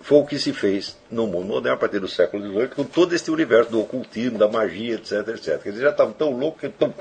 foi 0.00 0.18
o 0.18 0.24
que 0.24 0.38
se 0.38 0.52
fez 0.52 0.96
no 1.10 1.26
mundo 1.26 1.46
moderno 1.46 1.76
a 1.76 1.80
partir 1.80 1.98
do 1.98 2.08
século 2.08 2.46
XVIII, 2.46 2.68
com 2.68 2.84
todo 2.84 3.14
esse 3.14 3.30
universo 3.30 3.70
do 3.70 3.80
ocultismo, 3.80 4.38
da 4.38 4.48
magia, 4.48 4.94
etc, 4.94 5.28
etc. 5.28 5.62
Dizer, 5.62 5.82
já 5.82 5.90
estavam 5.90 6.12
tão 6.12 6.30
loucos 6.30 6.60
que 6.60 6.68
tão, 6.68 6.94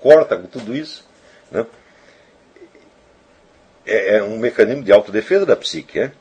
corta 0.00 0.36
com 0.36 0.46
tudo 0.46 0.74
isso. 0.74 1.06
Né? 1.50 1.66
É, 3.86 4.16
é, 4.16 4.22
um 4.22 4.38
mecanismo 4.38 4.82
de 4.82 4.92
autodefesa 4.92 5.44
da 5.44 5.56
psique. 5.56 5.98
É? 5.98 6.12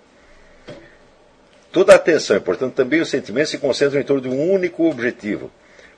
Toda 1.71 1.93
a 1.93 1.95
atenção 1.95 2.36
e, 2.36 2.39
portanto, 2.39 2.73
também 2.73 3.01
os 3.01 3.09
sentimentos 3.09 3.51
se 3.51 3.57
concentram 3.57 3.99
em 3.99 4.03
torno 4.03 4.21
de 4.21 4.29
um 4.29 4.51
único 4.51 4.89
objetivo: 4.89 5.51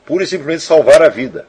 pura 0.06 0.24
e 0.24 0.28
simplesmente 0.28 0.64
salvar 0.64 1.02
a 1.02 1.10
vida. 1.10 1.48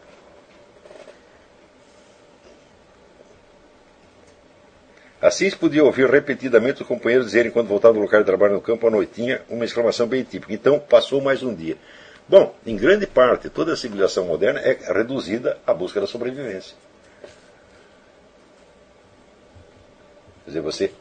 Assim 5.27 5.51
se 5.51 5.57
podia 5.57 5.83
ouvir 5.83 6.09
repetidamente 6.09 6.83
os 6.83 6.87
companheiros 6.87 7.27
dizerem, 7.27 7.51
quando 7.51 7.66
voltavam 7.66 7.97
do 7.97 8.03
local 8.03 8.20
de 8.20 8.27
trabalho 8.27 8.55
no 8.55 8.61
campo 8.61 8.87
à 8.87 8.91
noitinha, 8.91 9.43
uma 9.49 9.64
exclamação 9.64 10.07
bem 10.07 10.22
típica. 10.22 10.55
Então, 10.55 10.79
passou 10.79 11.20
mais 11.20 11.43
um 11.43 11.53
dia. 11.53 11.77
Bom, 12.29 12.55
em 12.64 12.77
grande 12.77 13.09
parte, 13.09 13.51
toda 13.51 13.72
a 13.72 13.77
civilização 13.77 14.24
moderna 14.24 14.61
é 14.61 14.79
reduzida 14.93 15.59
à 15.66 15.74
busca 15.74 16.01
da 16.01 16.07
sobrevivência. 16.07 16.77
Quer 20.45 20.51
dizer, 20.51 20.61
você 20.61 20.93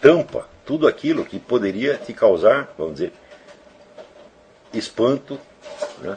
tampa 0.00 0.48
tudo 0.64 0.86
aquilo 0.86 1.24
que 1.24 1.40
poderia 1.40 1.96
te 1.96 2.12
causar, 2.12 2.72
vamos 2.78 2.94
dizer, 2.94 3.12
espanto, 4.72 5.36
né? 6.00 6.16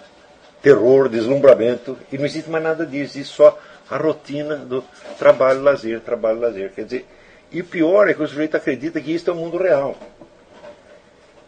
terror, 0.62 1.10
deslumbramento, 1.10 1.98
e 2.12 2.20
não 2.20 2.26
existe 2.26 2.52
mais 2.52 2.64
nada 2.64 2.86
disso, 2.86 3.18
existe 3.18 3.34
só 3.34 3.58
a 3.90 3.98
rotina 3.98 4.58
do 4.58 4.84
trabalho, 5.18 5.62
lazer, 5.62 6.00
trabalho, 6.02 6.40
lazer. 6.40 6.72
Quer 6.72 6.86
dizer, 6.86 7.06
e 7.52 7.64
pior 7.64 8.08
é 8.08 8.14
que 8.14 8.22
o 8.22 8.28
sujeito 8.28 8.58
acredita 8.58 9.00
que 9.00 9.14
isso 9.14 9.30
é 9.30 9.34
o 9.34 9.36
mundo 9.36 9.58
real. 9.58 9.96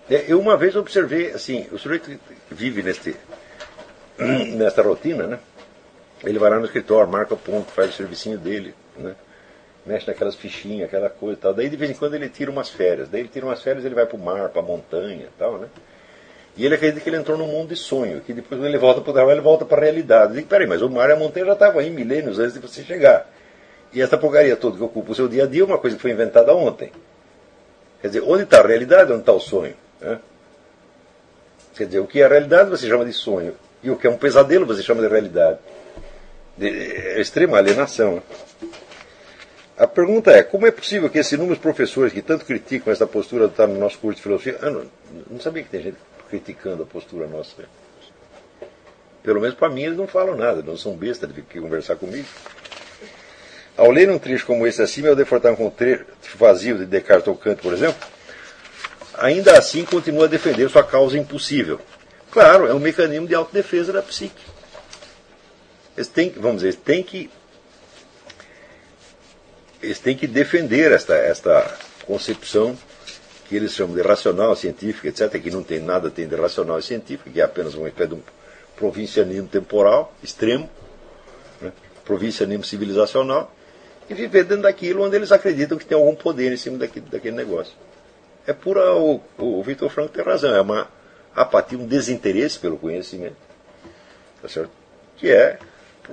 É, 0.09 0.25
eu 0.27 0.39
uma 0.39 0.57
vez 0.57 0.75
observei, 0.75 1.31
assim, 1.31 1.67
o 1.71 1.77
sujeito 1.77 2.19
vive 2.49 2.81
neste, 2.81 3.15
nesta 4.55 4.81
rotina, 4.81 5.27
né? 5.27 5.39
Ele 6.23 6.39
vai 6.39 6.49
lá 6.49 6.59
no 6.59 6.65
escritório, 6.65 7.11
marca 7.11 7.33
o 7.33 7.37
ponto, 7.37 7.71
faz 7.71 7.91
o 7.91 7.93
servicinho 7.93 8.37
dele, 8.37 8.73
né? 8.97 9.15
mexe 9.85 10.07
naquelas 10.07 10.35
fichinhas, 10.35 10.87
aquela 10.87 11.09
coisa 11.09 11.37
e 11.37 11.41
tal. 11.41 11.53
Daí 11.53 11.69
de 11.69 11.77
vez 11.77 11.91
em 11.91 11.93
quando 11.93 12.13
ele 12.13 12.29
tira 12.29 12.51
umas 12.51 12.69
férias. 12.69 13.09
Daí 13.09 13.21
ele 13.21 13.29
tira 13.29 13.45
umas 13.45 13.61
férias 13.61 13.85
ele 13.85 13.95
vai 13.95 14.05
para 14.05 14.17
o 14.17 14.19
mar, 14.19 14.49
para 14.49 14.61
a 14.61 14.65
montanha 14.65 15.25
e 15.25 15.37
tal, 15.37 15.57
né? 15.57 15.67
E 16.59 16.65
ele 16.65 16.75
acredita 16.75 16.99
que 16.99 17.09
ele 17.09 17.15
entrou 17.15 17.37
num 17.37 17.47
mundo 17.47 17.69
de 17.69 17.77
sonho, 17.77 18.19
que 18.19 18.33
depois 18.33 18.59
quando 18.59 18.67
ele 18.67 18.77
volta 18.77 18.99
para 18.99 19.11
o 19.11 19.13
trabalho, 19.13 19.35
ele 19.35 19.41
volta 19.41 19.63
para 19.63 19.77
a 19.77 19.83
realidade. 19.85 20.33
Digo, 20.33 20.45
peraí, 20.45 20.67
mas 20.67 20.81
o 20.81 20.89
mar 20.89 21.09
e 21.09 21.13
a 21.13 21.15
montanha 21.15 21.45
já 21.45 21.53
estavam 21.53 21.79
aí 21.79 21.89
milênios 21.89 22.37
antes 22.37 22.53
de 22.53 22.59
você 22.59 22.83
chegar. 22.83 23.31
E 23.93 24.01
essa 24.01 24.17
porcaria 24.17 24.57
toda 24.57 24.75
que 24.75 24.83
ocupa 24.83 25.13
o 25.13 25.15
seu 25.15 25.29
dia 25.29 25.45
a 25.45 25.47
dia 25.47 25.61
é 25.61 25.65
uma 25.65 25.77
coisa 25.77 25.95
que 25.95 26.01
foi 26.01 26.11
inventada 26.11 26.53
ontem. 26.53 26.91
Quer 28.01 28.07
dizer, 28.07 28.23
onde 28.27 28.43
está 28.43 28.59
a 28.59 28.67
realidade, 28.67 29.09
onde 29.09 29.21
está 29.21 29.31
o 29.31 29.39
sonho? 29.39 29.73
Né? 30.01 30.19
Quer 31.77 31.85
dizer, 31.85 31.99
o 31.99 32.07
que 32.07 32.21
é 32.21 32.25
a 32.25 32.27
realidade 32.27 32.69
você 32.69 32.89
chama 32.89 33.05
de 33.05 33.13
sonho. 33.13 33.55
E 33.81 33.89
o 33.89 33.95
que 33.95 34.05
é 34.05 34.09
um 34.09 34.17
pesadelo 34.17 34.65
você 34.65 34.83
chama 34.83 35.01
de 35.01 35.07
realidade. 35.07 35.59
De, 36.57 36.67
é 36.67 37.21
extrema 37.21 37.57
alienação. 37.57 38.15
Né? 38.15 38.21
A 39.77 39.87
pergunta 39.87 40.31
é, 40.31 40.43
como 40.43 40.67
é 40.67 40.71
possível 40.71 41.09
que 41.09 41.19
esses 41.19 41.31
inúmeros 41.31 41.59
professores 41.59 42.11
que 42.11 42.21
tanto 42.21 42.43
criticam 42.43 42.91
essa 42.91 43.07
postura 43.07 43.47
do 43.47 43.67
no 43.67 43.79
nosso 43.79 43.97
curso 43.97 44.17
de 44.17 44.23
filosofia... 44.23 44.57
Ah, 44.61 44.69
não, 44.69 44.83
não 45.31 45.39
sabia 45.39 45.63
que 45.63 45.69
tem 45.69 45.81
gente 45.81 46.08
criticando 46.29 46.83
a 46.83 46.85
postura 46.85 47.27
nossa. 47.27 47.65
Pelo 49.23 49.41
menos 49.41 49.55
para 49.55 49.69
mim 49.69 49.83
eles 49.83 49.97
não 49.97 50.07
falam 50.07 50.35
nada, 50.35 50.61
não 50.61 50.77
são 50.77 50.95
bestas 50.95 51.33
de 51.33 51.41
conversar 51.41 51.95
comigo. 51.95 52.27
Ao 53.75 53.89
ler 53.91 54.09
um 54.09 54.19
trecho 54.19 54.45
como 54.45 54.67
esse 54.67 54.81
acima, 54.81 55.09
ao 55.09 55.15
defortar 55.15 55.55
com 55.55 55.67
um 55.67 55.69
trecho 55.69 56.05
vazio 56.35 56.77
de 56.77 56.85
Descartes 56.85 57.27
ou 57.27 57.35
Kant, 57.35 57.61
por 57.61 57.73
exemplo, 57.73 58.07
ainda 59.17 59.57
assim 59.57 59.85
continua 59.85 60.25
a 60.25 60.27
defender 60.27 60.69
sua 60.69 60.83
causa 60.83 61.17
impossível. 61.17 61.79
Claro, 62.31 62.67
é 62.67 62.73
um 62.73 62.79
mecanismo 62.79 63.27
de 63.27 63.35
autodefesa 63.35 63.91
da 63.91 64.01
psique. 64.01 64.43
Eles 65.95 66.07
têm, 66.07 66.29
vamos 66.29 66.57
dizer, 66.57 66.67
eles 66.67 66.79
têm 66.79 67.03
que 67.03 67.29
eles 69.81 69.99
têm 69.99 70.15
que 70.15 70.27
defender 70.27 70.91
esta, 70.91 71.15
esta 71.15 71.77
concepção 72.05 72.77
que 73.49 73.55
eles 73.55 73.73
chamam 73.73 73.95
de 73.95 74.03
racional 74.03 74.55
científica, 74.55 75.07
etc., 75.07 75.41
que 75.41 75.49
não 75.49 75.63
tem 75.63 75.79
nada 75.79 76.11
tem 76.11 76.27
de 76.27 76.35
racional 76.35 76.79
científica, 76.83 77.31
que 77.31 77.41
é 77.41 77.43
apenas 77.43 77.73
uma 77.73 77.87
espécie 77.87 78.09
de 78.09 78.15
um 78.15 78.21
provincianismo 78.75 79.47
temporal 79.47 80.13
extremo, 80.21 80.69
né? 81.59 81.73
provincianismo 82.05 82.63
civilizacional, 82.63 83.51
e 84.07 84.13
viver 84.13 84.43
dentro 84.43 84.63
daquilo 84.63 85.03
onde 85.03 85.15
eles 85.15 85.31
acreditam 85.31 85.79
que 85.79 85.85
tem 85.85 85.97
algum 85.97 86.13
poder 86.13 86.53
em 86.53 86.57
cima 86.57 86.77
daquele, 86.77 87.07
daquele 87.07 87.35
negócio. 87.35 87.73
É 88.45 88.53
pura. 88.53 88.95
O, 88.95 89.19
o 89.37 89.63
Vitor 89.63 89.89
Franco 89.89 90.09
tem 90.09 90.23
razão, 90.23 90.55
é 90.55 90.61
uma 90.61 90.87
apatia, 91.35 91.77
um 91.77 91.87
desinteresse 91.87 92.59
pelo 92.59 92.77
conhecimento, 92.77 93.35
tá 94.41 94.47
certo? 94.47 94.71
que 95.17 95.29
é 95.29 95.57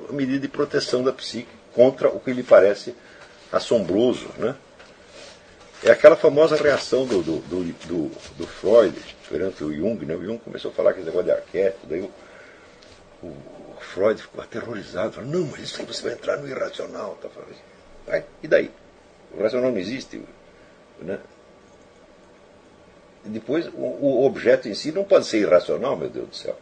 a 0.09 0.13
medida 0.13 0.41
de 0.41 0.49
proteção 0.49 1.03
da 1.03 1.13
psique 1.13 1.49
contra 1.75 2.09
o 2.09 2.19
que 2.19 2.33
lhe 2.33 2.43
parece 2.43 2.95
assombroso, 3.53 4.27
né? 4.39 4.55
É 5.83 5.91
aquela 5.91 6.17
famosa 6.17 6.57
reação 6.57 7.05
do, 7.05 7.23
do, 7.23 7.39
do, 7.41 7.65
do, 7.87 8.11
do 8.37 8.47
Freud 8.47 8.97
perante 9.29 9.63
o 9.63 9.73
Jung, 9.75 10.05
né? 10.05 10.15
O 10.15 10.25
Jung 10.25 10.39
começou 10.39 10.71
a 10.71 10.75
falar 10.75 10.93
que 10.93 11.01
esse 11.01 11.07
negócio 11.07 11.27
de 11.27 11.33
arquétipo, 11.33 11.87
daí 11.87 12.01
o, 12.01 13.27
o, 13.27 13.77
Freud 13.81 14.21
ficou 14.21 14.43
aterrorizado, 14.43 15.13
falou, 15.13 15.31
não, 15.31 15.47
mas 15.47 15.61
isso 15.61 15.81
aí 15.81 15.87
você 15.87 16.03
vai 16.03 16.13
entrar 16.13 16.39
no 16.39 16.49
irracional, 16.49 17.19
tá 17.21 17.29
falando 17.29 17.51
assim. 17.51 18.25
e 18.43 18.49
daí? 18.49 18.71
O 19.33 19.43
racional 19.43 19.71
não 19.71 19.79
existe, 19.79 20.23
né? 21.01 21.19
Depois, 23.25 23.67
o, 23.67 23.81
o 23.81 24.25
objeto 24.25 24.69
em 24.69 24.75
si 24.75 24.93
não 24.93 25.05
pode 25.05 25.27
ser 25.27 25.41
irracional, 25.41 25.97
meu 25.97 26.09
Deus 26.09 26.29
do 26.29 26.37
céu. 26.37 26.57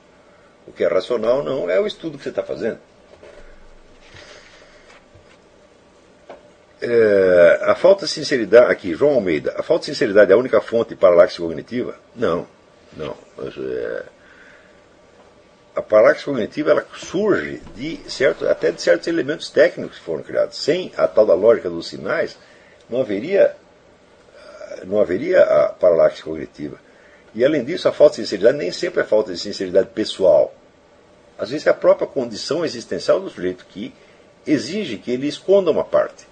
O 0.66 0.72
que 0.72 0.82
é 0.82 0.88
racional 0.88 1.42
não 1.42 1.68
é 1.68 1.78
o 1.78 1.86
estudo 1.86 2.16
que 2.16 2.24
você 2.24 2.30
está 2.30 2.42
fazendo. 2.42 2.78
É, 6.86 7.60
a 7.62 7.74
falta 7.74 8.04
de 8.04 8.12
sinceridade, 8.12 8.70
aqui, 8.70 8.94
João 8.94 9.14
Almeida, 9.14 9.54
a 9.56 9.62
falta 9.62 9.86
de 9.86 9.86
sinceridade 9.86 10.30
é 10.30 10.34
a 10.34 10.36
única 10.36 10.60
fonte 10.60 10.90
de 10.90 10.96
paralaxe 10.96 11.38
cognitiva? 11.38 11.96
Não, 12.14 12.46
não. 12.94 13.16
Mas, 13.38 13.56
é, 13.56 14.02
a 15.74 15.80
paralaxe 15.80 16.26
cognitiva 16.26 16.72
ela 16.72 16.86
surge 16.94 17.62
de 17.74 17.98
certo, 18.06 18.46
até 18.46 18.70
de 18.70 18.82
certos 18.82 19.08
elementos 19.08 19.48
técnicos 19.48 19.98
que 19.98 20.04
foram 20.04 20.22
criados. 20.22 20.58
Sem 20.58 20.92
a 20.94 21.08
tal 21.08 21.24
da 21.24 21.32
lógica 21.32 21.70
dos 21.70 21.88
sinais, 21.88 22.36
não 22.90 23.00
haveria, 23.00 23.56
não 24.84 25.00
haveria 25.00 25.42
a 25.42 25.68
paralaxe 25.70 26.22
cognitiva. 26.22 26.78
E 27.34 27.42
além 27.46 27.64
disso, 27.64 27.88
a 27.88 27.92
falta 27.92 28.16
de 28.16 28.26
sinceridade 28.26 28.58
nem 28.58 28.70
sempre 28.70 29.00
é 29.00 29.04
falta 29.04 29.32
de 29.32 29.38
sinceridade 29.38 29.88
pessoal. 29.88 30.54
Às 31.38 31.48
vezes 31.48 31.66
é 31.66 31.70
a 31.70 31.74
própria 31.74 32.06
condição 32.06 32.62
existencial 32.62 33.20
do 33.20 33.30
sujeito 33.30 33.64
que 33.70 33.94
exige 34.46 34.98
que 34.98 35.10
ele 35.10 35.26
esconda 35.26 35.70
uma 35.70 35.82
parte 35.82 36.26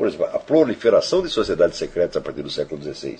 por 0.00 0.06
exemplo, 0.06 0.34
a 0.34 0.38
proliferação 0.38 1.20
de 1.20 1.28
sociedades 1.28 1.76
secretas 1.76 2.16
a 2.16 2.22
partir 2.22 2.40
do 2.40 2.48
século 2.48 2.82
XVI, 2.82 3.18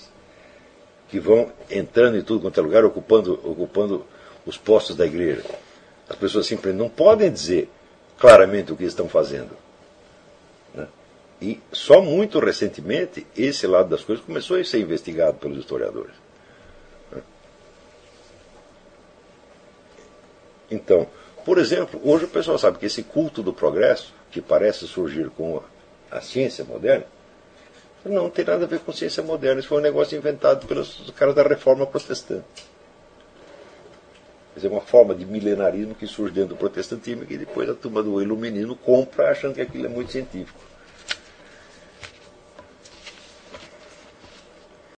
que 1.09 1.19
vão 1.19 1.51
entrando 1.69 2.17
em 2.17 2.23
tudo 2.23 2.41
quanto 2.41 2.59
é 2.59 2.63
lugar, 2.63 2.83
ocupando, 2.83 3.39
ocupando 3.43 4.03
os 4.47 4.57
postos 4.57 4.95
da 4.95 5.05
igreja. 5.05 5.43
As 6.09 6.15
pessoas 6.15 6.47
simplesmente 6.47 6.81
não 6.81 6.89
podem 6.89 7.31
dizer 7.31 7.69
claramente 8.17 8.73
o 8.73 8.75
que 8.75 8.83
estão 8.83 9.07
fazendo. 9.07 9.51
Né? 10.73 10.87
E 11.39 11.61
só 11.71 12.01
muito 12.01 12.39
recentemente 12.39 13.27
esse 13.37 13.67
lado 13.67 13.87
das 13.87 14.03
coisas 14.03 14.25
começou 14.25 14.57
a 14.57 14.63
ser 14.63 14.79
investigado 14.79 15.37
pelos 15.37 15.59
historiadores. 15.59 16.15
Né? 17.11 17.21
Então, 20.71 21.05
por 21.45 21.59
exemplo, 21.59 22.01
hoje 22.03 22.25
o 22.25 22.29
pessoal 22.29 22.57
sabe 22.57 22.79
que 22.79 22.87
esse 22.87 23.03
culto 23.03 23.43
do 23.43 23.53
progresso, 23.53 24.15
que 24.31 24.41
parece 24.41 24.87
surgir 24.87 25.29
com 25.29 25.61
a 26.11 26.21
ciência 26.21 26.63
moderna, 26.65 27.05
não 28.03 28.29
tem 28.29 28.43
nada 28.43 28.65
a 28.65 28.67
ver 28.67 28.79
com 28.79 28.91
ciência 28.91 29.21
moderna. 29.21 29.59
Isso 29.59 29.69
foi 29.69 29.77
um 29.77 29.81
negócio 29.81 30.17
inventado 30.17 30.65
pelos 30.65 31.11
caras 31.15 31.35
da 31.35 31.43
reforma 31.43 31.85
protestante. 31.85 32.45
Quer 34.53 34.59
dizer, 34.59 34.67
uma 34.67 34.81
forma 34.81 35.15
de 35.15 35.25
milenarismo 35.25 35.95
que 35.95 36.05
surge 36.05 36.33
dentro 36.33 36.49
do 36.49 36.57
protestantismo 36.57 37.23
e 37.23 37.27
que 37.27 37.37
depois 37.37 37.69
a 37.69 37.73
turma 37.73 38.03
do 38.03 38.21
iluminismo 38.21 38.75
compra 38.75 39.31
achando 39.31 39.55
que 39.55 39.61
aquilo 39.61 39.85
é 39.85 39.89
muito 39.89 40.11
científico. 40.11 40.59